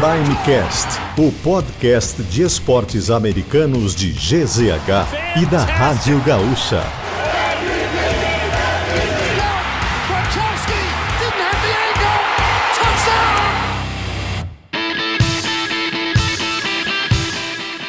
Primecast, 0.00 1.00
o 1.18 1.32
podcast 1.42 2.22
de 2.22 2.42
esportes 2.42 3.10
americanos 3.10 3.96
de 3.96 4.12
GZH 4.12 5.42
e 5.42 5.44
da 5.44 5.64
Rádio 5.64 6.22
Gaúcha. 6.22 6.84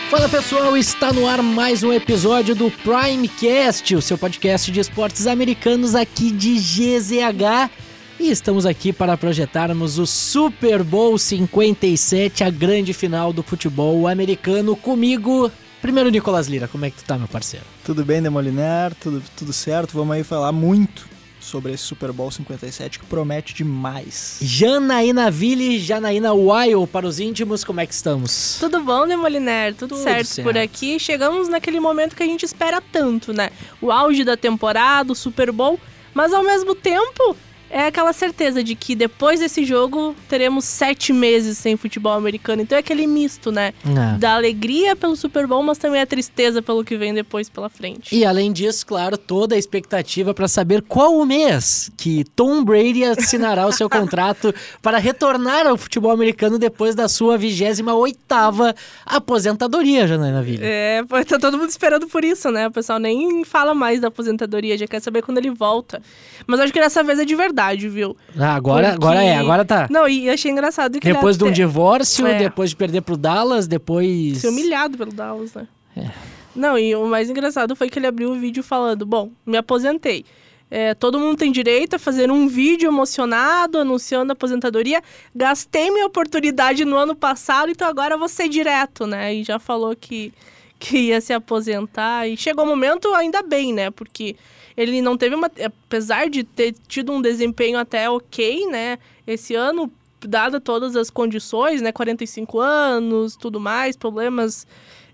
Fala 0.09 0.27
pessoal, 0.29 0.75
está 0.75 1.13
no 1.13 1.27
ar 1.27 1.43
mais 1.43 1.83
um 1.83 1.93
episódio 1.93 2.55
do 2.55 2.71
Primecast, 2.71 3.95
o 3.95 4.01
seu 4.01 4.17
podcast 4.17 4.71
de 4.71 4.79
esportes 4.79 5.27
americanos 5.27 5.93
aqui 5.93 6.31
de 6.31 6.55
GZH. 6.55 7.69
E 8.19 8.29
estamos 8.29 8.65
aqui 8.65 8.91
para 8.91 9.15
projetarmos 9.15 9.97
o 9.97 10.05
Super 10.05 10.83
Bowl 10.83 11.17
57, 11.17 12.43
a 12.43 12.49
grande 12.49 12.93
final 12.93 13.31
do 13.31 13.41
futebol 13.41 14.07
americano. 14.09 14.75
Comigo, 14.75 15.49
primeiro 15.81 16.09
Nicolas 16.09 16.47
Lira, 16.47 16.67
como 16.67 16.83
é 16.83 16.89
que 16.89 16.97
tu 16.97 17.05
tá, 17.05 17.17
meu 17.17 17.29
parceiro? 17.29 17.65
Tudo 17.85 18.03
bem, 18.03 18.21
Demoliner? 18.21 18.93
Tudo, 18.95 19.23
tudo 19.37 19.53
certo? 19.53 19.93
Vamos 19.93 20.13
aí 20.15 20.23
falar 20.25 20.51
muito 20.51 21.07
sobre 21.39 21.71
esse 21.71 21.83
Super 21.83 22.11
Bowl 22.11 22.29
57 22.29 22.99
que 22.99 23.05
promete 23.05 23.53
demais. 23.53 24.37
Janaína 24.41 25.31
Ville, 25.31 25.79
Janaína 25.79 26.33
Wild 26.33 26.87
para 26.87 27.07
os 27.07 27.21
íntimos, 27.21 27.63
como 27.63 27.79
é 27.79 27.87
que 27.87 27.93
estamos? 27.93 28.57
Tudo 28.59 28.81
bom, 28.81 29.05
né, 29.05 29.15
Moliner? 29.15 29.73
Tudo, 29.73 29.95
Tudo 29.95 30.03
certo, 30.03 30.27
certo. 30.27 30.45
por 30.45 30.57
aqui. 30.57 30.99
Chegamos 30.99 31.47
naquele 31.47 31.79
momento 31.79 32.17
que 32.17 32.23
a 32.23 32.25
gente 32.25 32.43
espera 32.43 32.81
tanto, 32.81 33.31
né? 33.31 33.49
O 33.81 33.89
auge 33.93 34.25
da 34.25 34.35
temporada, 34.35 35.13
o 35.13 35.15
Super 35.15 35.53
Bowl, 35.53 35.79
mas 36.13 36.33
ao 36.33 36.43
mesmo 36.43 36.75
tempo 36.75 37.37
é 37.69 37.85
aquela 37.85 38.13
certeza 38.13 38.63
de 38.63 38.75
que 38.75 38.95
depois 38.95 39.39
desse 39.39 39.63
jogo 39.63 40.15
teremos 40.27 40.65
sete 40.65 41.13
meses 41.13 41.57
sem 41.57 41.77
futebol 41.77 42.13
americano. 42.13 42.61
Então 42.61 42.75
é 42.75 42.79
aquele 42.79 43.05
misto, 43.05 43.51
né? 43.51 43.73
Ah. 43.85 44.17
Da 44.17 44.35
alegria 44.35 44.95
pelo 44.95 45.15
Super 45.15 45.45
Bowl, 45.45 45.61
mas 45.63 45.77
também 45.77 46.01
a 46.01 46.05
tristeza 46.05 46.61
pelo 46.61 46.83
que 46.83 46.97
vem 46.97 47.13
depois 47.13 47.49
pela 47.49 47.69
frente. 47.69 48.15
E 48.15 48.25
além 48.25 48.51
disso, 48.51 48.85
claro, 48.85 49.17
toda 49.17 49.55
a 49.55 49.57
expectativa 49.57 50.33
para 50.33 50.47
saber 50.47 50.81
qual 50.81 51.15
o 51.17 51.25
mês 51.25 51.91
que 51.97 52.23
Tom 52.35 52.63
Brady 52.63 53.03
assinará 53.03 53.67
o 53.67 53.71
seu 53.71 53.89
contrato 53.89 54.53
para 54.81 54.97
retornar 54.97 55.67
ao 55.67 55.77
futebol 55.77 56.11
americano 56.11 56.57
depois 56.57 56.95
da 56.95 57.07
sua 57.07 57.37
28ª 57.37 58.75
aposentadoria, 59.05 60.07
Janaína 60.07 60.41
Ville. 60.41 60.63
É, 60.63 61.03
tá 61.27 61.37
todo 61.37 61.57
mundo 61.57 61.69
esperando 61.69 62.07
por 62.07 62.23
isso, 62.23 62.49
né? 62.51 62.67
O 62.67 62.71
pessoal 62.71 62.99
nem 62.99 63.43
fala 63.43 63.73
mais 63.73 64.01
da 64.01 64.07
aposentadoria, 64.07 64.77
já 64.77 64.87
quer 64.87 64.99
saber 64.99 65.21
quando 65.21 65.37
ele 65.37 65.51
volta. 65.51 66.01
Mas 66.47 66.59
acho 66.59 66.73
que 66.73 66.79
dessa 66.79 67.03
vez 67.03 67.19
é 67.19 67.25
de 67.25 67.35
verdade, 67.35 67.58
viu? 67.89 68.15
Ah, 68.37 68.55
agora, 68.55 68.91
Porque- 68.91 69.05
agora 69.05 69.23
é, 69.23 69.37
agora 69.37 69.65
tá. 69.65 69.87
Não, 69.89 70.07
e 70.07 70.29
achei 70.29 70.51
engraçado 70.51 70.99
que 70.99 71.11
Depois 71.13 71.37
de 71.37 71.43
um 71.43 71.51
divórcio, 71.51 72.25
É. 72.27 72.37
depois 72.39 72.69
de 72.71 72.75
perder 72.75 73.01
pro 73.01 73.17
Dallas, 73.17 73.67
depois. 73.67 74.37
ser 74.39 74.49
humilhado 74.49 74.97
pelo 74.97 75.11
Dallas, 75.11 75.53
né? 75.53 75.67
É. 75.97 76.09
Não, 76.55 76.77
e 76.77 76.95
o 76.95 77.05
mais 77.05 77.29
engraçado 77.29 77.75
foi 77.75 77.89
que 77.89 77.99
ele 77.99 78.07
abriu 78.07 78.31
o 78.31 78.35
vídeo 78.35 78.63
falando: 78.63 79.05
Bom, 79.05 79.31
me 79.45 79.57
aposentei. 79.57 80.25
É, 80.71 80.93
todo 80.93 81.19
mundo 81.19 81.35
tem 81.35 81.51
direito 81.51 81.95
a 81.95 81.99
fazer 81.99 82.29
um 82.31 82.47
vídeo 82.47 82.87
emocionado, 82.89 83.79
anunciando 83.79 84.31
a 84.31 84.33
aposentadoria. 84.33 85.01
Gastei 85.35 85.89
minha 85.89 86.05
oportunidade 86.05 86.85
no 86.85 86.95
ano 86.95 87.15
passado, 87.15 87.71
então 87.71 87.87
agora 87.87 88.15
vou 88.17 88.29
ser 88.29 88.47
direto, 88.49 89.07
né? 89.07 89.33
E 89.33 89.43
já 89.43 89.57
falou 89.57 89.95
que, 89.95 90.31
que 90.77 90.97
ia 91.07 91.21
se 91.21 91.33
aposentar. 91.33 92.27
E 92.27 92.37
chegou 92.37 92.65
o 92.65 92.67
momento, 92.67 93.11
ainda 93.15 93.41
bem, 93.41 93.73
né? 93.73 93.89
Porque 93.89 94.35
ele 94.79 95.01
não 95.01 95.17
teve 95.17 95.35
uma. 95.35 95.51
Apesar 95.61 96.29
de 96.29 96.41
ter 96.41 96.73
tido 96.87 97.11
um 97.11 97.21
desempenho 97.21 97.77
até 97.77 98.09
ok, 98.09 98.65
né? 98.67 98.97
Esse 99.27 99.53
ano, 99.53 99.91
dada 100.21 100.61
todas 100.61 100.95
as 100.95 101.09
condições, 101.09 101.81
né? 101.81 101.91
45 101.91 102.61
anos, 102.61 103.35
tudo 103.35 103.59
mais, 103.59 103.97
problemas 103.97 104.65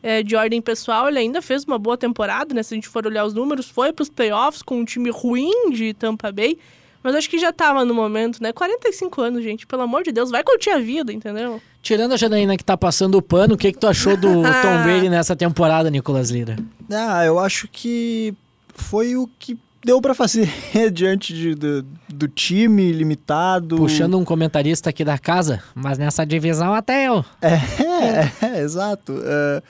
é, 0.03 0.21
de 0.21 0.35
ordem 0.35 0.61
pessoal, 0.61 1.07
ele 1.07 1.17
ainda 1.17 1.41
fez 1.41 1.63
uma 1.63 1.79
boa 1.79 1.97
temporada, 1.97 2.53
né? 2.53 2.61
Se 2.61 2.75
a 2.75 2.77
gente 2.77 2.87
for 2.87 3.07
olhar 3.07 3.25
os 3.25 3.33
números, 3.33 3.67
foi 3.67 3.91
para 3.91 4.03
os 4.03 4.09
playoffs 4.09 4.61
com 4.61 4.77
um 4.77 4.85
time 4.85 5.09
ruim 5.09 5.71
de 5.71 5.95
Tampa 5.95 6.31
Bay. 6.31 6.59
Mas 7.01 7.15
acho 7.15 7.29
que 7.29 7.39
já 7.39 7.51
tava 7.51 7.83
no 7.83 7.93
momento, 7.93 8.41
né? 8.41 8.53
45 8.53 9.19
anos, 9.19 9.43
gente, 9.43 9.65
pelo 9.65 9.81
amor 9.81 10.03
de 10.03 10.11
Deus, 10.11 10.29
vai 10.29 10.43
curtir 10.43 10.69
a 10.69 10.79
vida, 10.79 11.11
entendeu? 11.11 11.59
Tirando 11.81 12.13
a 12.13 12.17
Janaína 12.17 12.55
que 12.55 12.63
tá 12.63 12.77
passando 12.77 13.15
o 13.15 13.21
pano, 13.21 13.55
o 13.55 13.57
que, 13.57 13.71
que 13.71 13.79
tu 13.79 13.87
achou 13.87 14.15
do 14.15 14.27
Tom 14.61 14.83
Brady 14.83 15.09
nessa 15.09 15.35
temporada, 15.35 15.89
Nicolas 15.89 16.29
Lira? 16.29 16.55
Ah, 16.91 17.25
eu 17.25 17.39
acho 17.39 17.67
que 17.67 18.33
foi 18.75 19.15
o 19.15 19.27
que 19.39 19.57
deu 19.83 20.01
pra 20.01 20.13
fazer 20.13 20.49
diante 20.91 21.33
de- 21.33 21.55
do, 21.55 21.85
do 22.09 22.27
time 22.27 22.91
limitado. 22.91 23.77
Puxando 23.77 24.17
um 24.17 24.25
comentarista 24.25 24.89
aqui 24.89 25.03
da 25.03 25.17
casa, 25.17 25.63
mas 25.73 25.97
nessa 25.97 26.25
divisão 26.25 26.73
até 26.73 27.07
eu. 27.07 27.23
É, 27.41 28.45
é, 28.45 28.61
exato. 28.61 29.19
É, 29.23 29.63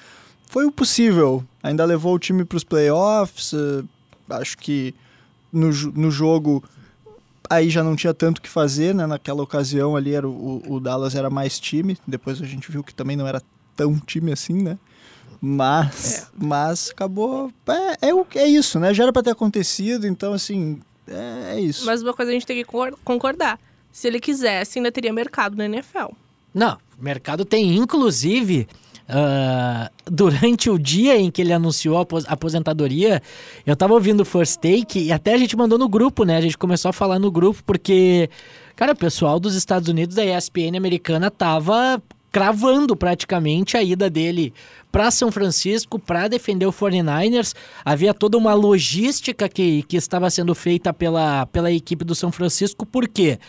foi 0.48 0.66
o 0.66 0.72
possível. 0.72 1.44
Ainda 1.62 1.84
levou 1.86 2.14
o 2.16 2.20
time 2.20 2.46
para 2.46 2.58
os 2.58 2.64
playoffs. 2.64 3.54
é, 3.54 3.84
acho 4.36 4.58
que 4.58 4.94
no, 5.52 5.70
no 5.94 6.10
jogo 6.12 6.64
aí 7.50 7.70
já 7.70 7.84
não 7.84 7.96
tinha 7.96 8.14
tanto 8.14 8.40
o 8.40 8.42
que 8.42 8.50
fazer, 8.50 8.94
né? 8.96 9.06
Naquela 9.06 9.44
ocasião 9.44 9.96
ali 9.96 10.14
era 10.16 10.28
o, 10.28 10.62
o- 10.66 10.74
o 10.76 10.80
Dallas 10.80 11.14
era 11.16 11.30
mais 11.30 11.60
time. 11.60 11.98
Depois 12.08 12.42
a 12.42 12.46
gente 12.46 12.72
viu 12.72 12.84
que 12.84 12.94
também 12.96 13.16
não 13.16 13.28
era 13.28 13.42
tão 13.76 13.98
time 14.00 14.32
assim, 14.32 14.64
né? 14.64 14.78
Mas, 15.48 16.28
mas 16.36 16.90
acabou. 16.90 17.52
É, 18.02 18.08
é, 18.10 18.14
o- 18.16 18.26
é 18.34 18.48
isso, 18.48 18.80
né? 18.80 18.94
Já 18.96 19.04
era 19.04 19.14
para 19.14 19.22
ter 19.22 19.30
acontecido, 19.30 20.08
então 20.08 20.34
assim. 20.34 20.80
É, 21.08 21.54
é 21.58 21.62
isso. 21.62 21.86
Mas 21.86 22.02
uma 22.02 22.14
coisa 22.16 22.32
a 22.32 22.34
gente 22.34 22.48
tem 22.48 22.58
que 22.58 22.64
cor- 22.64 22.98
concordar. 23.04 23.60
Se 23.92 24.08
ele 24.08 24.20
quisesse, 24.20 24.80
ainda 24.80 24.92
teria 24.92 25.14
mercado 25.14 25.56
na 25.56 25.66
NFL. 25.66 26.14
Não, 26.52 26.78
mercado 27.00 27.46
tem, 27.46 27.76
inclusive, 27.76 28.68
ah, 29.08 29.92
durante 30.06 30.68
o 30.70 30.80
dia 30.80 31.16
em 31.16 31.30
que 31.30 31.44
ele 31.44 31.54
anunciou 31.54 32.00
a 32.00 32.02
apos- 32.02 32.26
aposentadoria, 32.28 33.22
eu 33.68 33.76
tava 33.76 33.94
ouvindo 33.94 34.22
o 34.22 34.26
First 34.26 34.56
Take 34.60 35.00
e 35.00 35.12
até 35.12 35.36
a 35.36 35.38
gente 35.38 35.56
mandou 35.56 35.78
no 35.78 35.88
grupo, 35.88 36.24
né? 36.24 36.38
A 36.38 36.42
gente 36.42 36.58
começou 36.58 36.90
a 36.90 36.94
falar 36.94 37.20
no 37.20 37.30
grupo 37.30 37.62
porque, 37.64 38.30
cara, 38.76 38.94
o 38.94 38.98
pessoal 38.98 39.40
dos 39.40 39.54
Estados 39.54 39.88
Unidos, 39.90 40.16
da 40.16 40.26
ESPN 40.26 40.76
americana, 40.76 41.30
tava 41.30 42.02
cravando 42.36 42.98
praticamente 42.98 43.78
a 43.78 43.82
ida 43.82 44.10
dele 44.10 44.54
para 44.92 45.10
São 45.10 45.32
Francisco 45.32 45.98
para 45.98 46.28
defender 46.28 46.66
o 46.66 46.74
49ers. 46.74 47.56
Havia 47.86 48.14
toda 48.14 48.38
uma 48.38 48.54
logística 48.54 49.48
que, 49.48 49.84
que 49.84 49.96
estava 49.96 50.30
sendo 50.30 50.54
feita 50.54 50.94
pela, 50.94 51.46
pela 51.46 51.72
equipe 51.72 52.04
do 52.04 52.14
São 52.14 52.34
Francisco, 52.34 52.86
por 52.86 53.08
quê? 53.08 53.40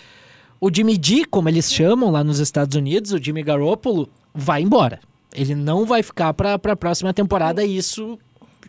O 0.60 0.72
Jimmy 0.72 0.96
G, 1.02 1.24
como 1.24 1.48
eles 1.48 1.72
chamam 1.72 2.12
lá 2.12 2.22
nos 2.22 2.38
Estados 2.38 2.76
Unidos, 2.76 3.10
o 3.10 3.20
Jimmy 3.20 3.42
Garoppolo, 3.42 4.08
vai 4.32 4.62
embora. 4.62 5.00
Ele 5.34 5.56
não 5.56 5.84
vai 5.84 6.04
ficar 6.04 6.32
para 6.32 6.54
a 6.54 6.76
próxima 6.76 7.12
temporada 7.12 7.64
e 7.64 7.76
isso 7.76 8.16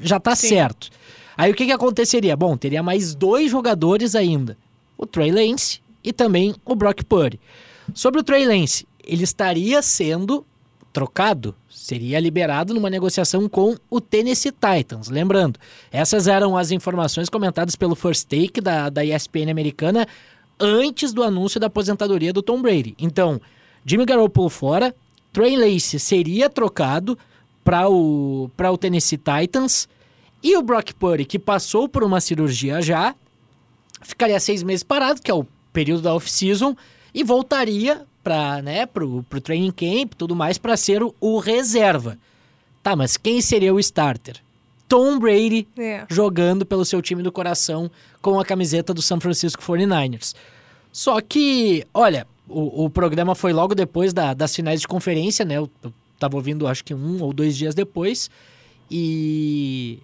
já 0.01 0.19
tá 0.19 0.35
Sim. 0.35 0.49
certo. 0.49 0.89
Aí 1.37 1.51
o 1.51 1.53
que, 1.53 1.67
que 1.67 1.71
aconteceria? 1.71 2.35
Bom, 2.35 2.57
teria 2.57 2.81
mais 2.81 3.13
dois 3.13 3.51
jogadores 3.51 4.15
ainda. 4.15 4.57
O 4.97 5.05
Trey 5.05 5.31
Lance 5.31 5.79
e 6.03 6.11
também 6.11 6.55
o 6.65 6.73
Brock 6.73 7.03
Purdy. 7.03 7.39
Sobre 7.93 8.19
o 8.19 8.23
Trey 8.23 8.47
Lance, 8.47 8.87
ele 9.07 9.23
estaria 9.23 9.81
sendo 9.81 10.45
trocado, 10.91 11.55
seria 11.69 12.19
liberado 12.19 12.73
numa 12.73 12.89
negociação 12.89 13.47
com 13.47 13.75
o 13.89 14.01
Tennessee 14.01 14.51
Titans. 14.51 15.09
Lembrando, 15.09 15.59
essas 15.91 16.27
eram 16.27 16.57
as 16.57 16.71
informações 16.71 17.29
comentadas 17.29 17.75
pelo 17.75 17.95
First 17.95 18.27
Take 18.27 18.59
da, 18.59 18.89
da 18.89 19.05
ESPN 19.05 19.51
americana 19.51 20.07
antes 20.59 21.13
do 21.13 21.21
anúncio 21.21 21.59
da 21.59 21.67
aposentadoria 21.67 22.33
do 22.33 22.41
Tom 22.41 22.61
Brady. 22.61 22.95
Então, 22.97 23.39
Jimmy 23.85 24.05
Garoppolo 24.05 24.49
fora, 24.49 24.95
Trey 25.31 25.55
Lance 25.55 25.99
seria 25.99 26.49
trocado 26.49 27.15
para 27.63 27.87
o, 27.87 28.49
o 28.57 28.77
Tennessee 28.77 29.19
Titans 29.19 29.87
e 30.41 30.57
o 30.57 30.63
Brock 30.63 30.93
Purdy, 30.93 31.25
que 31.25 31.37
passou 31.37 31.87
por 31.87 32.03
uma 32.03 32.19
cirurgia 32.19 32.81
já, 32.81 33.13
ficaria 34.01 34.39
seis 34.39 34.63
meses 34.63 34.83
parado, 34.83 35.21
que 35.21 35.29
é 35.29 35.33
o 35.33 35.45
período 35.71 36.01
da 36.01 36.15
off-season, 36.15 36.75
e 37.13 37.23
voltaria 37.23 38.06
para 38.27 38.61
né, 38.61 38.85
pro, 38.85 39.23
pro 39.29 39.39
training 39.39 39.71
camp 39.71 40.11
tudo 40.17 40.35
mais 40.35 40.57
para 40.57 40.75
ser 40.75 41.01
o, 41.01 41.15
o 41.21 41.39
reserva. 41.39 42.17
Tá, 42.83 42.93
mas 42.93 43.15
quem 43.15 43.39
seria 43.41 43.73
o 43.73 43.79
starter? 43.79 44.35
Tom 44.87 45.17
Brady 45.17 45.65
É. 45.77 46.05
jogando 46.09 46.65
pelo 46.65 46.83
seu 46.83 47.01
time 47.01 47.23
do 47.23 47.31
coração 47.31 47.89
com 48.21 48.37
a 48.39 48.43
camiseta 48.45 48.93
do 48.93 49.01
San 49.01 49.19
Francisco 49.21 49.61
49ers. 49.63 50.35
Só 50.91 51.19
que, 51.21 51.85
olha, 51.93 52.27
o, 52.49 52.85
o 52.85 52.89
programa 52.89 53.33
foi 53.35 53.53
logo 53.53 53.73
depois 53.75 54.13
da- 54.13 54.33
das 54.33 54.53
finais 54.55 54.81
de 54.81 54.87
conferência, 54.87 55.45
né? 55.45 55.55
Eu, 55.57 55.69
eu 55.83 55.93
tava 56.19 56.35
ouvindo 56.35 56.67
acho 56.67 56.83
que 56.83 56.93
um 56.93 57.21
ou 57.21 57.31
dois 57.33 57.55
dias 57.57 57.73
depois. 57.75 58.29
E. 58.91 59.99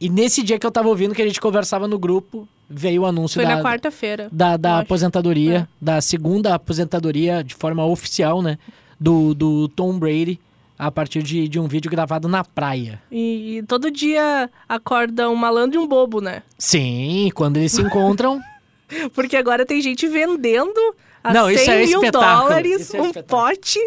E 0.00 0.08
nesse 0.08 0.42
dia 0.42 0.58
que 0.58 0.66
eu 0.66 0.70
tava 0.72 0.88
ouvindo, 0.88 1.14
que 1.14 1.22
a 1.22 1.26
gente 1.26 1.40
conversava 1.40 1.86
no 1.86 1.96
grupo, 1.98 2.48
veio 2.74 3.02
o 3.02 3.06
anúncio 3.06 3.34
Foi 3.40 3.44
da, 3.48 3.56
na 3.56 3.62
quarta-feira. 3.62 4.28
da, 4.32 4.56
da 4.56 4.78
aposentadoria, 4.80 5.58
É. 5.58 5.66
da 5.80 6.00
segunda 6.00 6.54
aposentadoria 6.54 7.42
de 7.44 7.54
forma 7.54 7.84
oficial, 7.84 8.40
né? 8.42 8.58
Do, 8.98 9.34
do 9.34 9.68
Tom 9.68 9.98
Brady 9.98 10.38
a 10.78 10.90
partir 10.90 11.22
de, 11.22 11.46
de 11.48 11.60
um 11.60 11.68
vídeo 11.68 11.90
gravado 11.90 12.26
na 12.28 12.42
praia. 12.42 13.00
E, 13.10 13.58
e 13.58 13.62
todo 13.64 13.90
dia 13.90 14.50
acorda 14.68 15.28
um 15.30 15.34
malandro 15.36 15.80
e 15.80 15.82
um 15.82 15.86
bobo, 15.86 16.20
né? 16.20 16.42
Sim, 16.58 17.30
quando 17.34 17.56
eles 17.58 17.72
se 17.72 17.82
encontram. 17.82 18.40
Porque 19.14 19.36
agora 19.36 19.64
tem 19.64 19.80
gente 19.80 20.06
vendendo 20.08 20.94
a 21.22 21.32
Não, 21.32 21.46
100 21.46 21.54
isso 21.54 21.70
é 21.70 21.76
mil 21.86 22.00
espetáculo. 22.02 22.48
dólares 22.48 22.94
é 22.94 23.00
um 23.02 23.12
pote 23.12 23.78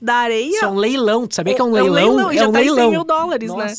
da 0.00 0.14
areia. 0.14 0.48
Isso 0.56 0.64
é 0.64 0.68
um 0.68 0.76
leilão. 0.76 1.26
Tu 1.26 1.34
sabia 1.34 1.54
que 1.54 1.60
é 1.60 1.64
um 1.64 1.76
É 1.76 1.82
um 1.82 1.90
leilão? 1.90 2.14
leilão, 2.16 2.30
é 2.30 2.34
já 2.36 2.48
um 2.48 2.52
tá 2.52 2.60
em 2.62 2.64
100 2.66 2.74
leilão. 2.74 2.90
mil 2.90 3.04
dólares, 3.04 3.54
né? 3.54 3.74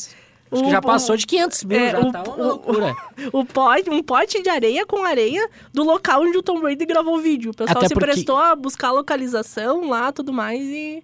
Acho 0.56 0.62
O- 0.62 0.64
que 0.66 0.70
já 0.72 0.78
o- 0.78 0.82
passou 0.82 1.16
de 1.16 1.26
500 1.26 1.64
mil, 1.64 1.78
é, 1.78 1.90
já 1.90 2.00
o- 2.00 2.12
tá 2.12 2.22
uma 2.22 2.34
o- 2.36 2.42
loucura. 2.48 2.96
O 3.32 3.44
pote, 3.44 3.90
um 3.90 4.02
pote 4.02 4.42
de 4.42 4.48
areia 4.48 4.84
com 4.86 5.04
areia 5.04 5.48
do 5.72 5.84
local 5.84 6.22
onde 6.22 6.36
o 6.38 6.42
Tom 6.42 6.60
Brady 6.60 6.84
gravou 6.86 7.16
o 7.16 7.20
vídeo. 7.20 7.50
O 7.50 7.54
pessoal 7.54 7.78
Até 7.78 7.88
se 7.88 7.94
porque- 7.94 8.06
prestou 8.06 8.36
a 8.38 8.54
buscar 8.56 8.88
a 8.88 8.92
localização 8.92 9.88
lá, 9.88 10.10
tudo 10.12 10.32
mais 10.32 10.60
e... 10.62 11.02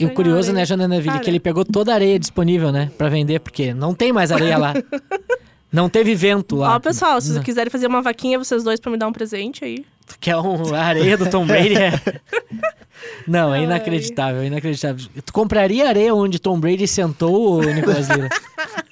E 0.00 0.06
o 0.06 0.10
curioso, 0.14 0.52
né. 0.52 0.64
Janana 0.64 1.00
Ville, 1.00 1.18
que 1.18 1.28
ele 1.28 1.40
pegou 1.40 1.64
toda 1.64 1.90
a 1.90 1.94
areia 1.94 2.18
disponível, 2.20 2.70
né, 2.70 2.88
pra 2.96 3.08
vender, 3.08 3.40
porque 3.40 3.74
não 3.74 3.92
tem 3.94 4.12
mais 4.12 4.30
areia 4.30 4.56
lá. 4.56 4.72
não 5.72 5.88
teve 5.88 6.14
vento 6.14 6.54
lá. 6.54 6.76
Ó, 6.76 6.78
pessoal, 6.80 7.20
se 7.20 7.32
vocês 7.32 7.44
quiserem 7.44 7.68
fazer 7.70 7.88
uma 7.88 8.00
vaquinha, 8.00 8.38
vocês 8.38 8.62
dois, 8.62 8.78
pra 8.78 8.92
me 8.92 8.96
dar 8.96 9.08
um 9.08 9.12
presente 9.12 9.64
aí. 9.64 9.84
Que 10.20 10.30
é 10.30 10.36
um, 10.36 10.72
a 10.74 10.80
areia 10.82 11.16
do 11.18 11.28
Tom 11.28 11.44
Brady 11.46 11.74
é... 11.74 11.92
Não, 13.26 13.54
é 13.54 13.62
inacreditável, 13.62 14.40
é 14.42 14.46
inacreditável. 14.46 15.06
Tu 15.24 15.32
compraria 15.32 15.88
areia 15.88 16.14
onde 16.14 16.38
Tom 16.38 16.58
Brady 16.58 16.86
sentou, 16.88 17.62
Nicolas 17.62 18.08
Lira? 18.08 18.28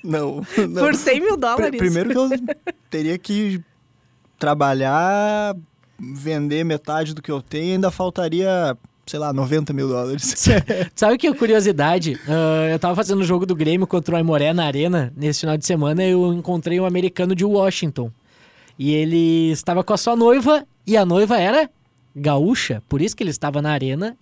Não, 0.06 0.42
não. 0.68 0.82
Por 0.82 0.94
100 0.94 1.20
mil 1.20 1.36
dólares. 1.36 1.78
primeiro 1.78 2.10
que 2.10 2.16
eu 2.16 2.28
teria 2.88 3.18
que 3.18 3.60
trabalhar, 4.38 5.56
vender 5.98 6.64
metade 6.64 7.14
do 7.14 7.22
que 7.22 7.30
eu 7.30 7.42
tenho, 7.42 7.74
ainda 7.74 7.90
faltaria, 7.90 8.76
sei 9.06 9.18
lá, 9.18 9.32
90 9.32 9.72
mil 9.72 9.88
dólares. 9.88 10.34
Sabe 10.94 11.18
que 11.18 11.32
curiosidade? 11.34 12.20
Ah, 12.28 12.68
eu 12.70 12.78
tava 12.78 12.94
fazendo 12.94 13.20
o 13.20 13.24
jogo 13.24 13.44
do 13.46 13.56
Grêmio 13.56 13.86
contra 13.86 14.14
o 14.14 14.18
Aimoré 14.18 14.52
na 14.52 14.64
arena 14.64 15.12
nesse 15.16 15.40
final 15.40 15.56
de 15.56 15.66
semana 15.66 16.04
e 16.04 16.10
eu 16.10 16.32
encontrei 16.32 16.78
um 16.78 16.86
americano 16.86 17.34
de 17.34 17.44
Washington. 17.44 18.10
E 18.78 18.92
ele 18.92 19.50
estava 19.50 19.82
com 19.82 19.94
a 19.94 19.96
sua 19.96 20.14
noiva 20.14 20.66
e 20.86 20.96
a 20.96 21.06
noiva 21.06 21.38
era 21.38 21.70
gaúcha, 22.14 22.82
por 22.88 23.00
isso 23.00 23.16
que 23.16 23.22
ele 23.22 23.30
estava 23.30 23.60
na 23.60 23.70
arena 23.70 24.16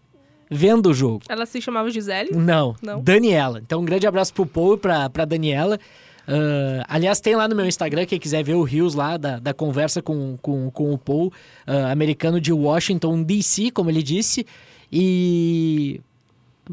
vendo 0.50 0.90
o 0.90 0.94
jogo. 0.94 1.22
Ela 1.28 1.46
se 1.46 1.60
chamava 1.60 1.90
Gisele? 1.90 2.30
Não, 2.34 2.74
Não? 2.82 3.00
Daniela. 3.02 3.60
Então 3.64 3.80
um 3.80 3.84
grande 3.84 4.06
abraço 4.06 4.32
pro 4.34 4.46
Paul 4.46 4.74
e 4.74 4.78
pra, 4.78 5.08
pra 5.10 5.24
Daniela. 5.24 5.78
Ah, 6.26 6.84
aliás, 6.88 7.20
tem 7.20 7.36
lá 7.36 7.46
no 7.46 7.54
meu 7.54 7.66
Instagram, 7.66 8.06
quem 8.06 8.18
quiser 8.18 8.42
ver 8.42 8.54
o 8.54 8.62
Rios 8.62 8.94
lá 8.94 9.16
da, 9.16 9.38
da 9.38 9.52
conversa 9.52 10.00
com, 10.00 10.36
com, 10.40 10.70
com 10.70 10.92
o 10.92 10.98
Paul, 10.98 11.32
ah, 11.66 11.90
americano 11.92 12.40
de 12.40 12.52
Washington, 12.52 13.22
D.C., 13.22 13.70
como 13.70 13.90
ele 13.90 14.02
disse. 14.02 14.46
E. 14.90 16.00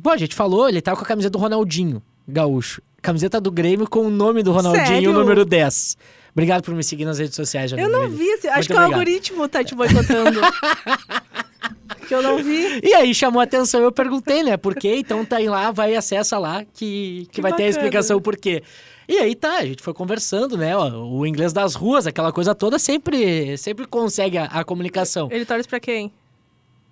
Pô, 0.01 0.11
a 0.11 0.17
gente 0.17 0.33
falou, 0.35 0.69
ele 0.69 0.81
tava 0.81 0.95
com 0.97 1.03
a 1.03 1.07
camiseta 1.07 1.31
do 1.31 1.39
Ronaldinho, 1.39 2.01
gaúcho. 2.27 2.81
Camiseta 3.01 3.41
do 3.41 3.51
Grêmio 3.51 3.89
com 3.89 4.01
o 4.01 4.09
nome 4.09 4.41
do 4.43 4.51
Ronaldinho, 4.51 4.85
Sério? 4.85 5.09
o 5.09 5.13
número 5.13 5.43
10. 5.43 5.97
Obrigado 6.33 6.63
por 6.63 6.73
me 6.73 6.83
seguir 6.83 7.03
nas 7.03 7.19
redes 7.19 7.35
sociais, 7.35 7.71
Eu 7.73 7.79
Janine 7.79 7.91
não 7.93 8.07
Ville. 8.09 8.15
vi, 8.17 8.47
acho 8.47 8.53
Muito 8.53 8.67
que 8.67 8.73
o 8.73 8.75
obrigado. 8.75 8.83
algoritmo 8.93 9.49
tá 9.49 9.63
te 9.63 9.75
boicotando. 9.75 10.39
que 12.07 12.13
eu 12.13 12.21
não 12.21 12.37
vi. 12.43 12.79
E 12.83 12.93
aí 12.93 13.13
chamou 13.13 13.39
a 13.39 13.43
atenção, 13.43 13.81
eu 13.81 13.91
perguntei, 13.91 14.43
né? 14.43 14.57
Por 14.57 14.75
quê? 14.75 14.95
Então 14.97 15.23
tá 15.25 15.37
aí 15.37 15.47
lá, 15.49 15.71
vai 15.71 15.93
e 15.93 15.97
acessa 15.97 16.37
lá 16.37 16.63
que, 16.65 17.25
que, 17.25 17.27
Que 17.33 17.41
vai 17.41 17.51
ter 17.51 17.63
a 17.63 17.65
bacana. 17.67 17.69
explicação 17.69 18.21
por 18.21 18.35
quê. 18.37 18.63
E 19.07 19.17
aí 19.17 19.35
tá, 19.35 19.57
a 19.57 19.65
gente 19.65 19.81
foi 19.83 19.93
conversando, 19.93 20.55
né? 20.57 20.75
ó, 20.75 20.89
o 20.89 21.25
inglês 21.25 21.51
das 21.51 21.75
ruas, 21.75 22.07
aquela 22.07 22.31
coisa 22.31 22.55
toda, 22.55 22.79
sempre, 22.79 23.57
sempre 23.57 23.85
consegue 23.85 24.37
a, 24.37 24.45
a 24.45 24.63
comunicação. 24.63 25.27
Ele 25.31 25.45
torce 25.45 25.67
pra 25.67 25.79
quem? 25.79 26.11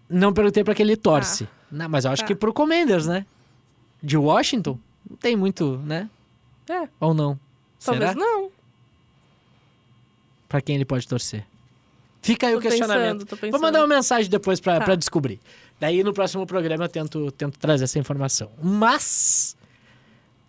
Não 0.09 0.33
perguntei 0.33 0.63
pra 0.63 0.73
que 0.75 0.81
ele 0.81 0.97
torce. 0.97 1.47
Não, 1.71 1.87
mas 1.87 2.03
eu 2.05 2.11
acho 2.11 2.23
Tá. 2.23 2.27
que 2.27 2.35
pro 2.35 2.51
Commanders, 2.51 3.05
né? 3.07 3.25
De 4.01 4.17
Washington, 4.17 4.77
não 5.09 5.15
tem 5.17 5.35
muito, 5.35 5.77
né? 5.85 6.09
É, 6.69 6.87
Ou 6.99 7.13
não? 7.13 7.39
talvez 7.83 8.11
Será? 8.11 8.19
não. 8.19 8.49
Pra 10.49 10.61
quem 10.61 10.75
ele 10.75 10.85
pode 10.85 11.07
torcer? 11.07 11.45
Fica 12.21 12.47
aí 12.47 12.53
Tô 12.53 12.59
o 12.59 12.61
questionamento. 12.61 13.25
pensando. 13.25 13.51
Vou 13.51 13.59
mandar 13.61 13.79
uma 13.81 13.87
mensagem 13.95 14.29
depois 14.29 14.59
pra, 14.59 14.79
Tá. 14.79 14.95
descobrir. 14.95 15.39
Daí 15.79 16.03
no 16.03 16.13
próximo 16.13 16.45
programa 16.45 16.85
eu 16.85 16.89
tento, 16.89 17.31
tento 17.31 17.57
trazer 17.57 17.85
essa 17.85 17.97
informação. 17.99 18.49
Mas. 18.61 19.55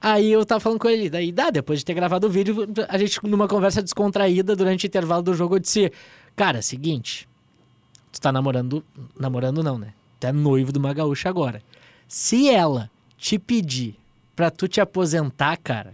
Aí 0.00 0.32
eu 0.32 0.44
tava 0.46 0.60
falando 0.60 0.78
com 0.78 0.88
ele, 0.88 1.10
daí 1.10 1.30
dá, 1.30 1.50
depois 1.50 1.80
de 1.80 1.84
ter 1.84 1.92
gravado 1.92 2.26
o 2.26 2.30
vídeo, 2.30 2.56
a 2.88 2.96
gente 2.96 3.20
numa 3.26 3.46
conversa 3.46 3.82
descontraída 3.82 4.56
durante 4.56 4.84
o 4.84 4.88
intervalo 4.88 5.22
do 5.22 5.34
jogo, 5.34 5.56
eu 5.56 5.58
disse: 5.60 5.92
Cara, 6.34 6.62
seguinte, 6.62 7.28
tu 8.10 8.20
tá 8.20 8.32
namorando. 8.32 8.82
Namorando 9.18 9.62
não, 9.62 9.78
né? 9.78 9.92
Tu 10.18 10.26
é 10.26 10.32
noivo 10.32 10.72
de 10.72 10.78
uma 10.78 10.92
gaúcha 10.94 11.28
agora. 11.28 11.62
Se 12.08 12.48
ela 12.48 12.90
te 13.16 13.38
pedir 13.38 13.94
pra 14.34 14.50
tu 14.50 14.66
te 14.66 14.80
aposentar, 14.80 15.56
cara, 15.58 15.92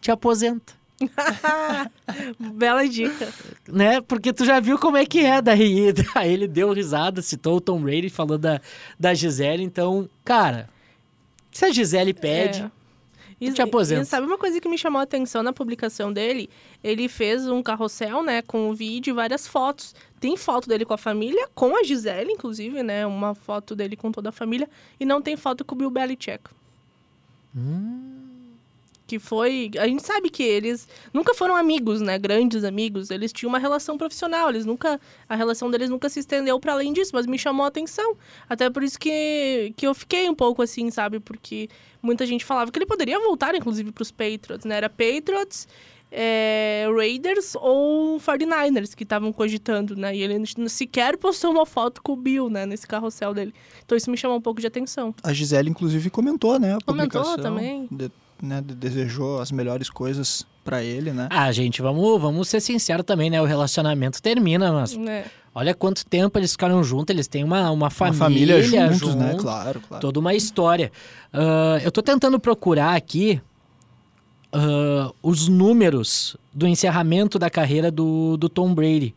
te 0.00 0.10
aposenta 0.10 0.74
Bela 2.54 2.88
dica. 2.88 3.32
né? 3.68 4.00
Porque 4.00 4.32
tu 4.32 4.44
já 4.44 4.60
viu 4.60 4.78
como 4.78 4.96
é 4.96 5.06
que 5.06 5.20
é. 5.20 5.40
Daí, 5.42 5.92
daí 6.14 6.32
ele 6.32 6.48
deu 6.48 6.72
risada, 6.72 7.22
citou 7.22 7.56
o 7.56 7.60
Tom 7.60 7.80
Brady, 7.80 8.08
falou 8.08 8.38
da, 8.38 8.60
da 8.98 9.14
Gisele. 9.14 9.62
Então, 9.62 10.08
cara, 10.24 10.68
se 11.50 11.64
a 11.64 11.70
Gisele 11.70 12.12
pede, 12.14 12.62
É. 12.62 12.82
E, 13.40 13.52
te 13.52 13.60
aposenta. 13.60 14.02
e 14.02 14.04
sabe 14.06 14.24
uma 14.24 14.38
coisa 14.38 14.60
que 14.60 14.68
me 14.68 14.78
chamou 14.78 15.00
a 15.00 15.02
atenção 15.02 15.42
na 15.42 15.52
publicação 15.52 16.12
dele? 16.12 16.48
Ele 16.82 17.08
fez 17.08 17.48
um 17.48 17.60
carrossel, 17.60 18.22
né, 18.22 18.40
com 18.40 18.70
o 18.70 18.74
vídeo 18.74 19.10
e 19.10 19.14
várias 19.14 19.48
fotos. 19.48 19.96
Tem 20.20 20.36
foto 20.36 20.68
dele 20.68 20.84
com 20.84 20.94
a 20.94 20.98
família, 20.98 21.48
com 21.52 21.76
a 21.76 21.82
Gisele, 21.82 22.30
inclusive, 22.30 22.84
né? 22.84 23.04
Uma 23.04 23.34
foto 23.34 23.74
dele 23.74 23.96
com 23.96 24.12
toda 24.12 24.28
a 24.28 24.32
família. 24.32 24.70
E 25.00 25.04
não 25.04 25.20
tem 25.20 25.36
foto 25.36 25.64
com 25.64 25.74
o 25.74 25.78
Bill 25.78 25.90
Belichick. 25.90 26.44
Que 29.12 29.18
foi... 29.18 29.70
A 29.78 29.86
gente 29.86 30.02
sabe 30.06 30.30
que 30.30 30.42
eles 30.42 30.88
nunca 31.12 31.34
foram 31.34 31.54
amigos, 31.54 32.00
né? 32.00 32.18
Grandes 32.18 32.64
amigos. 32.64 33.10
Eles 33.10 33.30
tinham 33.30 33.50
uma 33.50 33.58
relação 33.58 33.98
profissional. 33.98 34.48
Eles 34.48 34.64
nunca... 34.64 34.98
A 35.28 35.36
relação 35.36 35.70
deles 35.70 35.90
nunca 35.90 36.08
se 36.08 36.20
estendeu 36.20 36.58
para 36.58 36.72
além 36.72 36.94
disso. 36.94 37.10
Mas 37.12 37.26
me 37.26 37.38
chamou 37.38 37.66
a 37.66 37.68
atenção. 37.68 38.16
Até 38.48 38.70
por 38.70 38.82
isso 38.82 38.98
que, 38.98 39.74
que 39.76 39.86
eu 39.86 39.94
fiquei 39.94 40.30
um 40.30 40.34
pouco 40.34 40.62
assim, 40.62 40.90
sabe? 40.90 41.20
Porque 41.20 41.68
muita 42.00 42.24
gente 42.24 42.42
falava 42.42 42.72
que 42.72 42.78
ele 42.78 42.86
poderia 42.86 43.20
voltar, 43.20 43.54
inclusive, 43.54 43.92
para 43.92 44.00
os 44.00 44.10
Patriots, 44.10 44.64
né? 44.64 44.76
Era 44.78 44.88
Patriots, 44.88 45.68
é, 46.10 46.86
Raiders 46.96 47.54
ou 47.56 48.18
49ers 48.18 48.94
que 48.94 49.02
estavam 49.02 49.30
cogitando, 49.30 49.94
né? 49.94 50.16
E 50.16 50.22
ele 50.22 50.42
sequer 50.70 51.18
postou 51.18 51.50
uma 51.50 51.66
foto 51.66 52.02
com 52.02 52.12
o 52.12 52.16
Bill, 52.16 52.48
né? 52.48 52.64
Nesse 52.64 52.86
carrossel 52.86 53.34
dele. 53.34 53.52
Então 53.84 53.96
isso 53.96 54.10
me 54.10 54.16
chamou 54.16 54.38
um 54.38 54.40
pouco 54.40 54.58
de 54.60 54.66
atenção. 54.66 55.14
A 55.22 55.32
Gisele, 55.34 55.68
inclusive, 55.68 56.08
comentou, 56.08 56.58
né? 56.58 56.76
A 56.76 56.78
Comentou 56.80 57.22
publicação, 57.22 57.42
também. 57.42 57.86
de- 57.90 58.10
né, 58.42 58.60
de- 58.60 58.74
desejou 58.74 59.40
as 59.40 59.50
melhores 59.52 59.88
coisas 59.88 60.44
pra 60.64 60.82
ele, 60.82 61.12
né? 61.12 61.28
ah, 61.30 61.50
gente, 61.52 61.80
vamos, 61.80 62.20
vamos 62.20 62.48
ser 62.48 62.60
sinceros 62.60 63.04
também, 63.06 63.30
né? 63.30 63.40
O 63.40 63.44
relacionamento 63.44 64.20
termina, 64.20 64.72
mas 64.72 64.96
né? 64.96 65.24
olha 65.54 65.74
quanto 65.74 66.04
tempo 66.04 66.38
eles 66.38 66.52
ficaram 66.52 66.82
juntos. 66.84 67.14
Eles 67.14 67.26
têm 67.28 67.42
uma, 67.44 67.62
uma 67.70 67.86
Uma 67.86 67.90
família, 67.90 68.62
família 68.62 68.92
juntos, 68.92 69.14
né? 69.14 69.30
junto. 69.32 69.42
Claro, 69.42 69.80
claro. 69.88 70.00
toda 70.00 70.20
uma 70.20 70.34
história. 70.34 70.90
Ah, 71.32 71.78
eu 71.82 71.90
tô 71.92 72.02
tentando 72.02 72.38
procurar 72.38 72.94
aqui 72.94 73.40
ah, 74.52 75.10
os 75.22 75.48
números 75.48 76.36
do 76.52 76.66
encerramento 76.66 77.38
da 77.38 77.48
carreira 77.50 77.90
do, 77.90 78.36
do 78.36 78.48
Tom 78.48 78.74
Brady. 78.74 79.14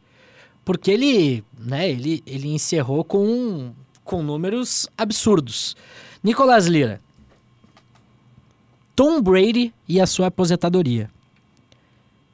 Porque 0.63 0.89
ele, 0.89 1.43
né, 1.59 1.89
ele, 1.89 2.23
ele 2.25 2.47
encerrou 2.47 3.03
com, 3.03 3.71
com 4.03 4.23
números 4.23 4.87
absurdos. 4.97 5.75
Nicolas 6.23 6.65
Lira. 6.65 7.01
Tom 8.95 9.21
Brady 9.21 9.73
e 9.87 9.99
a 9.99 10.07
sua 10.07 10.27
aposentadoria. 10.27 11.11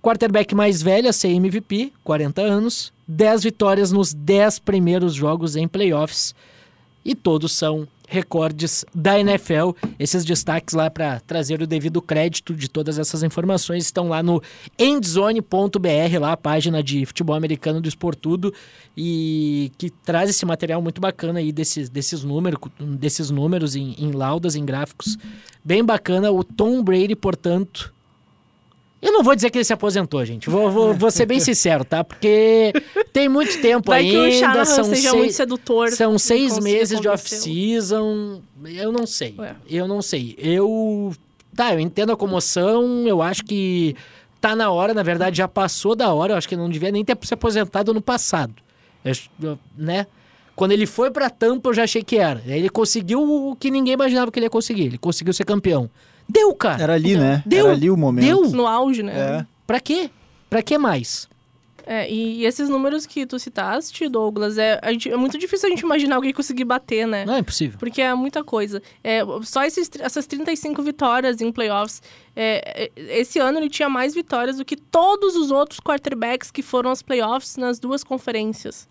Quarterback 0.01 0.55
mais 0.55 0.81
velho 0.81 1.07
a 1.07 1.13
ser 1.13 1.29
MVP, 1.29 1.93
40 2.03 2.41
anos, 2.41 2.91
10 3.07 3.43
vitórias 3.43 3.91
nos 3.91 4.13
10 4.13 4.59
primeiros 4.59 5.13
jogos 5.13 5.55
em 5.55 5.67
playoffs. 5.67 6.33
E 7.03 7.15
todos 7.15 7.51
são 7.51 7.87
recordes 8.11 8.83
da 8.93 9.17
NFL. 9.17 9.71
Esses 9.97 10.25
destaques 10.25 10.75
lá 10.75 10.89
para 10.89 11.21
trazer 11.21 11.61
o 11.61 11.67
devido 11.67 12.01
crédito 12.01 12.53
de 12.53 12.67
todas 12.67 12.99
essas 12.99 13.23
informações 13.23 13.85
estão 13.85 14.09
lá 14.09 14.21
no 14.21 14.41
endzone.br, 14.77 16.19
lá 16.19 16.33
a 16.33 16.37
página 16.37 16.83
de 16.83 17.05
futebol 17.05 17.35
americano 17.35 17.79
do 17.79 17.87
Esportudo 17.87 18.53
e 18.97 19.71
que 19.77 19.89
traz 19.89 20.29
esse 20.29 20.45
material 20.45 20.81
muito 20.81 20.99
bacana 20.99 21.39
aí 21.39 21.53
desses, 21.53 21.89
desses, 21.89 22.23
número, 22.23 22.59
desses 22.79 23.29
números 23.29 23.75
em, 23.77 23.95
em 23.97 24.11
laudas, 24.11 24.55
em 24.55 24.65
gráficos. 24.65 25.17
Bem 25.63 25.83
bacana. 25.83 26.31
O 26.31 26.43
Tom 26.43 26.83
Brady, 26.83 27.15
portanto, 27.15 27.93
eu 29.01 29.11
não 29.11 29.23
vou 29.23 29.35
dizer 29.35 29.49
que 29.49 29.57
ele 29.57 29.65
se 29.65 29.73
aposentou, 29.73 30.23
gente. 30.25 30.49
Vou, 30.49 30.69
vou, 30.69 30.93
vou 30.93 31.09
ser 31.11 31.25
bem 31.25 31.39
sincero, 31.41 31.83
tá? 31.83 32.03
Porque 32.03 32.71
tem 33.11 33.27
muito 33.27 33.59
tempo 33.61 33.89
Vai 33.89 34.01
ainda. 34.01 34.29
que 34.29 34.35
o 34.35 34.39
Charles 34.39 34.69
são 34.69 34.83
seja 34.85 35.01
seis, 35.09 35.13
muito 35.15 35.33
sedutor. 35.33 35.91
São 35.91 36.19
seis 36.19 36.59
meses 36.59 36.99
de 36.99 37.07
off-season. 37.07 38.41
Eu 38.65 38.91
não 38.91 39.05
sei. 39.07 39.33
Ué. 39.37 39.55
Eu 39.69 39.87
não 39.87 40.01
sei. 40.01 40.35
Eu. 40.37 41.13
Tá, 41.55 41.73
eu 41.73 41.79
entendo 41.79 42.11
a 42.11 42.17
comoção. 42.17 43.07
Eu 43.07 43.21
acho 43.21 43.43
que 43.43 43.95
tá 44.39 44.55
na 44.55 44.69
hora. 44.71 44.93
Na 44.93 45.03
verdade, 45.03 45.37
já 45.37 45.47
passou 45.47 45.95
da 45.95 46.13
hora. 46.13 46.33
Eu 46.33 46.37
acho 46.37 46.47
que 46.47 46.55
ele 46.55 46.61
não 46.61 46.69
devia 46.69 46.91
nem 46.91 47.03
ter 47.03 47.17
se 47.23 47.33
aposentado 47.33 47.93
no 47.93 48.01
passado. 48.01 48.53
Eu- 49.03 49.13
eu- 49.41 49.59
né? 49.77 50.05
Quando 50.55 50.73
ele 50.73 50.85
foi 50.85 51.09
pra 51.09 51.29
Tampa, 51.29 51.69
eu 51.69 51.73
já 51.73 51.83
achei 51.85 52.03
que 52.03 52.17
era. 52.17 52.41
Ele 52.45 52.69
conseguiu 52.69 53.21
o 53.21 53.55
que 53.55 53.71
ninguém 53.71 53.93
imaginava 53.93 54.31
que 54.31 54.37
ele 54.37 54.45
ia 54.45 54.49
conseguir. 54.49 54.83
Ele 54.83 54.97
conseguiu 54.97 55.33
ser 55.33 55.43
campeão. 55.43 55.89
Deu, 56.31 56.53
cara. 56.55 56.81
Era 56.81 56.93
ali, 56.93 57.17
né? 57.17 57.43
Deu, 57.45 57.65
Era 57.67 57.75
ali 57.75 57.89
o 57.89 57.97
momento. 57.97 58.25
Deu. 58.25 58.49
No 58.51 58.65
auge, 58.67 59.03
né? 59.03 59.13
É. 59.41 59.45
Pra 59.67 59.79
quê? 59.79 60.09
Pra 60.49 60.61
que 60.61 60.77
mais? 60.77 61.29
É, 61.83 62.09
e, 62.09 62.45
esses 62.45 62.69
números 62.69 63.05
que 63.07 63.25
tu 63.25 63.39
citaste, 63.39 64.07
Douglas, 64.07 64.57
é, 64.57 64.79
a 64.83 64.91
gente- 64.91 65.09
é 65.11 65.17
muito 65.17 65.37
difícil 65.37 65.67
a 65.67 65.69
gente 65.71 65.81
imaginar 65.81 66.15
alguém 66.15 66.31
conseguir 66.31 66.63
bater, 66.63 67.07
né? 67.07 67.25
Não 67.25 67.33
é 67.35 67.39
impossível. 67.39 67.77
Porque 67.79 68.01
é 68.01 68.13
muita 68.13 68.43
coisa. 68.43 68.81
É, 69.03 69.21
só 69.41 69.63
esses, 69.65 69.89
essas 69.99 70.25
35 70.27 70.81
vitórias 70.83 71.41
em 71.41 71.51
playoffs. 71.51 72.01
é, 72.35 72.89
é, 72.95 73.19
esse 73.19 73.39
ano 73.39 73.57
ele 73.57 73.69
tinha 73.69 73.89
mais 73.89 74.13
vitórias 74.13 74.57
do 74.57 74.63
que 74.63 74.77
todos 74.77 75.35
os 75.35 75.51
outros 75.51 75.79
quarterbacks 75.81 76.49
que 76.51 76.61
foram 76.61 76.91
aos 76.91 77.01
playoffs 77.01 77.57
nas 77.57 77.77
duas 77.79 78.03
conferências. 78.03 78.87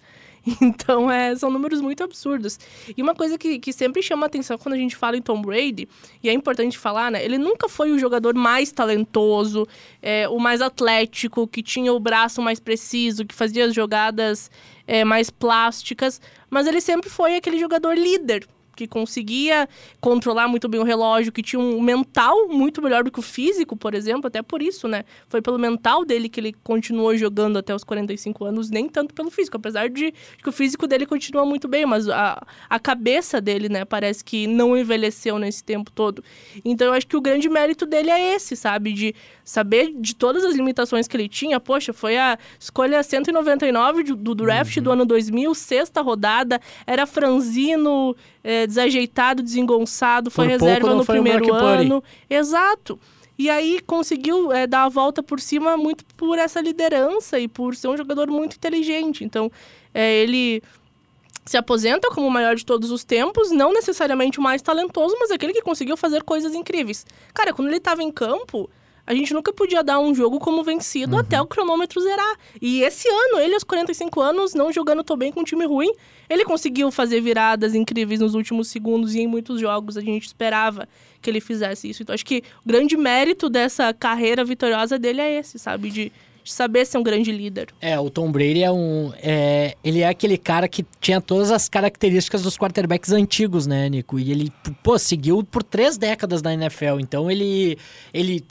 Então, 0.61 1.11
é, 1.11 1.35
são 1.37 1.51
números 1.51 1.81
muito 1.81 2.03
absurdos. 2.03 2.59
E 2.97 3.03
uma 3.03 3.15
coisa 3.15 3.39
que, 3.39 3.59
que 3.59 3.73
sempre 3.73 4.03
chama 4.03 4.27
atenção 4.27 4.59
quando 4.59 4.75
a 4.75 4.79
gente 4.79 4.97
fala 4.97 5.17
em 5.17 5.23
Tom 5.23 5.41
Brady, 5.41 5.89
e 6.23 6.29
é 6.29 6.33
importante 6.33 6.79
falar, 6.79 7.11
né? 7.11 7.25
Ele 7.25 7.39
nunca 7.39 7.69
foi 7.69 7.91
o 7.93 7.99
jogador 7.99 8.35
mais 8.35 8.73
talentoso, 8.73 9.67
é, 10.03 10.29
o 10.29 10.39
mais 10.39 10.61
atlético, 10.61 11.47
que 11.47 11.63
tinha 11.63 11.93
o 11.93 12.01
braço 12.01 12.43
mais 12.43 12.61
preciso, 12.61 13.25
que 13.25 13.35
fazia 13.35 13.65
as 13.65 13.75
jogadas 13.75 14.51
é, 14.87 15.05
mais 15.05 15.31
plásticas, 15.31 16.21
mas 16.49 16.67
ele 16.67 16.81
sempre 16.81 17.09
foi 17.09 17.37
aquele 17.37 17.59
jogador 17.59 17.97
líder. 17.97 18.47
Que 18.81 18.87
conseguia 18.87 19.69
controlar 20.01 20.49
muito 20.49 20.67
bem 20.67 20.81
o 20.81 20.85
relógio, 20.85 21.31
que 21.31 21.43
tinha 21.43 21.61
um 21.61 21.83
mental 21.83 22.49
muito 22.49 22.81
melhor 22.81 23.05
do 23.05 23.11
que 23.11 23.19
o 23.19 23.23
físico, 23.23 23.77
por 23.77 23.95
exemplo, 23.95 24.29
até 24.29 24.41
por 24.41 24.63
isso, 24.63 24.89
né? 24.89 25.05
Foi 25.29 25.43
pelo 25.43 25.59
mental 25.59 26.03
dele 26.03 26.31
que 26.31 26.41
ele 26.41 26.55
continuou 26.65 27.15
jogando 27.15 27.59
até 27.59 27.75
os 27.75 27.85
45 27.85 28.43
anos, 28.43 28.71
nem 28.71 28.89
tanto 28.89 29.13
pelo 29.13 29.31
físico, 29.31 29.59
apesar 29.59 29.91
de 29.91 30.15
que 30.43 30.49
o 30.49 30.53
físico 30.53 30.87
dele 30.87 31.05
continua 31.05 31.45
muito 31.45 31.69
bem, 31.69 31.85
mas 31.85 32.09
a, 32.09 32.43
a 32.71 32.79
cabeça 32.81 33.39
dele, 33.39 33.69
né, 33.69 33.85
parece 33.85 34.25
que 34.25 34.47
não 34.47 34.75
envelheceu 34.75 35.39
nesse 35.39 35.63
tempo 35.63 35.91
todo. 35.91 36.25
Então 36.65 36.87
eu 36.87 36.95
acho 36.95 37.07
que 37.07 37.19
o 37.19 37.21
grande 37.21 37.51
mérito 37.51 37.85
dele 37.85 38.09
é 38.09 38.35
esse, 38.35 38.57
sabe? 38.57 38.95
De 38.95 39.15
saber 39.45 39.93
de 39.95 40.15
todas 40.15 40.43
as 40.43 40.55
limitações 40.55 41.07
que 41.07 41.15
ele 41.15 41.29
tinha. 41.29 41.61
Poxa, 41.61 41.93
foi 41.93 42.17
a 42.17 42.39
escolha 42.59 43.03
199 43.03 44.05
do, 44.05 44.17
do 44.17 44.35
draft 44.35 44.81
do 44.81 44.91
ano 44.91 45.05
2000, 45.05 45.55
sexta 45.55 46.01
rodada, 46.01 46.59
era 46.87 47.05
franzino, 47.05 48.17
é, 48.43 48.67
desajeitado, 48.67 49.43
desengonçado, 49.43 50.31
foi 50.31 50.47
Por 50.47 50.53
reserva 50.53 50.95
no 50.95 51.05
foi 51.05 51.17
primeiro 51.17 51.53
ano. 51.53 52.03
Exato. 52.29 52.99
E 53.39 53.49
aí 53.49 53.81
conseguiu 53.87 54.53
é, 54.53 54.67
dar 54.67 54.85
a 54.85 54.89
volta 54.89 55.23
por 55.23 55.41
cima 55.41 55.77
muito 55.77 56.05
por 56.17 56.39
essa 56.39 56.61
liderança 56.61 57.39
e 57.39 57.49
por 57.49 57.75
ser 57.75 57.89
um 57.89 57.97
jogador 57.97 58.29
muito 58.29 58.57
inteligente. 58.57 59.25
Então, 59.25 59.51
é, 59.95 60.23
ele 60.23 60.63
se 61.47 61.57
aposenta 61.57 62.11
como 62.11 62.27
o 62.27 62.31
maior 62.31 62.55
de 62.55 62.65
todos 62.65 62.91
os 62.91 63.03
tempos, 63.03 63.51
não 63.51 63.73
necessariamente 63.73 64.39
o 64.39 64.43
mais 64.43 64.61
talentoso, 64.61 65.17
mas 65.19 65.31
aquele 65.31 65.53
que 65.53 65.63
conseguiu 65.63 65.97
fazer 65.97 66.23
coisas 66.23 66.55
incríveis. 66.55 67.07
Cara, 67.33 67.53
quando 67.53 67.69
ele 67.69 67.79
estava 67.79 68.03
em 68.03 68.13
campo, 68.13 68.69
a 69.11 69.14
gente 69.14 69.35
nunca 69.35 69.52
podia 69.52 69.83
dar 69.83 69.99
um 69.99 70.14
jogo 70.14 70.38
como 70.38 70.62
vencido 70.62 71.19
até 71.19 71.43
o 71.43 71.45
cronômetro 71.45 72.00
zerar. 72.00 72.37
E 72.62 72.81
esse 72.83 73.09
ano, 73.09 73.40
ele 73.40 73.55
aos 73.55 73.64
45 73.64 74.21
anos, 74.21 74.55
não 74.55 74.73
jogando 74.73 75.02
tão 75.02 75.17
bem 75.17 75.33
com 75.33 75.40
um 75.40 75.45
time 75.45 75.67
ruim, 75.67 75.93
ele 76.29 76.45
conseguiu 76.45 76.93
fazer 76.93 77.21
viradas 77.21 77.75
incríveis 77.75 78.21
nos 78.21 78.35
últimos 78.35 78.69
segundos 78.69 79.17
e 79.17 79.21
em 79.23 79.26
muitos 79.26 79.61
jogos 79.61 79.97
a 79.97 80.00
gente 80.00 80.29
esperava 80.29 80.88
que 81.21 81.29
ele 81.29 81.40
fizesse 81.40 81.90
isso. 81.90 82.05
Então 82.05 82.14
acho 82.14 82.25
que 82.25 82.45
o 82.64 82.69
grande 82.69 82.97
mérito 82.97 83.50
dessa 83.50 83.93
carreira 83.93 84.45
vitoriosa 84.45 84.97
dele 84.97 85.21
é 85.21 85.38
esse, 85.40 85.59
sabe? 85.59 85.90
De, 85.90 86.12
de 86.45 86.52
saber 86.52 86.87
ser 86.87 86.99
um 86.99 87.02
grande 87.02 87.33
líder. 87.33 87.75
É, 87.81 87.99
o 87.99 88.09
Tom 88.11 88.31
Brady 88.31 88.62
é 88.62 88.71
um. 88.71 89.12
É, 89.21 89.75
ele 89.83 90.02
é 90.02 90.09
aquele 90.09 90.38
cara 90.38 90.69
que 90.69 90.87
tinha 91.00 91.21
todas 91.21 91.50
as 91.50 91.69
características 91.69 92.43
dos 92.43 92.57
quarterbacks 92.57 93.11
antigos, 93.11 93.67
né, 93.67 93.88
Nico? 93.88 94.21
E 94.21 94.31
ele, 94.31 94.52
pô, 94.85 94.97
seguiu 95.00 95.43
por 95.43 95.64
três 95.64 95.99
décadas 95.99 96.43
na 96.43 96.55
NFL. 96.55 97.00
Então 97.00 97.29
ele. 97.29 97.76
ele 98.14 98.45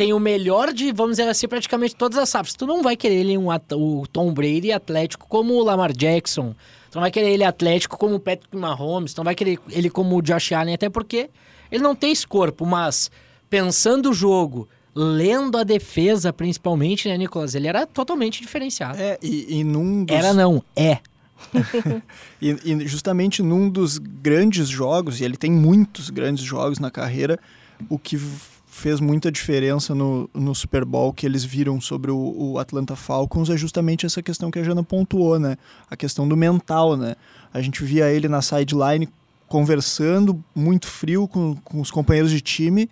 tem 0.00 0.14
o 0.14 0.18
melhor 0.18 0.72
de, 0.72 0.92
vamos 0.92 1.18
dizer 1.18 1.28
assim, 1.28 1.46
praticamente 1.46 1.94
todas 1.94 2.16
as 2.16 2.30
safras. 2.30 2.54
Tu 2.54 2.66
não 2.66 2.82
vai 2.82 2.96
querer 2.96 3.16
ele 3.16 3.36
um, 3.36 3.48
o 3.50 4.06
Tom 4.06 4.32
Brady 4.32 4.72
atlético 4.72 5.26
como 5.28 5.52
o 5.52 5.62
Lamar 5.62 5.92
Jackson. 5.92 6.54
Tu 6.90 6.94
não 6.94 7.02
vai 7.02 7.10
querer 7.10 7.28
ele 7.32 7.44
atlético 7.44 7.98
como 7.98 8.14
o 8.14 8.18
Patrick 8.18 8.56
Mahomes. 8.56 9.12
Tu 9.12 9.18
não 9.18 9.26
vai 9.26 9.34
querer 9.34 9.58
ele 9.68 9.90
como 9.90 10.16
o 10.16 10.22
Josh 10.22 10.52
Allen, 10.52 10.74
até 10.74 10.88
porque 10.88 11.28
ele 11.70 11.82
não 11.82 11.94
tem 11.94 12.12
esse 12.12 12.26
corpo. 12.26 12.64
Mas 12.64 13.10
pensando 13.50 14.08
o 14.08 14.14
jogo, 14.14 14.66
lendo 14.94 15.58
a 15.58 15.64
defesa 15.64 16.32
principalmente, 16.32 17.06
né, 17.06 17.18
Nicolas? 17.18 17.54
Ele 17.54 17.68
era 17.68 17.86
totalmente 17.86 18.40
diferenciado. 18.40 18.98
É, 18.98 19.18
e, 19.22 19.58
e 19.58 19.62
num 19.62 20.02
dos... 20.02 20.16
Era 20.16 20.32
não, 20.32 20.64
é. 20.74 20.96
E, 22.40 22.56
e 22.64 22.88
justamente 22.88 23.42
num 23.42 23.68
dos 23.68 23.98
grandes 23.98 24.66
jogos, 24.66 25.20
e 25.20 25.24
ele 25.24 25.36
tem 25.36 25.52
muitos 25.52 26.08
grandes 26.08 26.42
jogos 26.42 26.78
na 26.78 26.90
carreira, 26.90 27.38
o 27.86 27.98
que 27.98 28.18
fez 28.80 28.98
muita 28.98 29.30
diferença 29.30 29.94
no, 29.94 30.28
no 30.32 30.54
Super 30.54 30.84
Bowl 30.84 31.12
que 31.12 31.26
eles 31.26 31.44
viram 31.44 31.80
sobre 31.80 32.10
o, 32.10 32.34
o 32.36 32.58
Atlanta 32.58 32.96
Falcons 32.96 33.50
é 33.50 33.56
justamente 33.56 34.06
essa 34.06 34.22
questão 34.22 34.50
que 34.50 34.58
a 34.58 34.62
Jana 34.62 34.82
pontuou, 34.82 35.38
né? 35.38 35.56
A 35.90 35.96
questão 35.96 36.26
do 36.26 36.36
mental, 36.36 36.96
né? 36.96 37.14
A 37.52 37.60
gente 37.60 37.84
via 37.84 38.10
ele 38.10 38.28
na 38.28 38.40
sideline 38.40 39.08
conversando, 39.46 40.42
muito 40.54 40.86
frio 40.86 41.28
com, 41.28 41.56
com 41.56 41.80
os 41.80 41.90
companheiros 41.90 42.30
de 42.30 42.40
time, 42.40 42.88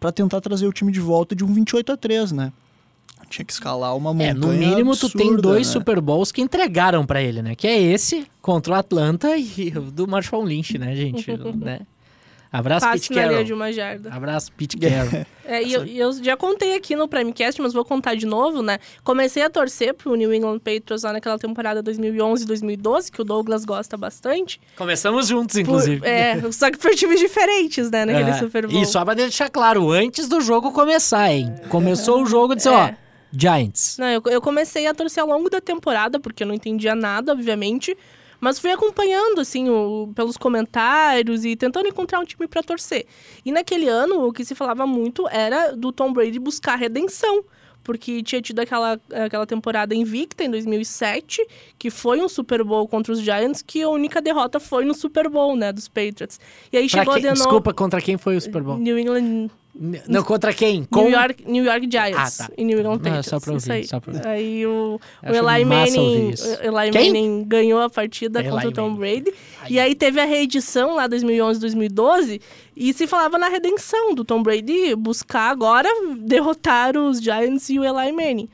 para 0.00 0.10
tentar 0.10 0.40
trazer 0.40 0.66
o 0.66 0.72
time 0.72 0.90
de 0.90 1.00
volta 1.00 1.34
de 1.34 1.44
um 1.44 1.52
28 1.52 1.92
a 1.92 1.96
3, 1.96 2.32
né? 2.32 2.52
Tinha 3.28 3.44
que 3.44 3.52
escalar 3.52 3.96
uma 3.96 4.14
montanha 4.14 4.30
É, 4.30 4.34
no 4.34 4.48
mínimo 4.48 4.96
tu 4.96 5.10
tem 5.10 5.26
absurda, 5.26 5.42
dois 5.42 5.66
né? 5.66 5.72
Super 5.72 6.00
Bowls 6.00 6.30
que 6.30 6.40
entregaram 6.40 7.04
pra 7.04 7.20
ele, 7.20 7.42
né? 7.42 7.54
Que 7.54 7.66
é 7.66 7.80
esse 7.80 8.26
contra 8.40 8.74
o 8.74 8.76
Atlanta 8.76 9.36
e 9.36 9.72
o 9.76 9.90
do 9.90 10.06
Marshall 10.06 10.44
Lynch, 10.44 10.78
né, 10.78 10.94
gente? 10.94 11.26
né? 11.58 11.80
Abraço, 12.58 12.86
Passe 12.86 13.08
Pete 13.08 13.14
na 13.14 13.22
Carroll. 13.28 13.44
de 13.44 13.52
uma 13.52 13.72
jarda. 13.72 14.10
Abraço, 14.12 14.52
Pete 14.52 14.76
Carroll. 14.78 15.24
É, 15.48 15.62
e 15.62 15.72
eu, 15.74 15.86
eu 15.86 16.12
já 16.24 16.36
contei 16.36 16.74
aqui 16.74 16.96
no 16.96 17.06
Primecast, 17.06 17.62
mas 17.62 17.72
vou 17.72 17.84
contar 17.84 18.16
de 18.16 18.26
novo, 18.26 18.62
né? 18.64 18.80
Comecei 19.04 19.44
a 19.44 19.48
torcer 19.48 19.94
pro 19.94 20.16
New 20.16 20.34
England 20.34 20.58
Patriots 20.58 21.04
lá 21.04 21.12
naquela 21.12 21.38
temporada 21.38 21.80
2011-2012, 21.84 23.10
que 23.12 23.20
o 23.22 23.24
Douglas 23.24 23.64
gosta 23.64 23.96
bastante. 23.96 24.60
Começamos 24.76 25.28
juntos, 25.28 25.54
Por- 25.54 25.60
inclusive. 25.60 26.04
é, 26.04 26.40
só 26.50 26.68
que 26.68 26.76
por 26.78 26.90
times 26.96 27.20
diferentes, 27.20 27.88
né? 27.92 28.04
Naquele 28.04 28.30
É, 28.30 28.38
Super 28.40 28.66
Bowl. 28.66 28.82
E 28.82 28.86
só 28.86 29.04
pra 29.04 29.14
deixar 29.14 29.48
claro, 29.48 29.90
antes 29.92 30.26
do 30.28 30.40
jogo 30.40 30.72
começar, 30.72 31.32
hein? 31.32 31.54
Começou 31.68 32.22
o 32.22 32.26
jogo 32.26 32.54
e 32.54 32.56
disse, 32.56 32.68
ó, 32.68 32.86
É. 32.88 32.96
Giants. 33.32 33.96
Não, 33.98 34.06
eu, 34.08 34.22
eu 34.26 34.40
comecei 34.40 34.86
a 34.86 34.94
torcer 34.94 35.22
ao 35.22 35.28
longo 35.28 35.48
da 35.50 35.60
temporada, 35.60 36.18
porque 36.18 36.42
eu 36.42 36.46
não 36.46 36.54
entendia 36.54 36.94
nada, 36.94 37.30
obviamente. 37.32 37.96
Mas 38.40 38.58
fui 38.58 38.70
acompanhando, 38.70 39.40
assim, 39.40 39.68
o- 39.70 40.10
pelos 40.14 40.36
comentários 40.36 41.44
e 41.44 41.56
tentando 41.56 41.88
encontrar 41.88 42.20
um 42.20 42.24
time 42.24 42.46
pra 42.46 42.62
torcer. 42.62 43.06
E 43.44 43.50
naquele 43.52 43.88
ano, 43.88 44.26
o 44.26 44.32
que 44.32 44.44
se 44.44 44.54
falava 44.54 44.86
muito 44.86 45.26
era 45.28 45.72
do 45.74 45.90
Tom 45.92 46.12
Brady 46.12 46.38
buscar 46.38 46.76
redenção. 46.76 47.44
Porque 47.82 48.20
tinha 48.20 48.42
tido 48.42 48.58
aquela, 48.58 49.00
aquela 49.24 49.46
temporada 49.46 49.94
invicta 49.94 50.42
em 50.42 50.50
2007, 50.50 51.40
que 51.78 51.88
foi 51.88 52.20
um 52.20 52.28
Super 52.28 52.64
Bowl 52.64 52.88
contra 52.88 53.12
os 53.12 53.20
Giants, 53.20 53.62
que 53.62 53.80
a 53.80 53.88
única 53.88 54.20
derrota 54.20 54.58
foi 54.58 54.84
no 54.84 54.92
Super 54.92 55.28
Bowl, 55.30 55.54
né, 55.54 55.72
dos 55.72 55.86
Patriots. 55.86 56.40
E 56.72 56.76
aí 56.78 56.90
Pra 56.90 56.98
chegou 57.02 57.14
quem- 57.14 57.22
de 57.22 57.28
novo... 57.28 57.38
Desculpa, 57.42 57.72
contra 57.72 58.00
quem 58.00 58.18
foi 58.18 58.36
o 58.36 58.40
Super 58.40 58.60
Bowl? 58.64 58.76
New 58.76 58.98
England 58.98 59.48
Não, 60.08 60.22
contra 60.22 60.54
quem? 60.54 60.78
New 60.80 60.88
Com... 60.90 61.08
York, 61.08 61.44
New 61.46 61.64
York 61.64 61.88
Giants 61.90 62.40
Ah, 62.40 62.46
tá. 62.46 62.52
e 62.56 62.64
New 62.64 62.78
England 62.78 62.98
Não, 63.02 63.12
é 63.12 63.20
Patriots. 63.20 63.26
só 63.28 63.38
pra 63.40 63.54
isso 63.56 63.66
ouvir, 63.70 63.80
aí. 63.80 63.86
só 63.86 64.00
pra 64.00 64.12
ouvir. 64.14 64.26
Aí 64.26 64.66
o, 64.66 65.00
o 65.22 65.26
Eli 65.34 65.64
Manning, 65.64 66.30
isso. 66.30 66.48
o 66.48 66.80
Eli 66.80 66.90
Quem? 66.92 67.06
Manning 67.12 67.44
ganhou 67.46 67.80
a 67.80 67.90
partida 67.90 68.40
Eli 68.40 68.48
contra 68.50 68.68
o 68.68 68.72
Tom 68.72 68.88
Manning. 68.90 68.98
Brady. 69.22 69.34
E 69.68 69.78
aí 69.78 69.94
teve 69.94 70.20
a 70.20 70.24
reedição 70.24 70.94
lá 70.94 71.06
2011, 71.06 71.60
2012 71.60 72.40
e 72.74 72.92
se 72.94 73.06
falava 73.06 73.36
na 73.36 73.48
redenção 73.48 74.14
do 74.14 74.24
Tom 74.24 74.42
Brady 74.42 74.94
buscar 74.94 75.50
agora 75.50 75.88
derrotar 76.20 76.96
os 76.96 77.20
Giants 77.20 77.68
e 77.68 77.78
o 77.78 77.84
Eli 77.84 78.12
Manning. 78.12 78.48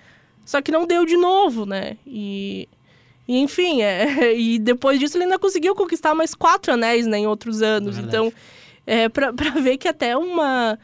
Só 0.44 0.60
que 0.60 0.72
não 0.72 0.86
deu 0.86 1.06
de 1.06 1.16
novo, 1.16 1.64
né? 1.64 1.96
E, 2.04 2.68
e, 3.28 3.38
enfim, 3.38 3.80
é, 3.82 4.34
e 4.36 4.58
depois 4.58 4.98
disso 4.98 5.16
ele 5.16 5.24
ainda 5.24 5.38
conseguiu 5.38 5.74
conquistar 5.74 6.14
mais 6.16 6.34
quatro 6.34 6.72
anéis 6.72 7.06
né, 7.06 7.18
em 7.18 7.26
outros 7.28 7.62
anos. 7.62 7.96
Então, 7.96 8.32
é, 8.84 9.08
pra, 9.08 9.32
pra 9.32 9.50
ver 9.50 9.76
que 9.76 9.86
até 9.86 10.16
uma, 10.16 10.76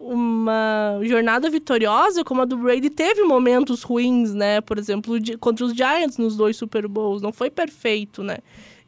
uma 0.00 0.98
jornada 1.02 1.50
vitoriosa 1.50 2.24
como 2.24 2.40
a 2.40 2.44
do 2.46 2.56
Brady 2.56 2.88
teve 2.88 3.22
momentos 3.22 3.82
ruins, 3.82 4.32
né? 4.32 4.62
Por 4.62 4.78
exemplo, 4.78 5.14
contra 5.38 5.66
os 5.66 5.74
Giants 5.74 6.16
nos 6.16 6.36
dois 6.36 6.56
Super 6.56 6.88
Bowls. 6.88 7.20
Não 7.20 7.32
foi 7.32 7.50
perfeito, 7.50 8.22
né? 8.22 8.38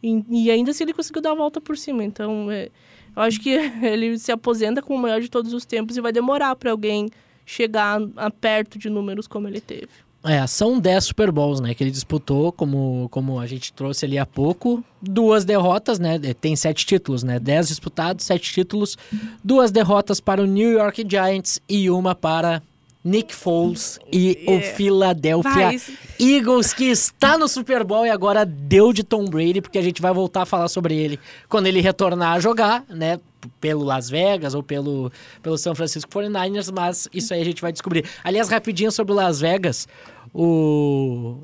E, 0.02 0.24
e 0.30 0.50
ainda 0.50 0.70
assim 0.70 0.84
ele 0.84 0.94
conseguiu 0.94 1.20
dar 1.20 1.32
a 1.32 1.34
volta 1.34 1.60
por 1.60 1.76
cima. 1.76 2.02
Então, 2.02 2.50
é, 2.50 2.70
eu 3.14 3.22
acho 3.22 3.38
que 3.40 3.50
ele 3.84 4.18
se 4.18 4.32
aposenta 4.32 4.80
como 4.80 4.98
o 4.98 5.02
maior 5.02 5.20
de 5.20 5.30
todos 5.30 5.52
os 5.52 5.66
tempos 5.66 5.98
e 5.98 6.00
vai 6.00 6.12
demorar 6.12 6.56
para 6.56 6.70
alguém 6.70 7.10
chegar 7.44 8.00
a 8.16 8.30
perto 8.30 8.78
de 8.78 8.88
números 8.88 9.26
como 9.26 9.46
ele 9.46 9.60
teve. 9.60 9.90
É, 10.24 10.46
são 10.46 10.78
10 10.78 11.04
Super 11.04 11.32
Bowls, 11.32 11.60
né? 11.60 11.74
Que 11.74 11.82
ele 11.82 11.90
disputou, 11.90 12.52
como, 12.52 13.08
como 13.10 13.40
a 13.40 13.46
gente 13.46 13.72
trouxe 13.72 14.04
ali 14.04 14.18
há 14.18 14.24
pouco. 14.24 14.84
Duas 15.00 15.44
derrotas, 15.44 15.98
né? 15.98 16.18
Tem 16.40 16.54
sete 16.54 16.86
títulos, 16.86 17.24
né? 17.24 17.40
10 17.40 17.68
disputados, 17.68 18.24
sete 18.24 18.52
títulos. 18.52 18.96
Duas 19.42 19.72
derrotas 19.72 20.20
para 20.20 20.40
o 20.40 20.46
New 20.46 20.70
York 20.70 21.04
Giants 21.08 21.60
e 21.68 21.90
uma 21.90 22.14
para 22.14 22.62
Nick 23.04 23.34
Foles 23.34 23.98
e 24.12 24.44
o. 24.46 24.60
Philadelphia 24.76 25.52
Vai, 25.52 25.80
Eagles, 26.20 26.72
que 26.72 26.84
está 26.84 27.36
no 27.36 27.48
Super 27.48 27.82
Bowl 27.82 28.06
e 28.06 28.10
agora 28.10 28.46
deu 28.46 28.92
de 28.92 29.02
Tom 29.02 29.24
Brady, 29.24 29.60
porque 29.60 29.78
a 29.78 29.82
gente 29.82 30.00
vai 30.00 30.12
voltar 30.12 30.42
a 30.42 30.46
falar 30.46 30.68
sobre 30.68 30.96
ele 30.96 31.18
quando 31.48 31.66
ele 31.66 31.80
retornar 31.80 32.34
a 32.34 32.40
jogar, 32.40 32.84
né? 32.88 33.18
Pelo 33.60 33.82
Las 33.82 34.08
Vegas 34.08 34.54
ou 34.54 34.62
pelo, 34.62 35.10
pelo 35.42 35.58
São 35.58 35.74
Francisco 35.74 36.08
49ers, 36.10 36.72
mas 36.72 37.08
isso 37.12 37.34
aí 37.34 37.40
a 37.40 37.44
gente 37.44 37.60
vai 37.60 37.72
descobrir. 37.72 38.04
Aliás, 38.22 38.48
rapidinho 38.48 38.92
sobre 38.92 39.12
o 39.12 39.16
Las 39.16 39.40
Vegas, 39.40 39.88
o. 40.32 41.38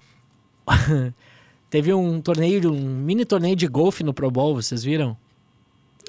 Teve 1.70 1.92
um 1.92 2.18
torneio, 2.20 2.72
um 2.72 2.80
mini 2.80 3.26
torneio 3.26 3.54
de 3.54 3.66
golfe 3.66 4.02
no 4.02 4.14
Pro 4.14 4.30
Bowl, 4.30 4.54
vocês 4.54 4.82
viram? 4.82 5.16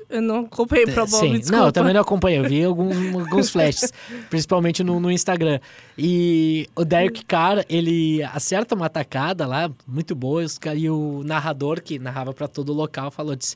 Eu 0.10 0.22
não 0.24 0.40
acompanhei 0.46 0.86
Pro 0.88 1.06
Bowl, 1.06 1.20
Sim, 1.20 1.34
desculpa. 1.34 1.58
não, 1.58 1.66
eu 1.68 1.72
também 1.72 1.94
não 1.94 2.02
acompanho, 2.02 2.44
eu 2.44 2.50
vi 2.50 2.64
algum- 2.64 2.90
alguns 3.20 3.52
flashes, 3.52 3.94
principalmente 4.30 4.84
no, 4.84 5.00
no 5.00 5.12
Instagram. 5.12 5.60
E 5.98 6.68
o 6.76 6.84
Derek 6.84 7.24
Carr, 7.26 7.64
ele 7.70 8.24
acerta 8.24 8.74
uma 8.74 8.88
atacada 8.88 9.46
lá, 9.46 9.70
muito 9.88 10.16
boa, 10.16 10.44
e 10.76 10.90
o 10.90 11.22
narrador 11.24 11.82
que 11.82 12.00
narrava 12.00 12.34
pra 12.34 12.48
todo 12.48 12.70
o 12.70 12.74
local 12.76 13.12
falou, 13.12 13.36
disse, 13.36 13.56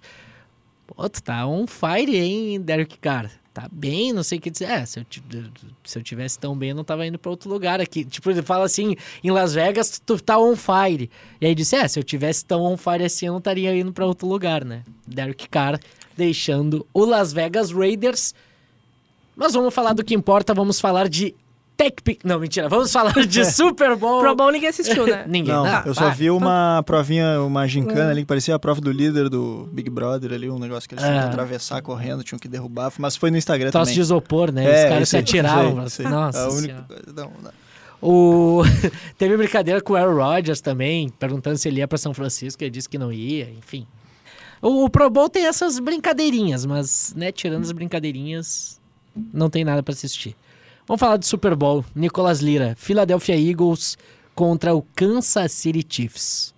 pô, 0.86 1.10
tu 1.10 1.24
tá 1.24 1.48
on 1.48 1.66
fire, 1.66 2.16
hein, 2.16 2.62
Derek 2.62 3.00
Carr? 3.00 3.32
Tá 3.54 3.68
bem, 3.72 4.12
não 4.12 4.24
sei 4.24 4.40
o 4.40 4.42
que 4.42 4.50
dizer. 4.50 4.66
É, 4.66 4.84
se 4.84 5.00
eu, 5.00 5.06
se 5.84 6.00
eu 6.00 6.02
tivesse 6.02 6.40
tão 6.40 6.58
bem, 6.58 6.70
eu 6.72 6.76
não 6.76 6.84
tava 6.84 7.06
indo 7.06 7.20
pra 7.20 7.30
outro 7.30 7.48
lugar 7.52 7.80
aqui. 7.80 8.04
Tipo, 8.04 8.32
ele 8.32 8.42
fala 8.42 8.66
assim, 8.66 8.96
em 9.24 9.30
Las 9.30 9.54
Vegas, 9.54 10.02
tu 10.04 10.20
tá 10.20 10.40
on 10.40 10.56
fire. 10.56 11.08
E 11.40 11.46
aí 11.46 11.54
disse, 11.54 11.76
é, 11.76 11.88
se 11.88 12.00
eu 12.00 12.04
tivesse 12.04 12.44
tão 12.44 12.64
on 12.64 12.76
fire 12.78 13.04
assim, 13.04 13.28
eu 13.28 13.32
não 13.32 13.38
estaria 13.38 13.76
indo 13.78 13.94
pra 13.94 14.08
outro 14.08 14.28
lugar, 14.28 14.66
né? 14.66 14.82
Derek 15.08 15.48
Carr 15.50 15.80
deixando 16.18 16.86
o 16.94 17.06
Las 17.06 17.34
Vegas 17.34 17.72
Raiders. 17.72 18.34
Mas 19.36 19.54
vamos 19.54 19.74
falar 19.74 19.94
do 19.94 20.04
que 20.04 20.14
importa, 20.14 20.54
vamos 20.54 20.80
falar 20.80 21.10
de 21.10 21.34
Tech 21.76 21.96
Pick. 22.04 22.24
Não, 22.24 22.40
mentira, 22.40 22.70
vamos 22.70 22.92
falar 22.92 23.14
de 23.26 23.44
Super 23.52 23.96
Bowl. 23.96 24.22
Pro 24.22 24.36
Bowl 24.36 24.52
ninguém 24.52 24.70
assistiu, 24.70 25.08
né? 25.08 25.26
Ninguém. 25.28 25.52
Não, 25.54 25.66
Ah, 25.66 25.82
eu 25.86 25.94
só 25.96 26.02
para. 26.02 26.10
vi 26.14 26.30
uma 26.30 26.84
provinha, 26.86 27.42
uma 27.42 27.68
gincana 27.68 28.12
ali 28.12 28.22
que 28.22 28.28
parecia 28.28 28.54
a 28.54 28.60
prova 28.60 28.80
do 28.80 28.92
líder 28.92 29.28
do 29.30 29.68
Big 29.72 29.90
Brother 29.90 30.32
ali, 30.34 30.50
um 30.52 30.60
negócio 30.60 30.88
que 30.88 30.94
eles 30.94 31.04
tinham 31.04 31.20
que 31.20 31.26
Ah. 31.26 31.30
atravessar 31.30 31.82
correndo, 31.82 32.24
tinham 32.24 32.38
que 32.38 32.48
derrubar, 32.48 32.94
mas 33.00 33.16
foi 33.16 33.32
no 33.32 33.38
Instagram 33.38 33.72
Troço 33.72 33.86
também. 33.86 33.96
de 33.96 34.02
isopor, 34.02 34.52
né? 34.52 34.66
É, 34.66 34.84
Os 34.84 34.90
caras 34.90 35.10
se 35.10 35.18
atiravam. 35.18 35.80
aí. 35.80 36.04
Nossa 36.10 36.44
A 36.46 36.50
única 36.52 36.86
coisa- 36.88 37.04
não, 37.16 37.32
não. 37.42 37.52
O... 38.00 38.62
Teve 39.18 39.36
brincadeira 39.38 39.82
com 39.82 39.94
o 39.94 39.96
Aaron 39.96 40.16
Rodgers 40.16 40.62
também, 40.62 41.10
perguntando 41.10 41.58
se 41.58 41.68
ele 41.70 41.80
ia 41.80 41.88
pra 41.88 41.98
São 41.98 42.14
Francisco, 42.14 42.62
ele 42.64 42.70
disse 42.70 42.88
que 42.88 42.98
não 43.00 43.12
ia, 43.12 43.50
enfim. 43.58 43.88
O, 44.64 44.86
o 44.86 44.90
Pro 44.90 45.10
Bowl 45.10 45.28
tem 45.28 45.46
essas 45.46 45.78
brincadeirinhas, 45.78 46.66
mas, 46.66 47.14
né, 47.18 47.34
tirando 47.34 47.64
as 47.64 47.72
brincadeirinhas, 47.74 48.80
não 49.34 49.50
tem 49.50 49.66
nada 49.66 49.84
pra 49.84 49.92
assistir. 49.92 50.38
Vamos 50.88 51.02
falar 51.02 51.18
do 51.18 51.26
Super 51.26 51.54
Bowl. 51.54 51.84
Nicolas 51.94 52.40
Lira, 52.40 52.74
Philadelphia 52.78 53.38
Eagles 53.38 53.98
contra 54.34 54.74
o 54.74 54.82
Kansas 54.96 55.52
City 55.52 55.86
Chiefs. 55.88 56.54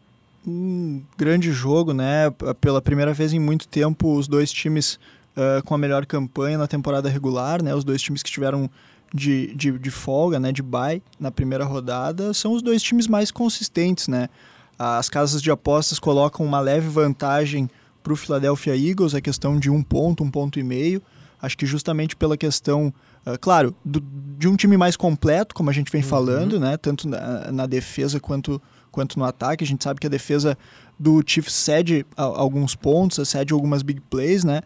Um 0.47 1.01
grande 1.17 1.51
jogo, 1.51 1.93
né? 1.93 2.29
Pela 2.61 2.79
primeira 2.79 3.11
vez 3.11 3.33
em 3.33 3.39
muito 3.39 3.67
tempo, 3.67 4.15
os 4.15 4.27
dois 4.27 4.51
times 4.51 4.99
ah, 5.35 5.61
com 5.65 5.73
a 5.73 5.77
melhor 5.77 6.05
campanha 6.05 6.57
na 6.57 6.67
temporada 6.67 7.09
regular, 7.09 7.61
né? 7.61 7.73
Os 7.73 7.83
dois 7.83 8.01
times 8.01 8.23
que 8.23 8.31
tiveram 8.31 8.69
de, 9.13 9.53
de, 9.55 9.77
de 9.77 9.91
folga, 9.91 10.39
né? 10.39 10.51
De 10.51 10.61
bye 10.61 11.01
na 11.19 11.31
primeira 11.31 11.65
rodada, 11.65 12.33
são 12.33 12.53
os 12.53 12.61
dois 12.61 12.81
times 12.81 13.07
mais 13.07 13.31
consistentes, 13.31 14.07
né? 14.07 14.29
As 14.77 15.09
casas 15.09 15.41
de 15.41 15.49
apostas 15.51 15.99
colocam 15.99 16.45
uma 16.45 16.59
leve 16.59 16.87
vantagem 16.87 17.69
para 18.05 18.13
o 18.13 18.15
Philadelphia 18.15 18.77
Eagles, 18.77 19.15
a 19.15 19.19
questão 19.19 19.59
de 19.59 19.67
um 19.67 19.81
ponto, 19.81 20.23
um 20.23 20.29
ponto 20.29 20.59
e 20.59 20.63
meio. 20.63 21.01
Acho 21.41 21.57
que 21.57 21.65
justamente 21.65 22.15
pela 22.15 22.37
questão, 22.37 22.93
ah, 23.25 23.35
claro, 23.35 23.75
do- 23.83 23.99
de 24.37 24.47
um 24.47 24.55
time 24.55 24.77
mais 24.77 24.95
completo, 24.95 25.55
como 25.55 25.71
a 25.71 25.73
gente 25.73 25.91
vem 25.91 26.03
falando, 26.03 26.59
né? 26.59 26.77
Tanto 26.77 27.07
na, 27.09 27.51
na 27.51 27.65
defesa 27.65 28.19
quanto, 28.19 28.61
quanto 28.91 29.17
no 29.17 29.25
ataque. 29.25 29.63
A 29.63 29.67
gente 29.67 29.83
sabe 29.83 29.99
que 29.99 30.05
a 30.05 30.09
defesa 30.09 30.55
do 30.99 31.23
Chiefs 31.25 31.53
cede 31.55 32.05
a- 32.15 32.21
alguns 32.23 32.75
pontos, 32.75 33.27
cede 33.27 33.53
algumas 33.53 33.81
big 33.81 33.99
plays, 34.01 34.43
né? 34.43 34.61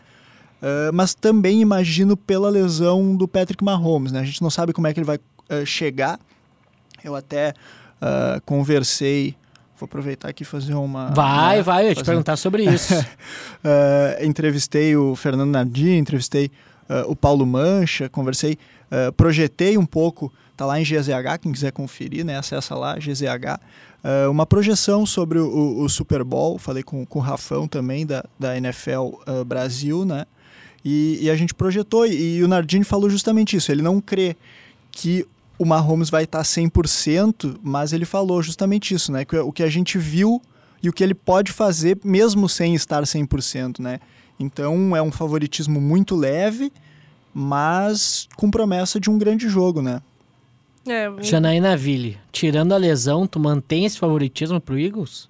Ah, 0.62 0.91
mas 0.93 1.15
também 1.15 1.62
imagino 1.62 2.17
pela 2.17 2.49
lesão 2.49 3.15
do 3.15 3.25
Patrick 3.25 3.63
Mahomes, 3.63 4.12
né? 4.12 4.19
A 4.19 4.25
gente 4.25 4.41
não 4.41 4.49
sabe 4.49 4.73
como 4.73 4.86
é 4.86 4.93
que 4.93 4.99
ele 4.99 5.08
vai 5.08 5.17
ah, 5.49 5.63
chegar. 5.65 6.19
Eu 7.04 7.15
até 7.15 7.54
conversei, 8.45 9.36
vou 9.80 9.86
aproveitar 9.86 10.30
aqui 10.30 10.44
e 10.44 10.46
fazer 10.46 10.74
uma... 10.74 11.08
Vai, 11.12 11.58
né, 11.58 11.63
vai, 11.63 11.86
eu 11.86 11.89
ia 11.89 11.96
te 11.96 12.04
perguntar 12.04 12.36
sobre 12.36 12.63
isso. 12.63 12.94
Uh, 12.94 14.24
entrevistei 14.26 14.96
o 14.96 15.15
Fernando 15.15 15.50
Nardi, 15.50 15.92
entrevistei 15.92 16.52
uh, 16.89 17.10
o 17.10 17.15
Paulo 17.15 17.46
Mancha, 17.46 18.10
conversei, 18.10 18.58
uh, 18.92 19.12
projetei 19.13 19.78
um 19.78 19.86
pouco, 19.86 20.32
tá 20.58 20.65
lá 20.65 20.80
em 20.80 20.84
GZH, 20.84 21.39
quem 21.42 21.52
quiser 21.52 21.72
conferir, 21.72 22.26
né, 22.26 22.38
acessa 22.38 22.76
lá, 22.76 22.98
GZH, 22.98 23.60
uma 24.32 24.46
projeção 24.46 25.06
sobre 25.06 25.39
o, 25.39 25.46
o- 25.48 25.84
o 25.84 25.89
Super 25.89 26.24
Bowl, 26.24 26.58
falei 26.58 26.84
com, 26.84 27.06
com 27.06 27.20
o 27.20 27.22
Rafão 27.22 27.68
também, 27.68 28.06
da, 28.06 28.24
da 28.39 28.56
NFL 28.58 29.10
Brasil, 29.46 30.06
né, 30.06 30.26
e, 30.86 31.20
e 31.22 31.30
a 31.30 31.36
gente 31.36 31.54
projetou, 31.54 32.06
e, 32.06 32.38
e 32.38 32.44
o 32.44 32.48
Nardini 32.48 32.86
falou 32.86 33.10
justamente 33.10 33.58
isso, 33.58 33.72
ele 33.72 33.82
não 33.82 34.00
crê 34.00 34.38
que 34.92 35.26
o 35.60 35.65
Mahomes 35.65 36.10
vai 36.10 36.24
estar 36.24 36.41
100%, 36.41 37.60
mas 37.62 37.93
ele 37.93 38.06
falou 38.06 38.41
justamente 38.41 38.93
isso, 38.95 39.12
né, 39.12 39.26
que 39.26 39.38
o 39.38 39.52
que 39.52 39.62
a 39.62 39.69
gente 39.69 39.98
viu 39.98 40.41
e 40.82 40.89
o 40.89 40.93
que 40.93 41.04
ele 41.04 41.13
pode 41.13 41.52
fazer 41.52 42.00
mesmo 42.04 42.48
sem 42.48 42.74
estar 42.74 43.04
100%, 43.04 43.80
né? 43.80 44.00
Então 44.39 44.95
é 44.95 45.02
um 45.02 45.12
favoritismo 45.12 45.82
muito 45.82 46.15
leve, 46.15 46.72
mas 47.34 48.30
com 48.38 48.50
promessa 48.50 48.98
de 48.98 49.10
um 49.10 49.17
grande 49.17 49.50
jogo, 49.50 49.82
né? 49.82 50.02
É, 50.88 51.12
Janaína 51.22 51.76
Ville, 51.76 52.17
tirando 52.32 52.72
a 52.72 52.78
lesão, 52.78 53.28
tu 53.28 53.39
mantém 53.39 53.84
esse 53.84 54.00
favoritismo 54.00 54.62
pro 54.62 54.80
Eagles? 54.80 55.30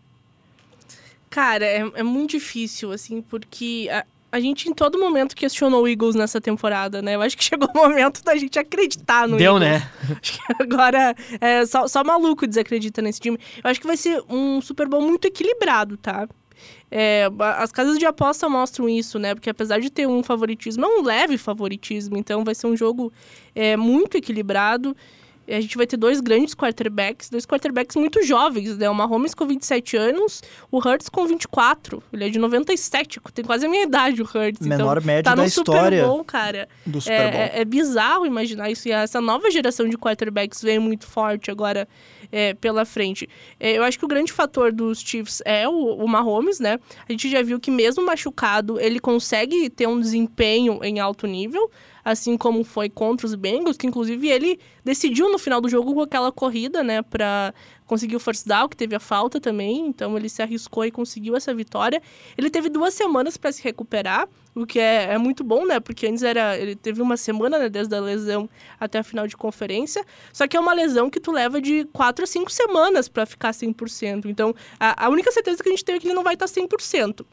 Cara, 1.30 1.66
é, 1.66 1.80
é 1.96 2.04
muito 2.04 2.32
difícil, 2.32 2.92
assim, 2.92 3.22
porque 3.22 3.90
a, 3.92 4.06
a 4.32 4.40
gente 4.40 4.70
em 4.70 4.74
todo 4.74 5.00
momento 5.00 5.36
questionou 5.36 5.84
o 5.84 5.88
Eagles 5.88 6.16
nessa 6.16 6.40
temporada, 6.40 7.02
né? 7.02 7.16
Eu 7.16 7.22
acho 7.22 7.38
que 7.38 7.44
chegou 7.46 7.70
o 7.74 7.78
momento 7.78 8.24
da 8.24 8.36
gente 8.36 8.60
acreditar 8.60 9.28
no 9.28 9.38
Deu, 9.38 9.56
Eagles. 9.56 9.70
né? 9.70 9.92
Acho 10.22 10.34
que 10.34 10.40
agora 10.64 11.16
é, 11.40 11.66
só, 11.66 11.88
só 11.88 12.04
maluco 12.04 12.46
desacredita 12.46 13.02
nesse 13.02 13.20
time. 13.20 13.38
Eu 13.64 13.70
acho 13.70 13.80
que 13.80 13.88
vai 13.88 13.98
ser 13.98 14.24
um 14.30 14.62
Super 14.62 14.88
Bowl 14.88 15.02
muito 15.02 15.26
equilibrado, 15.26 15.98
tá? 15.98 16.28
É, 16.92 17.30
as 17.58 17.72
casas 17.72 17.98
de 17.98 18.06
aposta 18.06 18.50
mostram 18.50 18.90
isso, 18.90 19.20
né? 19.20 19.36
Porque 19.36 19.50
apesar 19.50 19.80
de 19.80 19.90
ter 19.90 20.08
um 20.08 20.24
favoritismo, 20.24 20.86
é 20.86 20.88
um 20.88 21.04
leve 21.04 21.38
favoritismo. 21.38 22.18
Então 22.18 22.44
vai 22.44 22.56
ser 22.56 22.68
um 22.68 22.76
jogo 22.76 23.12
é, 23.54 23.78
muito 23.78 24.18
equilibrado. 24.18 24.96
E 25.50 25.56
A 25.56 25.60
gente 25.60 25.76
vai 25.76 25.88
ter 25.88 25.98
dois 25.98 26.22
grandes 26.22 26.54
quarterbacks, 26.54 27.28
dois 27.28 27.44
quarterbacks 27.44 27.96
muito 27.96 28.22
jovens, 28.24 28.78
né? 28.78 28.88
O 28.88 28.94
Mahomes 28.94 29.34
com 29.34 29.48
27 29.48 29.98
anos, 29.98 30.44
o 30.72 30.78
Hurts 30.78 31.10
com 31.10 31.26
24. 31.26 32.04
Ele 32.14 32.26
é 32.26 32.30
de 32.30 32.38
97, 32.38 33.20
tem 33.34 33.44
quase 33.44 33.66
a 33.66 33.70
minha 33.70 33.84
idade 33.84 34.22
o 34.22 34.26
Hurts. 34.26 34.66
Menor 34.66 34.98
então, 34.98 35.08
média 35.08 35.24
tá 35.24 35.36
da 35.36 35.42
no 35.42 35.48
história 35.48 36.02
Super 36.02 36.08
Bowl, 36.08 36.24
cara. 36.24 36.70
do 36.86 37.02
Super 37.02 37.32
Bowl. 37.32 37.42
É, 37.42 37.52
é- 37.56 37.62
é 37.62 37.66
bizarro 37.66 38.28
imaginar 38.28 38.70
isso. 38.70 38.88
E 38.88 38.92
essa 38.92 39.20
nova 39.20 39.50
geração 39.50 39.90
de 39.90 39.98
quarterbacks 39.98 40.62
vem 40.62 40.78
muito 40.78 41.08
forte 41.08 41.50
agora 41.50 41.88
é, 42.32 42.54
pela 42.54 42.86
frente. 42.86 43.28
É, 43.60 43.76
eu 43.76 43.84
acho 43.84 43.98
que 43.98 44.06
o 44.06 44.08
grande 44.08 44.32
fator 44.32 44.72
dos 44.72 45.00
Chiefs 45.00 45.42
é 45.46 45.68
o, 45.68 45.96
o 45.96 46.08
Mahomes, 46.08 46.60
né? 46.60 46.78
A 47.08 47.12
gente 47.12 47.28
já 47.28 47.42
viu 47.42 47.60
que 47.60 47.72
mesmo 47.72 48.06
machucado, 48.06 48.80
ele 48.80 49.00
consegue 49.00 49.68
ter 49.70 49.88
um 49.88 50.00
desempenho 50.00 50.80
em 50.84 51.00
alto 51.00 51.26
nível. 51.26 51.72
Assim 52.10 52.36
como 52.36 52.64
foi 52.64 52.90
contra 52.90 53.28
os 53.28 53.36
Bengals, 53.36 53.78
que 53.78 53.86
inclusive 53.86 54.28
ele 54.28 54.60
decidiu 54.84 55.30
no 55.30 55.38
final 55.38 55.62
do 55.62 55.70
jogo 55.70 55.94
com 55.94 56.02
aquela 56.02 56.32
corrida, 56.32 56.84
né, 56.84 57.04
para 57.04 57.54
conseguir 57.86 58.16
o 58.16 58.20
first 58.20 58.48
down, 58.48 58.68
que 58.68 58.76
teve 58.76 58.96
a 58.96 59.00
falta 59.00 59.40
também, 59.40 59.88
então 59.88 60.18
ele 60.18 60.28
se 60.28 60.42
arriscou 60.42 60.86
e 60.86 60.92
conseguiu 60.92 61.36
essa 61.36 61.54
vitória. 61.54 62.02
Ele 62.36 62.50
teve 62.50 62.68
duas 62.68 62.96
semanas 62.96 63.38
para 63.38 63.52
se 63.52 63.64
recuperar, 63.64 64.28
o 64.56 64.66
que 64.66 64.80
é, 64.80 65.14
é, 65.14 65.18
muito 65.18 65.44
bom, 65.44 65.66
né? 65.66 65.80
Porque 65.80 66.08
antes 66.08 66.24
era. 66.24 66.58
Ele 66.58 66.76
teve 66.76 67.02
uma 67.02 67.16
semana, 67.16 67.58
né, 67.60 67.70
desde 67.70 67.96
a 67.96 68.00
lesão 68.00 68.50
até 68.80 69.00
a 69.00 69.04
final 69.04 69.28
de 69.28 69.38
conferência. 69.38 70.04
Só 70.34 70.48
que 70.48 70.58
é 70.58 70.60
uma 70.60 70.74
lesão 70.74 71.10
que 71.10 71.20
tu 71.20 71.32
leva 71.32 71.62
de 71.62 71.86
quatro 71.94 72.24
a 72.24 72.28
cinco 72.28 72.52
semanas 72.52 73.08
para 73.08 73.26
ficar 73.26 73.52
100%. 73.52 74.26
Então, 74.26 74.54
a, 74.80 75.06
a 75.06 75.10
única 75.10 75.32
certeza 75.32 75.62
que 75.62 75.70
a 75.70 75.72
gente 75.72 75.86
tem 75.86 75.96
é 75.96 76.00
que 76.00 76.08
ele 76.08 76.16
não 76.16 76.24
vai 76.24 76.34
estar 76.34 76.48
100%. 76.48 77.26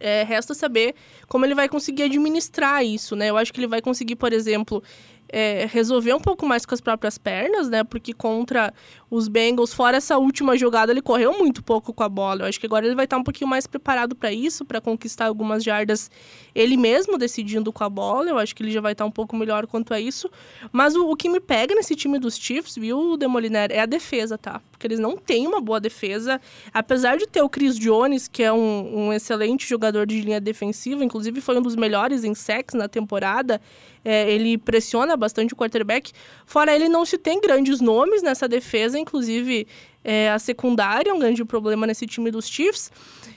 É, 0.00 0.22
resta 0.24 0.54
saber 0.54 0.94
como 1.28 1.46
ele 1.46 1.54
vai 1.54 1.68
conseguir 1.68 2.04
administrar 2.04 2.84
isso, 2.84 3.14
né? 3.14 3.30
Eu 3.30 3.36
acho 3.36 3.52
que 3.52 3.60
ele 3.60 3.66
vai 3.66 3.80
conseguir, 3.80 4.16
por 4.16 4.32
exemplo, 4.32 4.82
é, 5.28 5.66
resolver 5.70 6.14
um 6.14 6.20
pouco 6.20 6.46
mais 6.46 6.66
com 6.66 6.74
as 6.74 6.80
próprias 6.80 7.18
pernas, 7.18 7.68
né? 7.68 7.82
Porque 7.84 8.12
contra 8.12 8.72
os 9.14 9.28
Bengals, 9.28 9.72
fora 9.72 9.98
essa 9.98 10.18
última 10.18 10.56
jogada, 10.56 10.90
ele 10.90 11.00
correu 11.00 11.38
muito 11.38 11.62
pouco 11.62 11.92
com 11.92 12.02
a 12.02 12.08
bola. 12.08 12.42
Eu 12.42 12.46
acho 12.46 12.58
que 12.58 12.66
agora 12.66 12.84
ele 12.84 12.96
vai 12.96 13.04
estar 13.04 13.16
um 13.16 13.22
pouquinho 13.22 13.48
mais 13.48 13.64
preparado 13.64 14.16
para 14.16 14.32
isso, 14.32 14.64
para 14.64 14.80
conquistar 14.80 15.26
algumas 15.26 15.62
jardas 15.62 16.10
ele 16.52 16.76
mesmo 16.76 17.16
decidindo 17.16 17.72
com 17.72 17.84
a 17.84 17.88
bola. 17.88 18.30
Eu 18.30 18.38
acho 18.38 18.54
que 18.56 18.62
ele 18.62 18.72
já 18.72 18.80
vai 18.80 18.90
estar 18.90 19.04
um 19.04 19.10
pouco 19.10 19.36
melhor 19.36 19.68
quanto 19.68 19.94
a 19.94 20.00
isso. 20.00 20.28
Mas 20.72 20.96
o, 20.96 21.08
o 21.08 21.14
que 21.14 21.28
me 21.28 21.38
pega 21.38 21.74
nesse 21.76 21.94
time 21.94 22.18
dos 22.18 22.36
Chiefs, 22.36 22.74
viu, 22.74 23.16
Demoliner, 23.16 23.70
é 23.70 23.80
a 23.80 23.86
defesa, 23.86 24.36
tá? 24.36 24.60
Porque 24.72 24.86
eles 24.86 24.98
não 24.98 25.16
têm 25.16 25.46
uma 25.46 25.60
boa 25.60 25.78
defesa. 25.78 26.40
Apesar 26.72 27.16
de 27.16 27.26
ter 27.28 27.42
o 27.42 27.48
Chris 27.48 27.78
Jones, 27.78 28.26
que 28.26 28.42
é 28.42 28.52
um, 28.52 29.06
um 29.06 29.12
excelente 29.12 29.64
jogador 29.64 30.06
de 30.06 30.20
linha 30.20 30.40
defensiva, 30.40 31.04
inclusive 31.04 31.40
foi 31.40 31.56
um 31.56 31.62
dos 31.62 31.76
melhores 31.76 32.24
em 32.24 32.34
sacks 32.34 32.74
na 32.74 32.88
temporada. 32.88 33.60
É, 34.04 34.30
ele 34.30 34.58
pressiona 34.58 35.16
bastante 35.16 35.54
o 35.54 35.56
quarterback. 35.56 36.12
Fora 36.44 36.74
ele, 36.74 36.88
não 36.88 37.06
se 37.06 37.16
tem 37.16 37.40
grandes 37.40 37.80
nomes 37.80 38.22
nessa 38.22 38.46
defesa, 38.46 38.98
inclusive 39.04 39.66
é, 40.02 40.30
a 40.30 40.38
secundária 40.38 41.10
é 41.10 41.14
um 41.14 41.18
grande 41.18 41.44
problema 41.44 41.86
nesse 41.86 42.06
time 42.06 42.30
dos 42.30 42.48
Chiefs. 42.48 42.90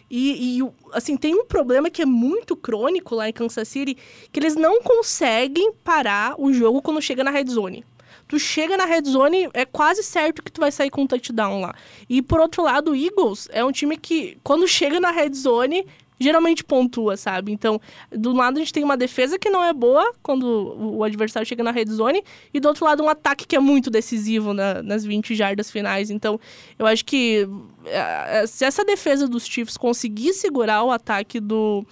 E, 0.10 0.60
e, 0.60 0.72
assim, 0.94 1.16
tem 1.16 1.36
um 1.36 1.46
problema 1.46 1.90
que 1.90 2.02
é 2.02 2.06
muito 2.06 2.56
crônico 2.56 3.14
lá 3.14 3.30
em 3.30 3.34
Kansas 3.34 3.68
City, 3.68 3.98
que 4.32 4.40
eles 4.40 4.56
não 4.56 4.82
conseguem 4.82 5.72
parar 5.84 6.36
o 6.38 6.52
jogo 6.52 6.82
quando 6.82 7.02
chega 7.02 7.24
na 7.24 7.32
red 7.32 7.46
zone. 7.48 7.86
Tu 8.28 8.38
chega 8.40 8.76
na 8.76 8.86
red 8.86 9.04
zone, 9.04 9.50
é 9.54 9.66
quase 9.66 10.04
certo 10.04 10.44
que 10.44 10.52
tu 10.52 10.60
vai 10.60 10.72
sair 10.72 10.90
com 10.90 11.04
um 11.04 11.08
touchdown 11.08 11.62
lá. 11.62 11.74
E 12.10 12.22
por 12.22 12.40
outro 12.40 12.64
lado, 12.64 12.92
o 12.92 12.96
Eagles 12.96 13.48
é 13.52 13.64
um 13.64 13.72
time 13.72 13.96
que, 13.96 14.38
quando 14.44 14.68
chega 14.68 15.00
na 15.00 15.12
red 15.12 15.34
zone, 15.34 15.86
geralmente 16.20 16.64
pontua, 16.64 17.16
sabe? 17.18 17.52
Então, 17.52 17.80
do 18.12 18.34
lado 18.34 18.58
a 18.58 18.60
gente 18.60 18.74
tem 18.74 18.84
uma 18.84 18.98
defesa 18.98 19.38
que 19.38 19.50
não 19.50 19.64
é 19.64 19.74
boa 19.74 20.14
quando 20.22 20.96
o 20.98 21.04
adversário 21.04 21.48
chega 21.48 21.64
na 21.64 21.72
red 21.72 21.86
zone, 21.86 22.24
e 22.54 22.60
do 22.60 22.68
outro 22.68 22.86
lado 22.86 23.04
um 23.04 23.10
ataque 23.10 23.46
que 23.46 23.56
é 23.56 23.60
muito 23.60 23.90
decisivo 23.90 24.54
na, 24.54 24.82
nas 24.82 25.06
20 25.06 25.36
jardas 25.36 25.70
finais. 25.70 26.10
Então, 26.10 26.40
eu 26.78 26.86
acho 26.86 27.06
que 27.06 27.48
é, 27.86 28.42
é, 28.42 28.48
se 28.48 28.66
essa 28.66 28.84
defesa 28.84 29.28
dos 29.28 29.46
Chiefs 29.46 29.78
conseguir 29.78 30.34
segurar 30.34 30.84
o 30.84 30.92
ataque 30.92 31.40
do 31.40 31.86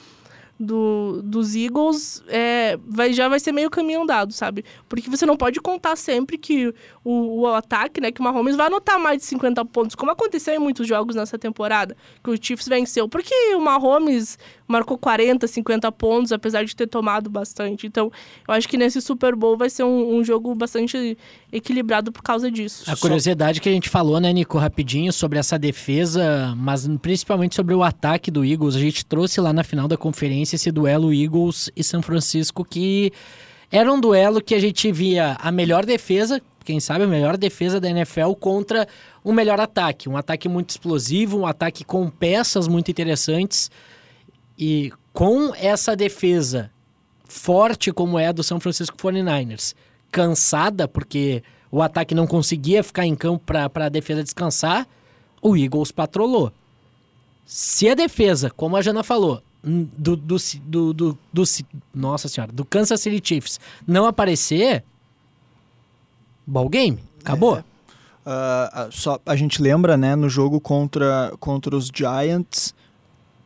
do, 0.59 1.21
dos 1.21 1.55
Eagles 1.55 2.23
é, 2.27 2.77
vai, 2.87 3.11
já 3.13 3.27
vai 3.27 3.39
ser 3.39 3.51
meio 3.51 3.69
caminho 3.69 4.03
andado, 4.03 4.31
sabe? 4.31 4.63
Porque 4.87 5.09
você 5.09 5.25
não 5.25 5.35
pode 5.35 5.59
contar 5.59 5.95
sempre 5.95 6.37
que 6.37 6.73
o, 7.03 7.41
o 7.41 7.47
ataque, 7.47 7.99
né, 7.99 8.11
que 8.11 8.21
o 8.21 8.23
Mahomes 8.23 8.55
vai 8.55 8.67
anotar 8.67 8.99
mais 8.99 9.19
de 9.19 9.25
50 9.25 9.65
pontos, 9.65 9.95
como 9.95 10.11
aconteceu 10.11 10.53
em 10.53 10.59
muitos 10.59 10.87
jogos 10.87 11.15
nessa 11.15 11.37
temporada, 11.37 11.95
que 12.23 12.29
o 12.29 12.41
Chiefs 12.41 12.67
venceu. 12.67 13.09
Porque 13.09 13.33
o 13.55 13.59
Mahomes 13.59 14.37
marcou 14.67 14.97
40, 14.97 15.47
50 15.47 15.91
pontos, 15.91 16.31
apesar 16.31 16.63
de 16.63 16.75
ter 16.75 16.87
tomado 16.87 17.29
bastante. 17.29 17.85
Então, 17.85 18.11
eu 18.47 18.53
acho 18.53 18.67
que 18.67 18.77
nesse 18.77 19.01
Super 19.01 19.35
Bowl 19.35 19.57
vai 19.57 19.69
ser 19.69 19.83
um, 19.83 20.17
um 20.17 20.23
jogo 20.23 20.53
bastante 20.55 21.17
equilibrado 21.51 22.11
por 22.11 22.21
causa 22.21 22.49
disso. 22.49 22.89
A 22.89 22.95
curiosidade 22.95 23.57
Só... 23.57 23.63
que 23.63 23.69
a 23.69 23.71
gente 23.71 23.89
falou, 23.89 24.19
né, 24.19 24.31
Nico, 24.33 24.57
rapidinho, 24.57 25.13
sobre 25.13 25.39
essa 25.39 25.57
defesa, 25.57 26.53
mas 26.57 26.87
principalmente 27.01 27.55
sobre 27.55 27.73
o 27.73 27.83
ataque 27.83 28.31
do 28.31 28.43
Eagles. 28.43 28.75
A 28.75 28.79
gente 28.79 29.05
trouxe 29.05 29.39
lá 29.39 29.53
na 29.53 29.63
final 29.63 29.87
da 29.87 29.97
conferência 29.97 30.55
esse 30.55 30.71
duelo 30.71 31.13
Eagles 31.13 31.69
e 31.75 31.83
São 31.83 32.01
Francisco, 32.01 32.65
que 32.65 33.11
era 33.71 33.91
um 33.91 33.99
duelo 33.99 34.41
que 34.41 34.55
a 34.55 34.59
gente 34.59 34.91
via 34.91 35.37
a 35.39 35.51
melhor 35.51 35.85
defesa, 35.85 36.41
quem 36.63 36.79
sabe 36.79 37.03
a 37.03 37.07
melhor 37.07 37.37
defesa 37.37 37.79
da 37.79 37.89
NFL 37.89 38.33
contra 38.39 38.87
um 39.23 39.31
melhor 39.31 39.59
ataque. 39.59 40.09
Um 40.09 40.17
ataque 40.17 40.49
muito 40.49 40.71
explosivo, 40.71 41.37
um 41.39 41.45
ataque 41.45 41.83
com 41.83 42.09
peças 42.09 42.67
muito 42.67 42.89
interessantes. 42.89 43.69
E 44.57 44.91
com 45.11 45.53
essa 45.55 45.95
defesa 45.95 46.71
forte 47.27 47.91
como 47.91 48.17
é 48.17 48.27
a 48.27 48.31
do 48.31 48.43
São 48.43 48.59
Francisco 48.59 48.97
49ers, 48.97 49.75
cansada 50.11 50.87
porque 50.87 51.43
o 51.71 51.81
ataque 51.81 52.15
não 52.15 52.25
conseguia 52.25 52.83
ficar 52.83 53.05
em 53.05 53.15
campo 53.15 53.43
para 53.45 53.85
a 53.85 53.89
defesa 53.89 54.23
descansar, 54.23 54.87
o 55.41 55.57
Eagles 55.57 55.91
patrolou. 55.91 56.51
Se 57.45 57.89
a 57.89 57.93
defesa, 57.93 58.49
como 58.49 58.75
a 58.77 58.81
Jana 58.81 59.03
falou, 59.03 59.41
do, 59.61 60.15
do, 60.15 60.37
do, 60.63 60.93
do, 60.93 61.17
do 61.33 61.43
nossa 61.93 62.27
senhora, 62.27 62.51
do 62.51 62.63
Kansas 62.63 63.01
City 63.01 63.21
Chiefs 63.27 63.59
não 63.85 64.05
aparecer, 64.05 64.83
ball 66.45 66.69
game, 66.69 66.99
acabou. 67.19 67.57
É. 67.57 67.63
Uh, 68.25 68.91
só 68.91 69.19
a 69.25 69.35
gente 69.35 69.61
lembra, 69.61 69.97
né, 69.97 70.15
no 70.15 70.29
jogo 70.29 70.59
contra, 70.59 71.33
contra 71.39 71.75
os 71.75 71.91
Giants, 71.93 72.73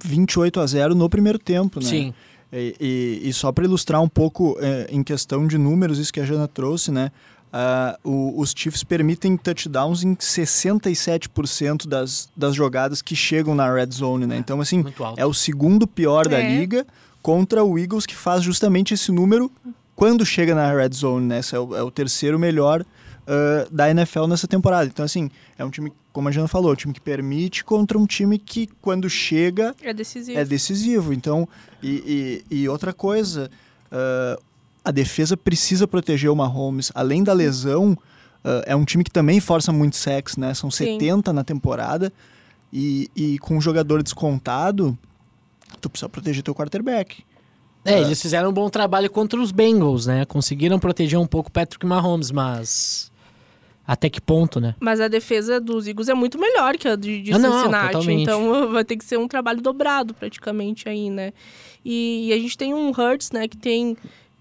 28 0.03 0.59
a 0.59 0.65
0 0.65 0.95
no 0.95 1.09
primeiro 1.09 1.39
tempo, 1.39 1.79
né? 1.79 1.85
Sim. 1.85 2.13
E, 2.51 2.75
e, 2.79 3.29
e 3.29 3.33
só 3.33 3.51
para 3.51 3.63
ilustrar 3.63 4.01
um 4.01 4.07
pouco 4.07 4.57
é, 4.59 4.87
em 4.89 5.03
questão 5.03 5.45
de 5.45 5.57
números, 5.57 5.99
isso 5.99 6.11
que 6.11 6.19
a 6.19 6.25
Jana 6.25 6.47
trouxe, 6.47 6.91
né? 6.91 7.11
Uh, 7.51 8.09
o, 8.09 8.41
os 8.41 8.53
Chiefs 8.55 8.83
permitem 8.83 9.35
touchdowns 9.35 10.03
em 10.03 10.15
67% 10.15 11.87
das, 11.87 12.29
das 12.37 12.53
jogadas 12.53 13.01
que 13.01 13.15
chegam 13.15 13.55
na 13.55 13.71
red 13.73 13.89
zone, 13.91 14.27
né? 14.27 14.37
Então, 14.37 14.61
assim, 14.61 14.85
é 15.17 15.25
o 15.25 15.33
segundo 15.33 15.87
pior 15.87 16.27
é. 16.27 16.29
da 16.29 16.39
liga 16.39 16.85
contra 17.23 17.63
o 17.63 17.77
Eagles, 17.77 18.05
que 18.05 18.15
faz 18.15 18.43
justamente 18.43 18.93
esse 18.93 19.11
número 19.11 19.51
quando 19.95 20.25
chega 20.25 20.53
na 20.53 20.71
red 20.71 20.91
zone, 20.93 21.25
né? 21.25 21.39
Esse 21.39 21.55
é 21.55 21.59
o, 21.59 21.75
é 21.75 21.81
o 21.81 21.89
terceiro 21.89 22.37
melhor 22.37 22.81
uh, 22.81 23.73
da 23.73 23.89
NFL 23.89 24.27
nessa 24.27 24.47
temporada. 24.47 24.85
Então, 24.85 25.03
assim, 25.03 25.31
é 25.57 25.65
um 25.65 25.71
time, 25.71 25.91
como 26.19 26.27
a 26.27 26.31
Jana 26.33 26.49
falou, 26.49 26.73
um 26.73 26.75
time 26.75 26.93
que 26.93 26.99
permite 26.99 27.63
contra 27.63 27.97
um 27.97 28.05
time 28.05 28.37
que, 28.37 28.67
quando 28.81 29.09
chega, 29.09 29.73
é 29.81 29.93
decisivo. 29.93 30.37
É 30.37 30.43
decisivo. 30.43 31.13
Então, 31.13 31.47
e, 31.81 32.43
e, 32.51 32.57
e 32.57 32.67
outra 32.67 32.91
coisa, 32.91 33.49
uh, 33.89 34.43
a 34.83 34.91
defesa 34.91 35.37
precisa 35.37 35.87
proteger 35.87 36.29
o 36.29 36.35
Mahomes. 36.35 36.91
Além 36.93 37.23
da 37.23 37.31
lesão, 37.31 37.93
uh, 37.93 38.63
é 38.65 38.75
um 38.75 38.83
time 38.83 39.01
que 39.01 39.09
também 39.09 39.39
força 39.39 39.71
muito 39.71 39.95
sexo, 39.95 40.41
né? 40.41 40.53
São 40.53 40.69
Sim. 40.69 40.99
70 40.99 41.31
na 41.31 41.45
temporada. 41.45 42.11
E, 42.73 43.09
e 43.15 43.39
com 43.39 43.55
um 43.55 43.61
jogador 43.61 44.03
descontado, 44.03 44.97
tu 45.79 45.89
precisa 45.89 46.09
proteger 46.09 46.43
teu 46.43 46.53
quarterback. 46.53 47.23
É, 47.85 47.93
é, 47.93 48.01
eles 48.01 48.21
fizeram 48.21 48.49
um 48.49 48.53
bom 48.53 48.69
trabalho 48.69 49.09
contra 49.09 49.39
os 49.39 49.53
Bengals, 49.53 50.05
né? 50.05 50.25
Conseguiram 50.25 50.79
proteger 50.79 51.17
um 51.17 51.25
pouco 51.25 51.47
o 51.47 51.51
Patrick 51.53 51.85
Mahomes, 51.85 52.29
mas 52.29 53.09
até 53.89 54.07
que 54.07 54.21
ponto, 54.21 54.59
né? 54.59 54.75
Mas 54.79 55.01
a 55.01 55.07
defesa 55.07 55.59
dos 55.59 55.87
Eagles 55.87 56.09
é 56.09 56.13
muito 56.13 56.37
melhor 56.37 56.77
que 56.77 56.87
a 56.87 56.95
de, 56.95 57.23
de 57.23 57.33
ah, 57.33 57.39
Cincinnati. 57.39 58.05
Não, 58.05 58.11
então 58.11 58.69
vai 58.71 58.85
ter 58.85 58.95
que 58.95 59.03
ser 59.03 59.17
um 59.17 59.27
trabalho 59.27 59.61
dobrado 59.61 60.13
praticamente 60.13 60.87
aí, 60.87 61.09
né? 61.09 61.33
E, 61.83 62.27
e, 62.27 62.33
a 62.33 62.37
gente 62.37 62.55
tem 62.55 62.71
um 62.71 62.91
Hurts, 62.91 63.31
né, 63.31 63.47
que 63.47 63.57
tem 63.57 63.97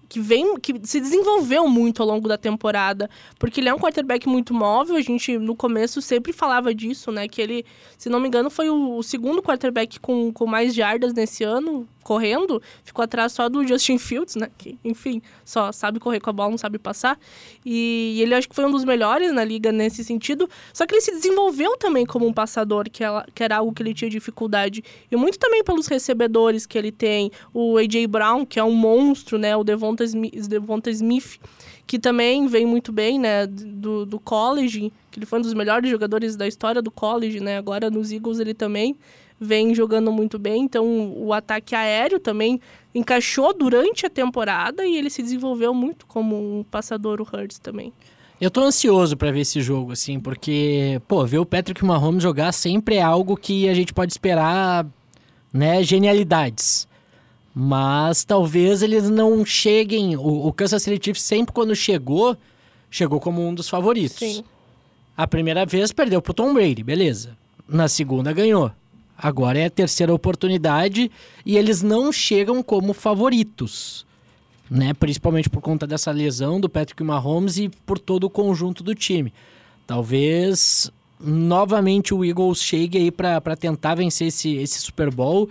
que 0.07 0.19
vem, 0.19 0.55
que 0.57 0.73
se 0.83 0.99
desenvolveu 0.99 1.67
muito 1.67 2.01
ao 2.01 2.07
longo 2.07 2.27
da 2.27 2.37
temporada, 2.37 3.09
porque 3.39 3.59
ele 3.59 3.69
é 3.69 3.73
um 3.73 3.79
quarterback 3.79 4.27
muito 4.27 4.53
móvel. 4.53 4.95
A 4.95 5.01
gente 5.01 5.35
no 5.39 5.55
começo 5.55 5.99
sempre 5.99 6.31
falava 6.31 6.73
disso, 6.73 7.11
né? 7.11 7.27
Que 7.27 7.41
ele, 7.41 7.65
se 7.97 8.07
não 8.07 8.19
me 8.19 8.27
engano, 8.27 8.51
foi 8.51 8.69
o, 8.69 8.97
o 8.97 9.03
segundo 9.03 9.41
quarterback 9.41 9.99
com, 9.99 10.31
com 10.31 10.45
mais 10.45 10.75
jardas 10.75 11.11
nesse 11.13 11.43
ano, 11.43 11.87
correndo, 12.09 12.59
ficou 12.83 13.03
atrás 13.03 13.33
só 13.33 13.47
do 13.47 13.65
Justin 13.67 13.99
Fields, 13.99 14.35
né? 14.35 14.49
Que, 14.57 14.79
enfim, 14.83 15.21
só 15.45 15.71
sabe 15.71 15.99
correr 15.99 16.19
com 16.19 16.31
a 16.31 16.33
bola, 16.33 16.49
não 16.49 16.57
sabe 16.57 16.79
passar. 16.79 17.19
E, 17.63 18.15
e 18.17 18.21
ele 18.23 18.33
acho 18.33 18.49
que 18.49 18.55
foi 18.55 18.65
um 18.65 18.71
dos 18.71 18.83
melhores 18.83 19.31
na 19.31 19.43
liga 19.43 19.71
nesse 19.71 20.03
sentido. 20.03 20.49
Só 20.73 20.87
que 20.87 20.95
ele 20.95 21.01
se 21.01 21.11
desenvolveu 21.11 21.77
também 21.77 22.07
como 22.07 22.25
um 22.25 22.33
passador, 22.33 22.89
que, 22.89 23.03
ela, 23.03 23.23
que 23.35 23.43
era 23.43 23.57
algo 23.57 23.71
que 23.71 23.83
ele 23.83 23.93
tinha 23.93 24.09
dificuldade. 24.09 24.83
E 25.11 25.15
muito 25.15 25.37
também 25.37 25.63
pelos 25.63 25.85
recebedores 25.85 26.65
que 26.65 26.79
ele 26.79 26.91
tem. 26.91 27.29
O 27.53 27.77
A.J. 27.77 28.07
Brown, 28.07 28.43
que 28.43 28.59
é 28.59 28.63
um 28.63 28.73
monstro, 28.73 29.37
né? 29.37 29.55
O 29.55 29.63
Devonta 29.63 30.03
Smith, 30.03 30.47
Devonta 30.47 30.89
Smith 30.89 31.39
que 31.85 31.97
também 31.97 32.45
vem 32.45 32.67
muito 32.67 32.91
bem, 32.91 33.19
né, 33.19 33.47
do, 33.47 34.05
do 34.05 34.19
college, 34.19 34.93
que 35.09 35.17
ele 35.17 35.25
foi 35.25 35.39
um 35.39 35.41
dos 35.41 35.55
melhores 35.55 35.89
jogadores 35.89 36.35
da 36.35 36.47
história 36.47 36.83
do 36.83 36.91
college, 36.91 37.39
né, 37.39 37.57
agora 37.57 37.89
nos 37.89 38.11
Eagles 38.11 38.39
ele 38.39 38.53
também 38.53 38.95
vem 39.39 39.73
jogando 39.73 40.11
muito 40.11 40.37
bem. 40.37 40.63
Então, 40.63 41.13
o 41.15 41.31
ataque 41.33 41.73
aéreo 41.73 42.19
também 42.19 42.59
encaixou 42.93 43.53
durante 43.53 44.05
a 44.05 44.09
temporada 44.09 44.85
e 44.85 44.97
ele 44.97 45.09
se 45.09 45.21
desenvolveu 45.21 45.73
muito 45.73 46.05
como 46.05 46.59
um 46.59 46.63
passador, 46.63 47.21
o 47.21 47.23
Hurts 47.23 47.59
também. 47.59 47.93
Eu 48.41 48.49
tô 48.49 48.61
ansioso 48.61 49.17
para 49.17 49.31
ver 49.31 49.41
esse 49.41 49.61
jogo, 49.61 49.91
assim, 49.91 50.19
porque, 50.19 51.01
pô, 51.07 51.25
ver 51.25 51.39
o 51.39 51.45
Patrick 51.45 51.83
Mahomes 51.83 52.23
jogar 52.23 52.51
sempre 52.53 52.95
é 52.95 53.01
algo 53.01 53.35
que 53.35 53.67
a 53.67 53.73
gente 53.73 53.93
pode 53.93 54.13
esperar, 54.13 54.85
né, 55.51 55.83
genialidades. 55.83 56.87
Mas 57.53 58.23
talvez 58.23 58.81
eles 58.81 59.09
não 59.09 59.43
cheguem. 59.43 60.15
O, 60.15 60.47
o 60.47 60.53
Kansas 60.53 60.81
City 60.83 61.03
Chiefs 61.03 61.23
sempre 61.23 61.53
quando 61.53 61.75
chegou, 61.75 62.37
chegou 62.89 63.19
como 63.19 63.45
um 63.45 63.53
dos 63.53 63.67
favoritos. 63.67 64.19
Sim. 64.19 64.43
A 65.17 65.27
primeira 65.27 65.65
vez 65.65 65.91
perdeu 65.91 66.21
pro 66.21 66.33
Tom 66.33 66.53
Brady, 66.53 66.81
beleza. 66.81 67.37
Na 67.67 67.89
segunda 67.89 68.31
ganhou. 68.31 68.71
Agora 69.21 69.59
é 69.59 69.65
a 69.65 69.69
terceira 69.69 70.13
oportunidade 70.13 71.11
e 71.45 71.57
eles 71.57 71.81
não 71.81 72.11
chegam 72.11 72.63
como 72.63 72.93
favoritos. 72.93 74.05
Né? 74.71 74.93
Principalmente 74.93 75.49
por 75.49 75.61
conta 75.61 75.85
dessa 75.85 76.11
lesão 76.11 76.59
do 76.59 76.69
Patrick 76.69 77.03
Mahomes 77.03 77.57
e 77.57 77.69
por 77.85 77.99
todo 77.99 78.23
o 78.23 78.29
conjunto 78.29 78.81
do 78.81 78.95
time. 78.95 79.33
Talvez 79.85 80.89
novamente 81.19 82.13
o 82.13 82.23
Eagles 82.23 82.61
chegue 82.61 82.97
aí 82.97 83.11
para 83.11 83.55
tentar 83.57 83.95
vencer 83.95 84.27
esse, 84.27 84.55
esse 84.55 84.79
Super 84.79 85.13
Bowl. 85.13 85.49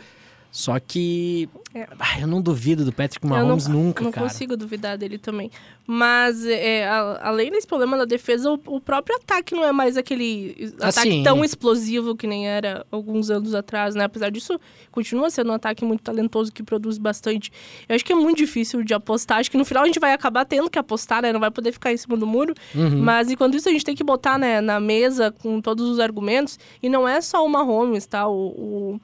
Só 0.51 0.79
que 0.81 1.49
É. 1.75 1.87
ah, 1.99 2.21
eu 2.21 2.27
não 2.27 2.41
duvido 2.41 2.83
do 2.85 2.91
Patrick 2.93 3.25
Eu 3.25 3.31
Mahomes 3.31 3.69
não, 3.69 3.83
nunca, 3.85 4.03
não 4.03 4.11
cara. 4.11 4.27
consigo 4.27 4.57
duvidar 4.57 4.97
dele 4.97 5.19
também. 5.19 5.51
Mas, 5.87 6.45
é, 6.45 6.87
a- 6.89 7.21
além 7.29 7.51
desse 7.51 7.67
problema 7.67 7.97
da 7.99 8.05
defesa, 8.07 8.51
o, 8.51 8.59
o 8.67 8.81
próprio 8.81 9.17
ataque 9.17 9.55
não 9.55 9.63
é 9.65 9.73
mais 9.73 9.97
aquele 9.97 10.73
ataque 10.79 10.99
Assim. 11.09 11.23
tão 11.23 11.45
explosivo 11.45 12.17
que 12.17 12.27
nem 12.27 12.49
era 12.49 12.85
alguns 12.91 13.31
anos 13.31 13.55
atrás, 13.55 13.95
né? 13.95 14.05
Apesar 14.05 14.31
disso, 14.31 14.59
continua 14.91 15.29
sendo 15.31 15.51
um 15.51 15.55
ataque 15.55 15.85
muito 15.85 16.03
talentoso 16.03 16.51
que 16.53 16.63
produz 16.63 16.97
bastante. 16.99 17.53
Eu 17.89 17.95
acho 17.95 18.05
que 18.05 18.13
é 18.13 18.17
muito 18.17 18.39
difícil 18.39 18.83
de 18.83 18.95
apostar. 18.95 19.39
Acho 19.39 19.51
que 19.51 19.57
no 19.59 19.65
final 19.67 19.83
a 19.83 19.87
gente 19.87 20.01
vai 20.01 20.13
acabar 20.13 20.45
tendo 20.47 20.69
que 20.71 20.79
apostar, 20.79 21.23
né? 21.23 21.33
Não 21.33 21.41
vai 21.41 21.51
poder 21.51 21.73
ficar 21.73 21.93
em 21.93 21.97
cima 21.97 22.17
do 22.17 22.27
muro. 22.27 22.55
Uhum. 22.75 23.03
Mas 23.03 23.31
enquanto 23.31 23.55
isso, 23.57 23.69
a 23.69 23.73
gente 23.73 23.85
tem 23.85 23.95
que 23.95 24.05
botar 24.05 24.39
né, 24.39 24.61
na 24.63 24.81
mesa 24.81 25.31
com 25.31 25.61
todos 25.61 25.87
os 25.89 26.01
argumentos. 26.01 26.59
E 26.83 26.89
não 26.89 27.07
é 27.07 27.21
só 27.21 27.45
o 27.45 27.49
Mahomes, 27.49 28.07
tá? 28.07 28.27
O, 28.29 28.49
o, 28.49 29.01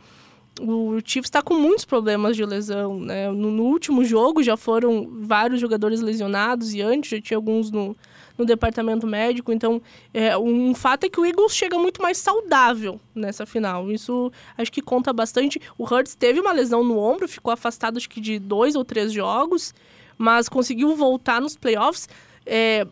o 0.61 1.01
Chiefs 1.05 1.27
está 1.27 1.43
com 1.43 1.55
muitos 1.55 1.85
problemas 1.85 2.37
de 2.37 2.45
lesão, 2.45 3.01
né? 3.01 3.31
No, 3.31 3.51
no 3.51 3.65
último 3.65 4.05
jogo 4.05 4.43
já 4.43 4.57
foram 4.57 5.09
vários 5.23 5.61
jogadores 5.61 6.01
lesionados 6.01 6.73
e 6.75 6.81
antes 6.81 7.11
já 7.11 7.21
tinha 7.21 7.37
alguns 7.37 7.71
no, 7.71 7.97
no 8.39 8.45
departamento 8.45 9.07
médico. 9.07 9.53
Então, 9.53 9.83
é, 10.13 10.37
um 10.39 10.75
fato 10.75 11.05
é 11.05 11.09
que 11.09 11.19
o 11.19 11.27
Eagles 11.27 11.55
chega 11.55 11.79
muito 11.79 12.01
mais 12.01 12.19
saudável 12.19 13.01
nessa 13.15 13.45
final. 13.45 13.91
Isso 13.91 14.31
acho 14.57 14.71
que 14.71 14.81
conta 14.81 15.13
bastante. 15.13 15.61
O 15.77 15.85
Hurts 15.85 16.15
teve 16.15 16.41
uma 16.41 16.53
lesão 16.53 16.85
no 16.85 16.99
ombro, 16.99 17.29
ficou 17.29 17.53
afastado 17.53 17.97
acho 17.97 18.09
que 18.09 18.21
de 18.21 18.39
dois 18.39 18.77
ou 18.77 18.85
três 18.85 19.13
jogos, 19.13 19.75
mas 20.17 20.49
conseguiu 20.49 20.95
voltar 20.95 21.41
nos 21.41 21.57
playoffs. 21.57 22.09
É, 22.47 22.87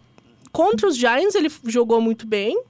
contra 0.50 0.88
os 0.88 0.96
Giants 0.96 1.34
ele 1.34 1.50
jogou 1.66 2.00
muito 2.00 2.26
bem. 2.26 2.60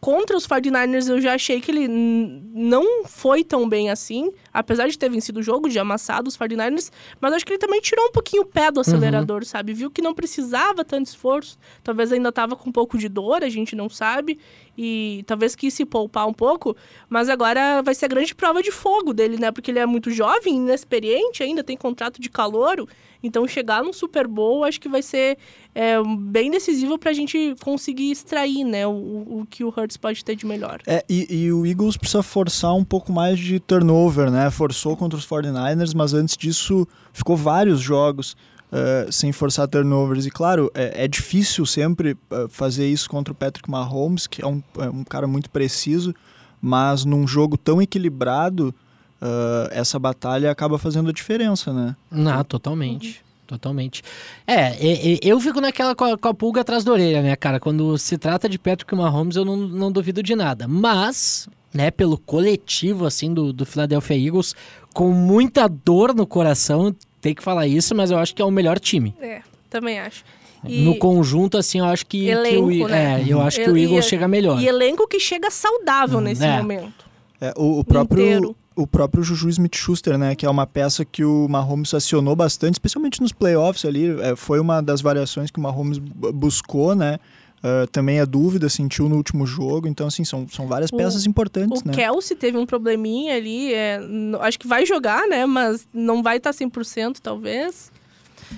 Contra 0.00 0.36
os 0.36 0.46
49ers 0.46 1.08
eu 1.10 1.20
já 1.20 1.34
achei 1.34 1.60
que 1.60 1.70
ele 1.70 1.86
não 1.86 3.04
foi 3.04 3.44
tão 3.44 3.68
bem 3.68 3.90
assim, 3.90 4.32
apesar 4.52 4.88
de 4.88 4.98
ter 4.98 5.10
vencido 5.10 5.40
o 5.40 5.42
jogo, 5.42 5.68
de 5.68 5.78
amassado 5.78 6.28
os 6.28 6.38
49ers, 6.38 6.90
mas 7.20 7.34
acho 7.34 7.44
que 7.44 7.52
ele 7.52 7.58
também 7.58 7.80
tirou 7.80 8.06
um 8.06 8.10
pouquinho 8.10 8.42
o 8.42 8.46
pé 8.46 8.70
do 8.70 8.80
acelerador, 8.80 9.44
sabe? 9.44 9.74
Viu 9.74 9.90
que 9.90 10.00
não 10.00 10.14
precisava 10.14 10.84
tanto 10.84 11.06
esforço, 11.06 11.58
talvez 11.84 12.12
ainda 12.12 12.32
tava 12.32 12.56
com 12.56 12.70
um 12.70 12.72
pouco 12.72 12.96
de 12.96 13.08
dor, 13.10 13.44
a 13.44 13.48
gente 13.50 13.76
não 13.76 13.90
sabe, 13.90 14.38
e 14.76 15.24
talvez 15.26 15.54
quis 15.54 15.74
se 15.74 15.84
poupar 15.84 16.26
um 16.26 16.32
pouco, 16.32 16.76
mas 17.08 17.28
agora 17.28 17.82
vai 17.82 17.94
ser 17.94 18.06
a 18.06 18.08
grande 18.08 18.34
prova 18.34 18.62
de 18.62 18.70
fogo 18.70 19.12
dele, 19.12 19.36
né? 19.38 19.50
Porque 19.50 19.70
ele 19.70 19.78
é 19.78 19.86
muito 19.86 20.10
jovem, 20.10 20.56
inexperiente 20.56 21.42
ainda, 21.42 21.62
tem 21.62 21.76
contrato 21.76 22.20
de 22.20 22.30
calouro, 22.30 22.88
então 23.22 23.46
chegar 23.46 23.82
no 23.82 23.92
Super 23.92 24.26
Bowl 24.26 24.64
acho 24.64 24.80
que 24.80 24.88
vai 24.88 25.02
ser 25.02 25.36
é, 25.74 25.96
bem 26.18 26.50
decisivo 26.50 26.98
pra 26.98 27.12
gente 27.12 27.54
conseguir 27.62 28.10
extrair, 28.10 28.64
né, 28.64 28.86
o, 28.86 28.90
o 28.90 29.46
que 29.48 29.62
o 29.62 29.68
Hurts 29.68 29.96
pode 29.96 30.24
ter 30.24 30.34
de 30.34 30.46
melhor. 30.46 30.80
É, 30.86 31.04
e, 31.08 31.44
e 31.44 31.52
o 31.52 31.66
Eagles 31.66 31.96
precisa 31.96 32.22
forçar 32.22 32.74
um 32.74 32.84
pouco 32.84 33.12
mais 33.12 33.38
de 33.38 33.60
turnover, 33.60 34.30
né? 34.30 34.50
Forçou 34.50 34.96
contra 34.96 35.18
os 35.18 35.26
49ers, 35.26 35.94
mas 35.94 36.14
antes 36.14 36.36
disso 36.36 36.86
ficou 37.12 37.36
vários 37.36 37.80
jogos 37.80 38.36
eh, 38.72 39.08
sem 39.10 39.32
forçar 39.32 39.66
turnovers. 39.66 40.26
E 40.26 40.30
claro, 40.30 40.70
é, 40.74 41.04
é 41.04 41.08
difícil 41.08 41.66
sempre 41.66 42.16
eh, 42.30 42.46
fazer 42.48 42.86
isso 42.86 43.10
contra 43.10 43.32
o 43.32 43.34
Patrick 43.34 43.68
Mahomes, 43.68 44.26
que 44.26 44.42
é 44.42 44.46
um, 44.46 44.62
é 44.78 44.88
um 44.88 45.02
cara 45.02 45.26
muito 45.26 45.50
preciso, 45.50 46.14
mas 46.62 47.04
num 47.04 47.26
jogo 47.26 47.56
tão 47.56 47.82
equilibrado, 47.82 48.72
eh, 49.20 49.70
essa 49.72 49.98
batalha 49.98 50.50
acaba 50.50 50.78
fazendo 50.78 51.10
a 51.10 51.12
diferença, 51.12 51.72
né? 51.72 51.96
Não, 52.10 52.44
totalmente. 52.44 53.24
Totalmente. 53.44 54.04
É, 54.46 54.76
eu 55.20 55.40
fico 55.40 55.60
naquela 55.60 55.92
com 55.96 56.04
a, 56.04 56.16
com 56.16 56.28
a 56.28 56.34
pulga 56.34 56.60
atrás 56.60 56.84
da 56.84 56.92
orelha, 56.92 57.20
né, 57.20 57.34
cara? 57.34 57.58
Quando 57.58 57.98
se 57.98 58.16
trata 58.16 58.48
de 58.48 58.56
Patrick 58.56 58.94
Mahomes, 58.94 59.34
eu 59.34 59.44
não, 59.44 59.56
não 59.56 59.90
duvido 59.90 60.22
de 60.22 60.36
nada. 60.36 60.68
Mas, 60.68 61.48
né, 61.74 61.90
pelo 61.90 62.16
coletivo, 62.16 63.04
assim, 63.04 63.34
do, 63.34 63.52
do 63.52 63.66
Philadelphia 63.66 64.16
Eagles, 64.16 64.54
com 64.94 65.10
muita 65.10 65.66
dor 65.66 66.14
no 66.14 66.28
coração, 66.28 66.94
tem 67.20 67.34
que 67.34 67.42
falar 67.42 67.66
isso, 67.66 67.94
mas 67.94 68.10
eu 68.10 68.18
acho 68.18 68.34
que 68.34 68.40
é 68.42 68.44
o 68.44 68.50
melhor 68.50 68.78
time. 68.78 69.14
É, 69.20 69.40
também 69.68 69.98
acho. 70.00 70.24
E- 70.64 70.82
No 70.84 70.96
conjunto, 70.96 71.56
assim, 71.56 71.78
eu 71.78 71.86
acho 71.86 72.04
que, 72.06 72.20
que 72.20 72.28
Elenco, 72.28 72.66
o, 72.66 72.72
I- 72.72 72.84
né? 72.84 73.22
é, 73.22 73.24
eu 73.32 73.40
acho 73.40 73.58
que 73.62 73.70
o 73.70 73.76
Eagles 73.76 74.04
e- 74.04 74.08
chega 74.08 74.28
melhor. 74.28 74.60
E 74.60 74.66
elenco 74.68 75.06
que 75.08 75.18
chega 75.18 75.50
saudável 75.50 76.20
nesse 76.20 76.44
é. 76.44 76.56
momento. 76.56 77.04
É, 77.40 77.52
o, 77.56 77.78
o 77.78 77.84
próprio 77.84 78.22
Inteiro. 78.22 78.56
o 78.76 78.86
próprio 78.86 79.22
Juju 79.22 79.48
Smith-Schuster, 79.48 80.18
né, 80.18 80.34
que 80.34 80.44
é 80.44 80.50
uma 80.50 80.66
peça 80.66 81.04
que 81.04 81.24
o 81.24 81.48
Mahomes 81.48 81.94
acionou 81.94 82.36
bastante, 82.36 82.74
especialmente 82.74 83.22
nos 83.22 83.32
playoffs 83.32 83.84
ali, 83.86 84.10
é, 84.20 84.36
foi 84.36 84.60
uma 84.60 84.82
das 84.82 85.00
variações 85.00 85.50
que 85.50 85.58
o 85.58 85.62
Mahomes 85.62 85.96
bu- 85.98 86.32
buscou, 86.32 86.94
né? 86.94 87.18
Ah, 87.62 87.86
também 87.92 88.18
a 88.20 88.24
dúvida 88.24 88.68
sentiu 88.68 89.08
no 89.08 89.16
último 89.16 89.46
jogo, 89.46 89.86
então 89.86 90.06
assim 90.06 90.24
são, 90.24 90.48
são 90.48 90.66
várias 90.66 90.90
O- 90.92 90.96
peças 90.96 91.26
importantes, 91.26 91.82
O 91.82 91.88
né? 91.88 91.92
Kelsey 91.94 92.36
teve 92.36 92.56
um 92.56 92.64
probleminha 92.64 93.34
ali, 93.36 93.74
é, 93.74 94.00
acho 94.40 94.58
que 94.58 94.66
vai 94.66 94.86
jogar, 94.86 95.26
né, 95.28 95.44
mas 95.44 95.86
não 95.92 96.22
vai 96.22 96.38
estar 96.38 96.52
100% 96.52 97.16
talvez. 97.22 97.92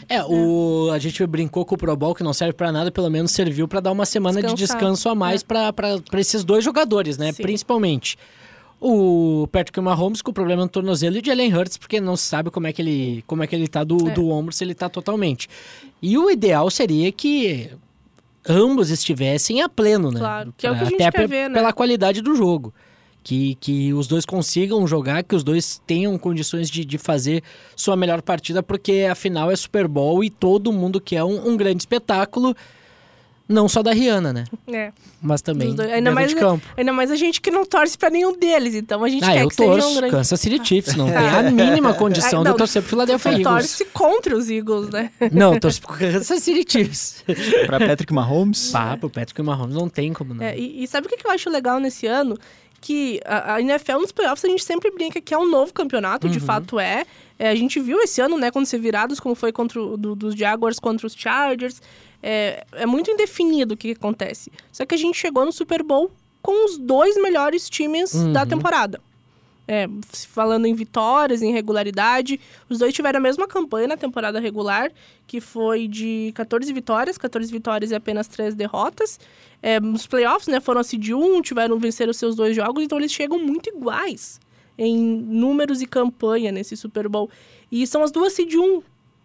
É, 0.08 0.22
o, 0.24 0.88
a 0.92 0.98
gente 0.98 1.26
brincou 1.26 1.64
com 1.66 1.74
o 1.74 1.78
Pro 1.78 1.94
Bowl, 1.96 2.14
que 2.14 2.22
não 2.22 2.32
serve 2.32 2.52
pra 2.54 2.70
nada, 2.72 2.90
pelo 2.90 3.10
menos 3.10 3.32
serviu 3.32 3.66
pra 3.68 3.80
dar 3.80 3.90
uma 3.92 4.06
semana 4.06 4.40
de 4.40 4.54
Descansar. 4.54 4.76
descanso 4.78 5.08
a 5.08 5.14
mais 5.14 5.42
pra 5.42 5.72
pra 5.72 5.98
pra 5.98 6.20
esses 6.20 6.44
dois 6.44 6.64
jogadores, 6.64 7.18
né? 7.18 7.30
Sim. 7.32 7.42
Principalmente. 7.42 8.16
O 8.80 9.46
Patrick 9.52 9.78
Mahomes 9.80 10.22
com 10.22 10.30
o 10.30 10.34
problema 10.34 10.62
no 10.62 10.68
tornozelo 10.68 11.16
e 11.16 11.20
o 11.20 11.24
Jalen 11.24 11.54
Hurts, 11.54 11.76
porque 11.76 12.00
não 12.00 12.16
se 12.16 12.24
sabe 12.24 12.50
como 12.50 12.66
é 12.66 12.72
que 12.72 12.80
ele, 12.82 13.22
como 13.26 13.42
é 13.42 13.46
que 13.46 13.54
ele 13.54 13.68
tá 13.68 13.84
do, 13.84 14.08
É. 14.08 14.12
do 14.12 14.28
ombro, 14.30 14.52
se 14.52 14.64
ele 14.64 14.74
tá 14.74 14.88
totalmente. 14.88 15.48
E 16.00 16.16
o 16.16 16.30
ideal 16.30 16.68
seria 16.70 17.12
que 17.12 17.68
ambos 18.48 18.90
estivessem 18.90 19.62
a 19.62 19.68
pleno, 19.68 20.11
né? 20.11 20.20
Claro, 20.20 20.55
que 20.57 20.66
é 20.66 20.70
o 20.70 20.74
que 20.74 20.81
a 20.81 20.85
gente 20.85 21.02
Até 21.02 21.11
quer 21.18 21.28
ver, 21.28 21.48
né? 21.48 21.55
pela 21.55 21.72
qualidade 21.72 22.20
do 22.20 22.35
jogo. 22.35 22.72
Que, 23.24 23.55
que 23.61 23.92
os 23.94 24.09
dois 24.09 24.26
consigam 24.26 24.85
jogar, 24.85 25.22
que 25.22 25.37
os 25.37 25.44
dois 25.44 25.81
tenham 25.87 26.18
condições 26.18 26.68
de, 26.68 26.85
de 26.85 26.98
fazer 26.98 27.40
sua 27.76 27.94
melhor 27.94 28.20
partida, 28.20 28.64
porque 28.64 29.07
afinal 29.09 29.48
é 29.48 29.55
Super 29.55 29.87
Bowl 29.87 30.24
e 30.24 30.28
todo 30.28 30.72
mundo 30.72 31.00
quer 31.00 31.22
um, 31.22 31.50
um 31.50 31.57
grande 31.57 31.83
espetáculo, 31.83 32.52
não 33.52 33.68
só 33.68 33.82
da 33.82 33.92
Rihanna, 33.92 34.32
né? 34.32 34.44
É, 34.68 34.90
Mas 35.20 35.42
também 35.42 35.74
dois. 35.74 35.90
Ainda 35.90 36.10
mais, 36.10 36.30
de 36.30 36.34
campo. 36.36 36.66
ainda 36.76 36.92
mais 36.92 37.10
a 37.10 37.16
gente 37.16 37.40
que 37.40 37.50
não 37.50 37.64
torce 37.64 37.96
pra 37.96 38.10
nenhum 38.10 38.36
deles, 38.36 38.74
então 38.74 39.04
a 39.04 39.08
gente 39.08 39.24
Ah, 39.24 39.32
quer 39.32 39.42
eu 39.44 39.48
que 39.48 39.54
seja 39.54 39.70
um 39.70 39.74
torço, 39.78 39.94
grande... 39.96 40.10
Kansas 40.16 40.40
City 40.40 40.66
Chiefs, 40.66 40.94
não 40.96 41.06
tem 41.06 41.16
a 41.28 41.42
mínima 41.50 41.94
condição 41.94 42.40
Ah, 42.40 42.42
de 42.42 42.44
não, 42.44 42.52
eu 42.52 42.56
torcer 42.56 42.82
pro 42.82 42.90
Philadelphia 42.90 43.30
Eagles. 43.30 43.44
torce 43.46 43.84
contra 43.92 44.36
os 44.36 44.48
Eagles, 44.50 44.88
né? 44.90 45.10
Não, 45.32 45.54
eu 45.54 45.60
torço 45.60 45.80
pro 45.82 45.92
Kansas 45.96 46.42
City 46.42 46.64
Chiefs. 46.70 47.24
Para 47.66 47.78
Patrick 47.86 48.12
Mahomes. 48.12 48.70
Pá, 48.72 48.96
pro 48.96 49.08
Patrick 49.10 49.40
Mahomes 49.42 49.74
não 49.74 49.88
tem 49.88 50.12
como 50.12 50.34
não. 50.34 50.44
É, 50.44 50.58
e, 50.58 50.82
e 50.82 50.86
sabe 50.88 51.06
o 51.06 51.10
que 51.10 51.26
eu 51.26 51.30
acho 51.30 51.48
legal 51.50 51.78
nesse 51.78 52.06
ano? 52.06 52.36
Que 52.80 53.20
a, 53.24 53.54
a 53.54 53.60
NFL 53.60 53.98
nos 54.00 54.10
playoffs 54.10 54.44
a 54.44 54.48
gente 54.48 54.64
sempre 54.64 54.90
brinca 54.90 55.20
que 55.20 55.32
é 55.32 55.38
um 55.38 55.48
novo 55.48 55.72
campeonato, 55.72 56.28
de 56.28 56.40
fato 56.40 56.80
é. 56.80 57.04
É, 57.38 57.50
A 57.50 57.54
gente 57.54 57.78
viu 57.80 58.00
esse 58.00 58.20
ano, 58.20 58.36
né, 58.38 58.50
quando 58.50 58.66
ser 58.66 58.78
virados, 58.78 59.20
como 59.20 59.34
foi 59.34 59.52
contra 59.52 59.80
o, 59.80 59.96
do- 59.96 60.14
dos 60.16 60.34
Jaguars 60.34 60.78
contra 60.80 61.06
os 61.06 61.14
Chargers. 61.14 61.80
É, 62.22 62.64
é 62.72 62.87
muito 62.87 63.11
indefinido 63.11 63.74
o 63.74 63.76
que, 63.76 63.88
que 63.94 63.98
acontece. 63.98 64.52
Só 64.72 64.87
que 64.87 64.94
a 64.94 64.98
gente 64.98 65.18
chegou 65.18 65.44
no 65.44 65.52
Super 65.52 65.82
Bowl 65.82 66.11
com 66.40 66.64
os 66.66 66.78
dois 66.78 67.16
melhores 67.20 67.68
times 67.68 68.12
da 68.32 68.42
Uhum. 68.42 68.48
temporada. 68.48 69.00
É, 69.66 69.88
falando 70.28 70.66
em 70.66 70.74
vitórias, 70.74 71.40
em 71.40 71.52
regularidade, 71.52 72.38
os 72.68 72.78
dois 72.78 72.92
tiveram 72.92 73.18
a 73.18 73.22
mesma 73.22 73.46
campanha 73.46 73.87
na 73.88 73.96
temporada 73.96 74.40
regular, 74.40 74.90
que 75.26 75.40
foi 75.40 75.87
de 75.87 76.32
14 76.35 76.72
vitórias, 76.72 77.16
14 77.16 77.50
vitórias 77.50 77.90
e 77.92 77.94
apenas 77.94 78.26
3 78.26 78.54
derrotas. 78.56 79.20
É, 79.62 79.78
nos 79.78 80.04
playoffs, 80.06 80.48
né, 80.48 80.61
foram 80.61 80.80
a 80.80 80.85
seed 80.85 81.11
1, 81.11 81.42
tiveram 81.42 81.78
vencer 81.78 82.08
os 82.08 82.16
seus 82.16 82.35
dois 82.35 82.56
jogos, 82.56 82.82
então 82.82 82.98
eles 82.98 83.12
chegam 83.12 83.38
muito 83.38 83.68
iguais 83.70 84.40
em 84.76 84.96
números 84.98 85.80
e 85.80 85.87
campanha 85.87 86.50
nesse 86.50 86.76
Super 86.76 87.08
Bowl. 87.08 87.30
E 87.70 87.87
são 87.87 88.02
as 88.02 88.11
duas 88.11 88.32
seed 88.32 88.54
1. 88.54 88.82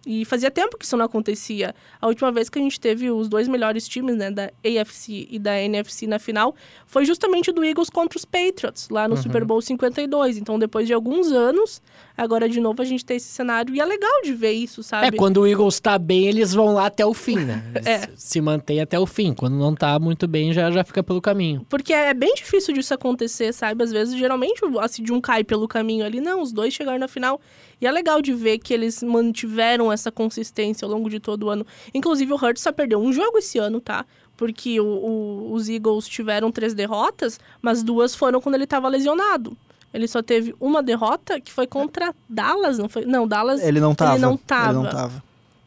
E 0.10 0.24
fazia 0.24 0.50
tempo 0.50 0.78
que 0.78 0.86
isso 0.86 0.96
não 0.96 1.04
acontecia. 1.04 1.76
A 2.00 2.08
última 2.08 2.32
vez 2.32 2.50
que 2.50 2.58
a 2.58 2.62
gente 2.62 2.80
teve 2.80 3.12
os 3.12 3.28
dois 3.28 3.46
melhores 3.46 3.86
times, 3.86 4.16
né, 4.16 4.32
da 4.32 4.50
AFC 4.64 5.28
e 5.30 5.38
da 5.38 5.62
NFC 5.62 6.08
na 6.08 6.18
final, 6.18 6.56
foi 6.86 7.04
justamente 7.04 7.50
o 7.50 7.54
do 7.54 7.62
Eagles 7.62 7.90
contra 7.90 8.18
os 8.18 8.24
Patriots, 8.24 8.88
lá 8.90 9.06
no 9.06 9.18
Super 9.18 9.44
Bowl 9.44 9.62
52. 9.62 10.38
Então, 10.38 10.58
depois 10.58 10.88
de 10.88 10.94
alguns 10.94 11.34
anos, 11.34 11.82
Agora, 12.18 12.50
de 12.50 12.60
novo, 12.60 12.82
a 12.82 12.86
gente 12.86 13.06
tem 13.06 13.18
esse 13.18 13.28
cenário 13.28 13.76
e 13.76 13.80
é 13.80 13.86
legal 13.86 14.22
de 14.24 14.34
ver 14.34 14.52
isso, 14.54 14.82
É, 14.82 14.84
sabe? 14.84 15.18
quando 15.18 15.38
o 15.42 15.48
Eagles 15.48 15.80
tá 15.80 16.00
bem, 16.00 16.26
eles 16.28 16.52
vão 16.54 16.74
lá 16.74 16.88
até 16.88 17.06
o 17.06 17.14
fim, 17.14 17.38
né? 17.38 17.64
É. 17.86 18.10
Se 18.16 18.42
mantém 18.42 18.82
até 18.82 19.00
o 19.00 19.06
fim. 19.06 19.34
Quando 19.36 19.56
não 19.56 19.76
tá 19.76 20.00
muito 20.00 20.28
bem, 20.28 20.52
já, 20.52 20.72
já 20.72 20.84
fica 20.84 21.04
pelo 21.04 21.22
caminho. 21.22 21.64
Porque 21.70 21.94
é 21.94 22.14
bem 22.16 22.34
difícil 22.34 22.74
disso 22.74 22.94
acontecer, 22.94 23.54
sabe? 23.54 23.84
Às 23.84 23.92
vezes, 23.92 24.18
geralmente, 24.18 24.60
assim, 24.80 25.04
de 25.04 25.14
um 25.14 25.22
cai 25.22 25.44
pelo 25.44 25.68
caminho 25.68 26.04
ali. 26.06 26.20
Não, 26.20 26.42
os 26.42 26.52
dois 26.52 26.74
chegaram 26.74 26.98
na 26.98 27.08
final. 27.08 27.40
E 27.80 27.86
é 27.86 27.92
legal 27.92 28.20
de 28.22 28.34
ver 28.34 28.58
que 28.58 28.74
eles 28.74 29.04
mantiveram 29.04 29.92
essa 29.92 30.12
consistência 30.12 30.86
ao 30.86 30.92
longo 30.92 31.10
de 31.12 31.20
todo 31.20 31.44
o 31.44 31.50
ano. 31.50 31.66
Inclusive, 31.94 32.34
o 32.34 32.36
Hurts 32.36 32.64
só 32.64 32.72
perdeu 32.72 33.00
um 33.00 33.14
jogo 33.14 33.38
esse 33.38 33.60
ano, 33.60 33.80
tá? 33.80 34.04
Porque 34.36 34.80
o- 34.80 34.86
o- 34.86 35.54
os 35.54 35.70
Eagles 35.70 36.08
tiveram 36.08 36.52
três 36.52 36.74
derrotas, 36.74 37.40
mas 37.62 37.84
duas 37.84 38.16
foram 38.16 38.42
quando 38.42 38.56
ele 38.56 38.64
estava 38.64 38.88
lesionado. 38.88 39.56
Ele 39.94 40.08
só 40.08 40.22
teve 40.22 40.54
uma 40.60 40.84
derrota, 40.84 41.40
que 41.40 41.52
foi 41.52 41.66
contra 41.66 42.14
Dallas, 42.30 42.78
não 42.78 42.90
foi? 42.90 43.06
Não, 43.06 43.28
Dallas 43.28 43.62
Ele 43.62 43.80
não 43.80 43.96
tava. 43.96 44.14
Ele 44.14 44.22
não 44.22 44.38
tava. 44.38 44.66
Ele 44.70 44.74
não 44.84 44.90
tava. 44.90 45.24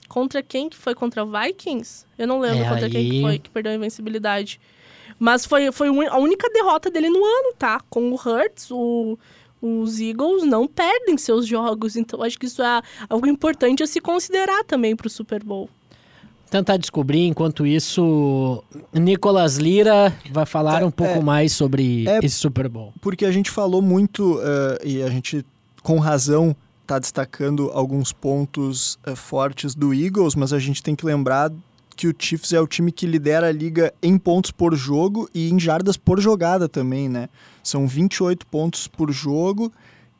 Contra 0.08 0.42
quem 0.42 0.68
que 0.68 0.76
foi? 0.76 0.94
Contra 0.94 1.24
Vikings? 1.24 2.04
Eu 2.18 2.26
não 2.26 2.40
lembro 2.40 2.64
É, 2.64 2.68
contra 2.68 2.90
quem 2.90 3.08
que 3.08 3.16
aí- 3.16 3.22
foi 3.22 3.38
que 3.38 3.50
perdeu 3.50 3.72
a 3.72 3.74
invencibilidade. 3.76 4.60
Mas 5.18 5.44
foi, 5.44 5.70
foi 5.72 5.88
a 6.08 6.16
única 6.18 6.48
derrota 6.50 6.90
dele 6.90 7.08
no 7.10 7.24
ano, 7.24 7.54
tá? 7.58 7.80
Com 7.90 8.10
o 8.10 8.14
Hurts, 8.14 8.70
o, 8.70 9.18
os 9.60 10.00
Eagles 10.00 10.44
não 10.44 10.66
perdem 10.66 11.16
seus 11.18 11.46
jogos. 11.46 11.94
Então, 11.96 12.22
acho 12.22 12.38
que 12.38 12.46
isso 12.46 12.62
é 12.62 12.82
algo 13.08 13.26
importante 13.26 13.82
a 13.82 13.86
se 13.86 14.00
considerar 14.00 14.64
também 14.64 14.96
pro 14.96 15.10
Super 15.10 15.42
Bowl. 15.44 15.68
Tentar 16.50 16.76
descobrir, 16.78 17.26
enquanto 17.26 17.64
isso, 17.64 18.62
Nicolas 18.92 19.56
Lira 19.56 20.12
vai 20.32 20.44
falar 20.44 20.82
É, 20.82 20.84
um 20.84 20.90
pouco 20.90 21.18
é. 21.18 21.22
mais 21.22 21.52
sobre 21.52 22.06
É. 22.08 22.18
esse 22.24 22.34
Super 22.36 22.68
Bowl. 22.68 22.92
Porque 23.00 23.24
a 23.24 23.30
gente 23.30 23.50
falou 23.50 23.80
muito, 23.80 24.40
eh, 24.42 24.78
e 24.84 25.02
a 25.02 25.08
gente, 25.08 25.46
com 25.82 25.98
razão, 26.00 26.56
está 26.82 26.98
destacando 26.98 27.70
alguns 27.72 28.12
pontos 28.12 28.98
eh, 29.06 29.14
fortes 29.14 29.76
do 29.76 29.94
Eagles, 29.94 30.34
mas 30.34 30.52
a 30.52 30.58
gente 30.58 30.82
tem 30.82 30.96
que 30.96 31.06
lembrar 31.06 31.52
que 31.96 32.08
o 32.08 32.14
Chiefs 32.18 32.52
é 32.52 32.60
o 32.60 32.66
time 32.66 32.90
que 32.90 33.06
lidera 33.06 33.46
a 33.48 33.52
liga 33.52 33.94
em 34.02 34.18
pontos 34.18 34.50
por 34.50 34.74
jogo 34.74 35.28
e 35.32 35.50
em 35.50 35.60
jardas 35.60 35.96
por 35.96 36.18
jogada 36.18 36.68
também, 36.68 37.08
né? 37.08 37.28
São 37.62 37.86
28 37.86 38.44
pontos 38.46 38.88
por 38.88 39.12
jogo 39.12 39.70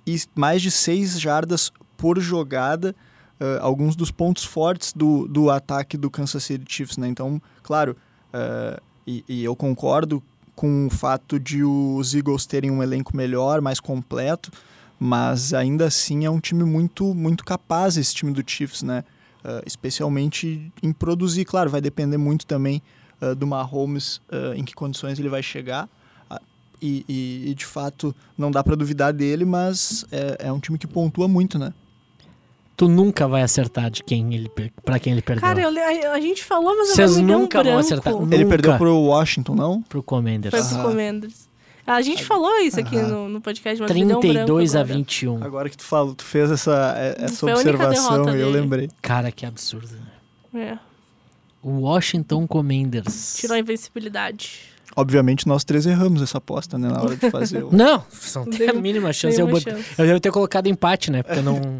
e 0.07 0.17
mais 0.37 0.63
de 0.63 0.71
6 0.71 1.19
jardas 1.19 1.73
por 1.97 2.21
jogada. 2.21 2.95
Eh, 3.41 3.59
alguns 3.61 3.97
dos 3.97 4.11
pontos 4.11 4.45
fortes 4.45 4.93
do, 4.93 5.27
do 5.27 5.51
ataque 5.51 5.97
do 5.97 6.11
Kansas 6.11 6.45
City 6.45 6.65
Chiefs, 6.69 6.97
né? 6.99 7.09
Então, 7.09 7.41
claro, 7.63 7.97
eh, 8.33 8.81
e, 9.07 9.25
e 9.29 9.45
eu 9.45 9.57
concordo 9.57 10.23
com 10.55 10.87
o 10.87 10.91
fato 10.91 11.41
de 11.41 11.65
os 11.65 12.15
Eagles 12.15 12.45
terem 12.47 12.71
um 12.71 12.83
elenco 12.83 13.17
melhor, 13.17 13.61
mais 13.61 13.81
completo, 13.81 14.51
mas 14.99 15.55
ainda 15.55 15.87
assim 15.87 16.27
é 16.27 16.31
um 16.31 16.39
time 16.39 16.65
muito, 16.65 17.15
muito 17.15 17.43
capaz 17.45 17.97
esse 17.97 18.15
time 18.15 18.33
do 18.33 18.43
Chiefs, 18.47 18.83
né? 18.83 19.03
Uh, 19.43 19.63
especialmente 19.65 20.71
em 20.83 20.93
produzir, 20.93 21.47
claro, 21.47 21.71
vai 21.71 21.81
depender 21.81 22.19
muito 22.19 22.45
também 22.45 22.83
uh, 23.23 23.35
do 23.35 23.47
Mahomes, 23.47 24.17
uh, 24.31 24.53
em 24.55 24.63
que 24.63 24.75
condições 24.75 25.19
ele 25.19 25.31
vai 25.31 25.43
chegar. 25.43 25.89
Ah, 26.29 26.39
e, 26.83 27.07
e- 27.09 27.51
e, 27.51 27.55
de 27.55 27.65
fato 27.65 28.15
não 28.37 28.51
dá 28.51 28.63
para 28.63 28.77
duvidar 28.77 29.15
dele, 29.15 29.47
mas 29.47 30.05
é, 30.13 30.49
é 30.49 30.53
um 30.53 30.61
time 30.61 30.77
que 30.77 30.87
pontua 30.87 31.27
muito, 31.27 31.59
né? 31.59 31.73
Tu 32.81 32.89
nunca 32.89 33.29
vai 33.29 33.43
acertar 33.43 33.91
de 33.91 34.03
quem 34.03 34.35
ele, 34.35 34.51
pra 34.83 34.99
quem 34.99 35.13
ele 35.13 35.21
perdeu. 35.21 35.43
Cara, 35.43 35.61
eu 35.61 35.69
a, 35.69 36.15
a 36.15 36.21
gente 36.21 36.43
falou, 36.43 36.75
mas 36.79 36.89
Vocês 36.89 37.19
nunca 37.19 37.63
vão 37.63 37.77
acertar. 37.77 38.11
Ele 38.15 38.25
Nunca. 38.39 38.47
perdeu 38.49 38.79
pro 38.79 38.97
Washington, 38.97 39.55
não? 39.55 39.83
Pro 39.83 40.03
Commanders. 40.03 40.51
Foi 40.55 40.65
pro 40.65 40.77
Aham. 40.79 40.89
Commanders. 40.89 41.47
A 41.87 42.01
gente 42.01 42.25
falou 42.25 42.57
isso 42.61 42.81
aqui 42.81 42.97
Aham. 42.97 43.09
no, 43.09 43.29
no 43.29 43.41
podcast, 43.43 43.83
mas 43.83 43.93
me 43.93 44.07
deu 44.07 44.17
um 44.17 44.21
branco 44.21 44.33
32 44.35 44.75
a 44.77 44.81
agora. 44.81 44.95
21. 44.97 45.45
Agora 45.45 45.69
que 45.69 45.77
tu 45.77 45.85
falou, 45.85 46.15
tu 46.15 46.25
fez 46.25 46.51
essa, 46.51 46.95
é- 46.97 47.25
essa 47.25 47.37
Foi 47.37 47.53
a 47.53 47.57
única 47.57 47.71
observação 47.71 48.25
e 48.35 48.41
eu 48.41 48.47
dele. 48.51 48.61
lembrei. 48.63 48.89
Cara, 49.03 49.31
que 49.31 49.45
absurdo. 49.45 49.91
né? 50.55 50.71
É, 50.73 50.79
O 51.63 51.81
Washington 51.81 52.47
Commanders. 52.47 53.37
tirou 53.39 53.57
a 53.57 53.59
invencibilidade. 53.59 54.70
Obviamente 54.97 55.47
nós 55.47 55.63
três 55.63 55.87
erramos 55.87 56.21
essa 56.21 56.39
aposta, 56.39 56.77
né, 56.77 56.89
na 56.89 57.01
hora 57.01 57.17
de 57.17 57.31
fazer 57.31 57.63
o... 57.65 57.75
Não, 57.75 58.05
não 58.35 58.45
tem 58.45 58.69
a 58.69 58.73
mínima 58.73 59.13
chance. 59.13 59.41
Eu, 59.41 59.49
chance. 59.61 59.85
eu 59.97 60.07
devo 60.07 60.21
ter 60.21 60.33
colocado 60.33 60.67
empate, 60.67 61.11
né? 61.11 61.23
Porque 61.23 61.39
eu 61.39 61.43
não, 61.43 61.61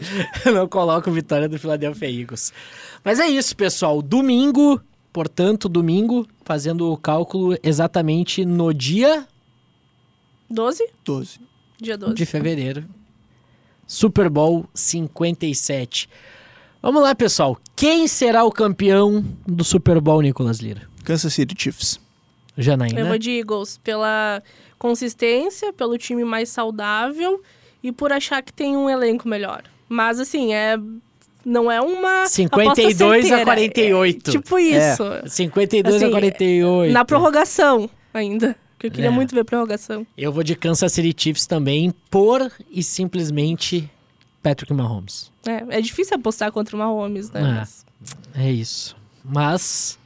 eu 0.46 0.54
não 0.54 0.68
coloco 0.68 1.10
vitória 1.10 1.48
do 1.48 1.58
Philadelphia 1.58 2.10
Eagles. 2.10 2.52
Mas 3.04 3.20
é 3.20 3.26
isso, 3.26 3.54
pessoal. 3.54 4.00
Domingo, 4.00 4.80
portanto, 5.12 5.68
domingo, 5.68 6.26
fazendo 6.44 6.90
o 6.90 6.96
cálculo 6.96 7.56
exatamente 7.62 8.44
no 8.44 8.72
dia 8.72 9.26
12? 10.50 10.88
12. 11.04 11.40
Dia 11.80 11.98
12. 11.98 12.14
de 12.14 12.26
fevereiro. 12.26 12.84
Super 13.86 14.28
Bowl 14.28 14.66
57. 14.74 16.08
Vamos 16.80 17.02
lá, 17.02 17.14
pessoal. 17.14 17.58
Quem 17.76 18.06
será 18.06 18.44
o 18.44 18.52
campeão 18.52 19.24
do 19.46 19.64
Super 19.64 20.00
Bowl, 20.00 20.20
Nicolas 20.22 20.58
Lira? 20.58 20.82
Kansas 21.04 21.32
City 21.34 21.54
Chiefs. 21.56 22.00
Janaína? 22.58 23.00
Eu 23.00 23.06
vou 23.06 23.18
de 23.18 23.30
Eagles 23.38 23.78
pela 23.78 24.42
consistência, 24.78 25.72
pelo 25.72 25.96
time 25.98 26.24
mais 26.24 26.48
saudável 26.48 27.42
e 27.82 27.92
por 27.92 28.12
achar 28.12 28.42
que 28.42 28.52
tem 28.52 28.76
um 28.76 28.88
elenco 28.90 29.28
melhor. 29.28 29.62
Mas 29.88 30.18
assim, 30.20 30.52
é 30.52 30.76
não 31.44 31.70
é 31.70 31.80
uma 31.80 32.26
52 32.26 33.30
aposta 33.30 33.34
a 33.34 33.38
certeira. 33.38 33.44
48. 33.44 34.28
É, 34.28 34.32
tipo 34.32 34.58
isso. 34.58 35.02
52 35.26 35.94
a 35.94 36.06
Assim, 36.06 36.10
48. 36.12 36.92
Na 36.92 37.04
prorrogação 37.04 37.88
ainda. 38.12 38.54
Que 38.78 38.86
eu 38.86 38.90
queria 38.92 39.08
É. 39.08 39.10
muito 39.10 39.34
ver 39.34 39.42
prorrogação. 39.44 40.06
Eu 40.16 40.30
vou 40.32 40.44
de 40.44 40.54
Kansas 40.54 40.92
City 40.92 41.12
Chiefs 41.20 41.46
também, 41.46 41.92
por 42.10 42.52
e 42.70 42.80
simplesmente 42.82 43.90
Patrick 44.40 44.72
Mahomes. 44.72 45.32
É, 45.46 45.78
é 45.78 45.80
difícil 45.80 46.16
apostar 46.16 46.52
contra 46.52 46.76
o 46.76 46.78
Mahomes, 46.78 47.30
né? 47.32 47.66
É. 48.36 48.44
É 48.46 48.52
isso. 48.52 48.96
Mas 49.24 49.98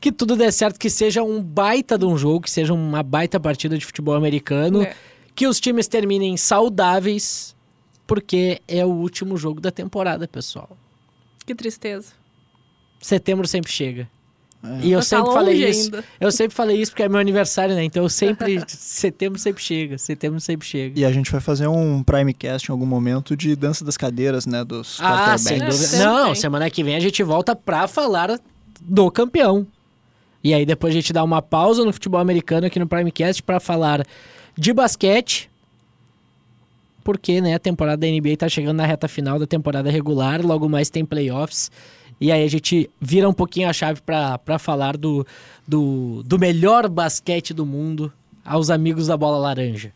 que 0.00 0.10
tudo 0.10 0.34
dê 0.36 0.50
certo, 0.50 0.78
que 0.78 0.88
seja 0.88 1.22
um 1.22 1.42
baita 1.42 1.98
de 1.98 2.04
um 2.06 2.16
jogo, 2.16 2.40
que 2.42 2.50
seja 2.50 2.72
uma 2.72 3.02
baita 3.02 3.38
partida 3.38 3.76
de 3.76 3.84
futebol 3.84 4.14
americano, 4.14 4.82
É. 4.82 4.94
que 5.34 5.46
os 5.46 5.60
times 5.60 5.86
terminem 5.86 6.36
saudáveis, 6.36 7.54
porque 8.06 8.60
é 8.66 8.84
o 8.84 8.88
último 8.90 9.36
jogo 9.36 9.60
da 9.60 9.70
temporada, 9.70 10.26
pessoal. 10.26 10.76
Que 11.46 11.54
tristeza. 11.54 12.12
Setembro 13.00 13.46
sempre 13.46 13.70
chega. 13.72 14.08
É. 14.62 14.80
E 14.82 14.92
eu 14.92 14.98
Mas 14.98 15.08
tá 15.08 15.16
sempre 15.16 15.32
falei 15.32 15.54
longe 15.54 15.68
isso. 15.70 15.84
ainda. 15.86 16.04
Eu 16.20 16.30
sempre 16.32 16.54
falei 16.54 16.76
isso 16.80 16.92
porque 16.92 17.02
é 17.02 17.08
meu 17.08 17.18
aniversário, 17.18 17.74
né? 17.74 17.82
Então 17.82 18.02
eu 18.02 18.10
sempre. 18.10 18.62
setembro 18.68 19.38
sempre 19.38 19.62
chega. 19.62 19.96
Setembro 19.96 20.38
sempre 20.38 20.66
chega. 20.66 21.00
E 21.00 21.04
a 21.04 21.10
gente 21.10 21.32
vai 21.32 21.40
fazer 21.40 21.66
um 21.66 22.02
Primecast 22.02 22.68
em 22.68 22.72
algum 22.72 22.84
momento 22.84 23.34
de 23.34 23.56
dança 23.56 23.82
das 23.86 23.96
cadeiras, 23.96 24.44
né? 24.44 24.62
Dos 24.62 24.98
Ah, 25.00 25.38
sem 25.38 25.58
quarterbacks. 25.58 25.78
dúvida. 25.78 25.96
Sempre 25.96 26.04
Não, 26.06 26.34
semana 26.34 26.68
que 26.68 26.84
vem 26.84 26.94
a 26.94 27.00
gente 27.00 27.22
volta 27.22 27.56
pra 27.56 27.88
falar 27.88 28.38
do 28.82 29.10
campeão. 29.10 29.66
E 30.42 30.54
aí 30.54 30.64
depois 30.64 30.92
a 30.92 30.96
gente 30.96 31.12
dá 31.12 31.22
uma 31.22 31.42
pausa 31.42 31.84
no 31.84 31.92
futebol 31.92 32.20
americano 32.20 32.66
aqui 32.66 32.78
no 32.78 32.86
Primecast 32.86 33.42
pra 33.42 33.60
falar 33.60 34.06
de 34.56 34.72
basquete. 34.72 35.50
Porque, 37.02 37.40
né, 37.40 37.54
a 37.54 37.58
temporada 37.58 37.98
da 37.98 38.06
NBA 38.06 38.36
tá 38.36 38.48
chegando 38.48 38.76
na 38.76 38.86
reta 38.86 39.08
final 39.08 39.38
da 39.38 39.46
temporada 39.46 39.90
regular, 39.90 40.44
logo 40.44 40.68
mais 40.68 40.90
tem 40.90 41.04
playoffs. 41.04 41.70
E 42.20 42.30
aí 42.30 42.44
a 42.44 42.48
gente 42.48 42.90
vira 43.00 43.28
um 43.28 43.32
pouquinho 43.32 43.68
a 43.68 43.72
chave 43.72 44.02
pra 44.02 44.58
falar 44.58 44.96
do, 44.96 45.26
do, 45.66 46.22
do 46.24 46.38
melhor 46.38 46.88
basquete 46.88 47.54
do 47.54 47.64
mundo 47.64 48.12
aos 48.44 48.68
amigos 48.68 49.06
da 49.06 49.16
bola 49.16 49.38
laranja. 49.38 49.92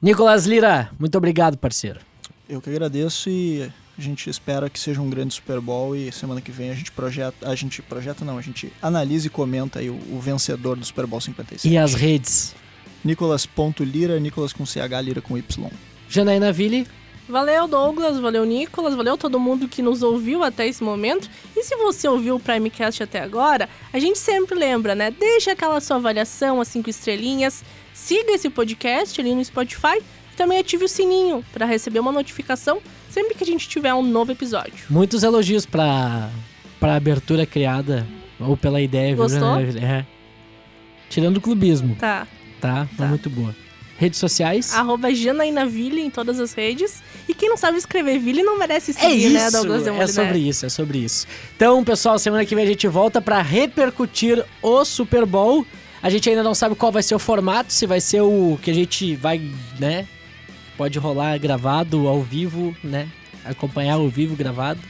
Nicolas 0.00 0.46
Lira, 0.46 0.90
muito 0.98 1.18
obrigado, 1.18 1.58
parceiro. 1.58 2.00
Eu 2.48 2.60
que 2.60 2.70
agradeço 2.70 3.28
e 3.28 3.68
a 3.98 4.02
gente 4.02 4.30
espera 4.30 4.70
que 4.70 4.78
seja 4.78 5.00
um 5.00 5.10
grande 5.10 5.34
Super 5.34 5.60
Bowl 5.60 5.96
e 5.96 6.12
semana 6.12 6.40
que 6.40 6.52
vem 6.52 6.70
a 6.70 6.74
gente 6.74 6.92
projeta, 6.92 7.48
a 7.48 7.54
gente 7.54 7.82
projeta 7.82 8.24
não, 8.24 8.38
a 8.38 8.42
gente 8.42 8.72
analisa 8.80 9.26
e 9.26 9.30
comenta 9.30 9.80
aí 9.80 9.90
o, 9.90 9.98
o 10.12 10.20
vencedor 10.20 10.76
do 10.76 10.84
Super 10.84 11.06
Bowl 11.06 11.20
57. 11.20 11.68
E 11.68 11.76
as 11.76 11.94
redes? 11.94 12.54
Nicolas.lira, 13.04 14.18
Nicolas 14.20 14.52
com 14.52 14.64
CH, 14.64 15.02
Lira 15.02 15.20
com 15.20 15.36
Y. 15.36 15.70
Janaína 16.08 16.52
Ville, 16.52 16.86
Valeu, 17.28 17.68
Douglas, 17.68 18.18
valeu, 18.18 18.46
Nicolas, 18.46 18.94
valeu 18.94 19.18
todo 19.18 19.38
mundo 19.38 19.68
que 19.68 19.82
nos 19.82 20.02
ouviu 20.02 20.42
até 20.42 20.66
esse 20.66 20.82
momento. 20.82 21.28
E 21.54 21.62
se 21.62 21.76
você 21.76 22.08
ouviu 22.08 22.36
o 22.36 22.40
Primecast 22.40 23.02
até 23.02 23.20
agora, 23.20 23.68
a 23.92 23.98
gente 23.98 24.18
sempre 24.18 24.58
lembra, 24.58 24.94
né? 24.94 25.10
Deixa 25.10 25.52
aquela 25.52 25.78
sua 25.78 25.96
avaliação, 25.96 26.58
as 26.58 26.68
cinco 26.68 26.88
estrelinhas. 26.88 27.62
Siga 27.92 28.32
esse 28.32 28.48
podcast 28.48 29.20
ali 29.20 29.34
no 29.34 29.44
Spotify 29.44 29.98
e 29.98 30.36
também 30.36 30.58
ative 30.58 30.86
o 30.86 30.88
sininho 30.88 31.44
para 31.52 31.66
receber 31.66 31.98
uma 31.98 32.12
notificação 32.12 32.80
sempre 33.18 33.34
que 33.34 33.44
a 33.44 33.46
gente 33.46 33.68
tiver 33.68 33.92
um 33.94 34.02
novo 34.02 34.32
episódio. 34.32 34.84
muitos 34.88 35.22
elogios 35.22 35.66
pra, 35.66 36.30
pra 36.78 36.94
abertura 36.96 37.44
criada, 37.44 38.06
ou 38.40 38.56
pela 38.56 38.80
ideia, 38.80 39.08
viu, 39.14 39.24
Gostou? 39.24 39.40
Janaína 39.40 39.72
Ville? 39.72 39.84
É. 39.84 40.06
Tirando 41.10 41.36
o 41.38 41.40
clubismo, 41.40 41.96
Tá. 41.96 42.26
tá? 42.60 42.86
Tá. 42.96 43.06
muito 43.06 43.28
boa. 43.30 43.54
Redes 43.96 44.20
sociais? 44.20 44.72
Arroba 44.74 45.12
Janainaville 45.12 46.00
em 46.00 46.08
todas 46.10 46.38
as 46.38 46.52
redes. 46.52 47.02
E 47.28 47.34
quem 47.34 47.48
não 47.48 47.56
sabe 47.56 47.78
escrever 47.78 48.20
Ville 48.20 48.44
não 48.44 48.56
merece 48.56 48.92
É 48.92 48.94
seguir, 48.94 49.30
né, 49.30 49.42
isso, 49.48 49.52
Douglas 49.56 49.82
é 49.82 49.84
Demoliner? 49.86 50.08
sobre 50.14 50.38
isso, 50.38 50.66
é 50.66 50.68
sobre 50.68 50.98
isso. 50.98 51.26
Então, 51.56 51.82
pessoal, 51.82 52.16
semana 52.16 52.44
que 52.44 52.54
vem 52.54 52.62
a 52.62 52.68
gente 52.68 52.86
volta 52.86 53.20
pra 53.20 53.42
repercutir 53.42 54.44
o 54.62 54.84
Super 54.84 55.26
Bowl. 55.26 55.66
A 56.00 56.08
gente 56.10 56.30
ainda 56.30 56.44
não 56.44 56.54
sabe 56.54 56.76
qual 56.76 56.92
vai 56.92 57.02
ser 57.02 57.16
o 57.16 57.18
formato, 57.18 57.72
se 57.72 57.86
vai 57.86 58.00
ser 58.00 58.20
o 58.20 58.56
que 58.62 58.70
a 58.70 58.74
gente 58.74 59.16
vai, 59.16 59.40
né, 59.80 60.06
pode 60.78 60.98
rolar 60.98 61.36
gravado, 61.38 62.06
ao 62.06 62.22
vivo, 62.22 62.74
né? 62.82 63.08
Acompanhar 63.44 63.94
ao 63.94 64.08
vivo 64.08 64.34
gravado. 64.36 64.80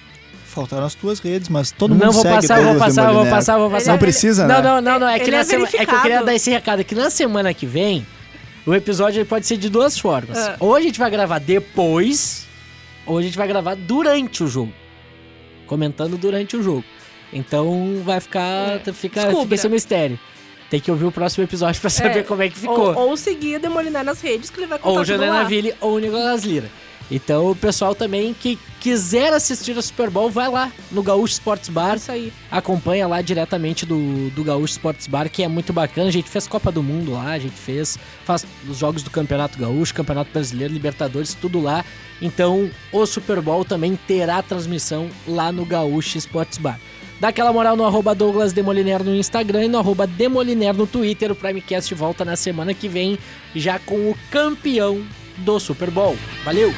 Faltaram 0.44 0.84
as 0.84 0.94
tuas 0.94 1.18
redes, 1.20 1.48
mas 1.48 1.70
todo 1.70 1.92
mundo 1.92 2.04
não 2.04 2.12
vou 2.12 2.22
segue 2.22 2.34
passar, 2.36 2.62
vou 2.62 2.74
passar, 2.76 3.12
vou 3.12 3.26
passar, 3.26 3.58
vou 3.58 3.70
passar. 3.70 3.92
Não 3.92 3.98
precisa, 3.98 4.46
Não, 4.46 4.56
né? 4.56 4.62
não, 4.62 4.80
não, 4.80 4.98
não. 5.00 5.08
É 5.08 5.18
que, 5.18 5.30
é 5.34 5.44
sema- 5.44 5.66
é 5.72 5.86
que 5.86 5.94
eu 5.94 6.00
queria 6.02 6.22
dar 6.22 6.34
esse 6.34 6.50
recado. 6.50 6.84
Que 6.84 6.94
na 6.94 7.10
semana 7.10 7.52
que 7.54 7.64
vem, 7.66 8.06
o 8.66 8.74
episódio 8.74 9.24
pode 9.24 9.46
ser 9.46 9.56
de 9.56 9.68
duas 9.68 9.98
formas. 9.98 10.36
Ah. 10.36 10.56
Ou 10.60 10.74
a 10.74 10.80
gente 10.80 10.98
vai 10.98 11.10
gravar 11.10 11.38
depois, 11.38 12.46
ou 13.06 13.18
a 13.18 13.22
gente 13.22 13.36
vai 13.36 13.48
gravar 13.48 13.74
durante 13.76 14.42
o 14.44 14.46
jogo. 14.48 14.72
Comentando 15.66 16.16
durante 16.16 16.56
o 16.56 16.62
jogo. 16.62 16.84
Então 17.32 18.00
vai 18.04 18.20
ficar. 18.20 18.80
É. 18.86 18.92
Fica, 18.92 19.20
Descubra. 19.20 19.42
fica 19.42 19.54
esse 19.54 19.68
mistério. 19.68 20.18
Tem 20.70 20.80
que 20.80 20.90
ouvir 20.90 21.06
o 21.06 21.12
próximo 21.12 21.44
episódio 21.44 21.80
pra 21.80 21.88
saber 21.90 22.18
É. 22.18 22.22
como 22.22 22.42
é 22.42 22.48
que 22.48 22.58
ficou. 22.58 22.94
Ou, 22.94 23.08
ou 23.10 23.16
seguir 23.16 23.56
a 23.56 23.58
Demolinar 23.58 24.04
nas 24.04 24.20
redes, 24.20 24.50
que 24.50 24.60
ele 24.60 24.66
vai 24.66 24.78
contar 24.78 24.90
Ou 24.90 25.00
o 25.00 25.04
Janela. 25.04 25.44
Ville 25.44 25.74
ou 25.80 25.94
o 25.94 25.98
Nicolas 25.98 26.44
Lira. 26.44 26.68
Então 27.10 27.50
o 27.50 27.56
pessoal 27.56 27.94
também 27.94 28.34
que 28.34 28.58
quiser 28.78 29.32
assistir 29.32 29.76
a 29.78 29.80
Super 29.80 30.10
Bowl, 30.10 30.28
vai 30.28 30.46
lá 30.50 30.70
no 30.92 31.02
Gaúcho 31.02 31.32
Sports 31.32 31.70
Bar, 31.70 31.96
Isso 31.96 32.12
aí. 32.12 32.30
acompanha 32.50 33.06
lá 33.08 33.22
diretamente 33.22 33.86
do, 33.86 34.28
do 34.30 34.44
Gaúcho 34.44 34.72
Sports 34.72 35.06
Bar, 35.06 35.30
que 35.30 35.42
é 35.42 35.48
muito 35.48 35.72
bacana. 35.72 36.08
A 36.08 36.12
gente 36.12 36.28
fez 36.28 36.46
Copa 36.46 36.70
do 36.70 36.82
Mundo 36.82 37.12
lá, 37.12 37.30
a 37.30 37.38
gente 37.38 37.54
fez, 37.56 37.98
faz 38.26 38.44
os 38.68 38.76
jogos 38.76 39.02
do 39.02 39.08
Campeonato 39.10 39.58
Gaúcho, 39.58 39.94
Campeonato 39.94 40.30
Brasileiro, 40.30 40.74
Libertadores, 40.74 41.32
tudo 41.32 41.62
lá. 41.62 41.82
Então 42.20 42.70
o 42.92 43.06
Super 43.06 43.40
Bowl 43.40 43.64
também 43.64 43.98
terá 44.06 44.42
transmissão 44.42 45.08
lá 45.26 45.50
no 45.50 45.64
Gaúcho 45.64 46.18
Sports 46.18 46.58
Bar. 46.58 46.78
Dá 47.20 47.28
aquela 47.28 47.52
moral 47.52 47.76
no 47.76 47.84
arroba 47.84 48.14
Douglas 48.14 48.52
Demoliner 48.52 49.02
no 49.02 49.14
Instagram 49.14 49.64
e 49.64 49.68
no 49.68 49.78
arroba 49.78 50.06
Demoliner 50.06 50.72
no 50.72 50.86
Twitter. 50.86 51.32
O 51.32 51.34
Primecast 51.34 51.92
volta 51.94 52.24
na 52.24 52.36
semana 52.36 52.72
que 52.72 52.88
vem 52.88 53.18
já 53.54 53.78
com 53.78 54.10
o 54.10 54.16
campeão 54.30 55.02
do 55.38 55.58
Super 55.58 55.90
Bowl. 55.90 56.16
Valeu! 56.44 56.72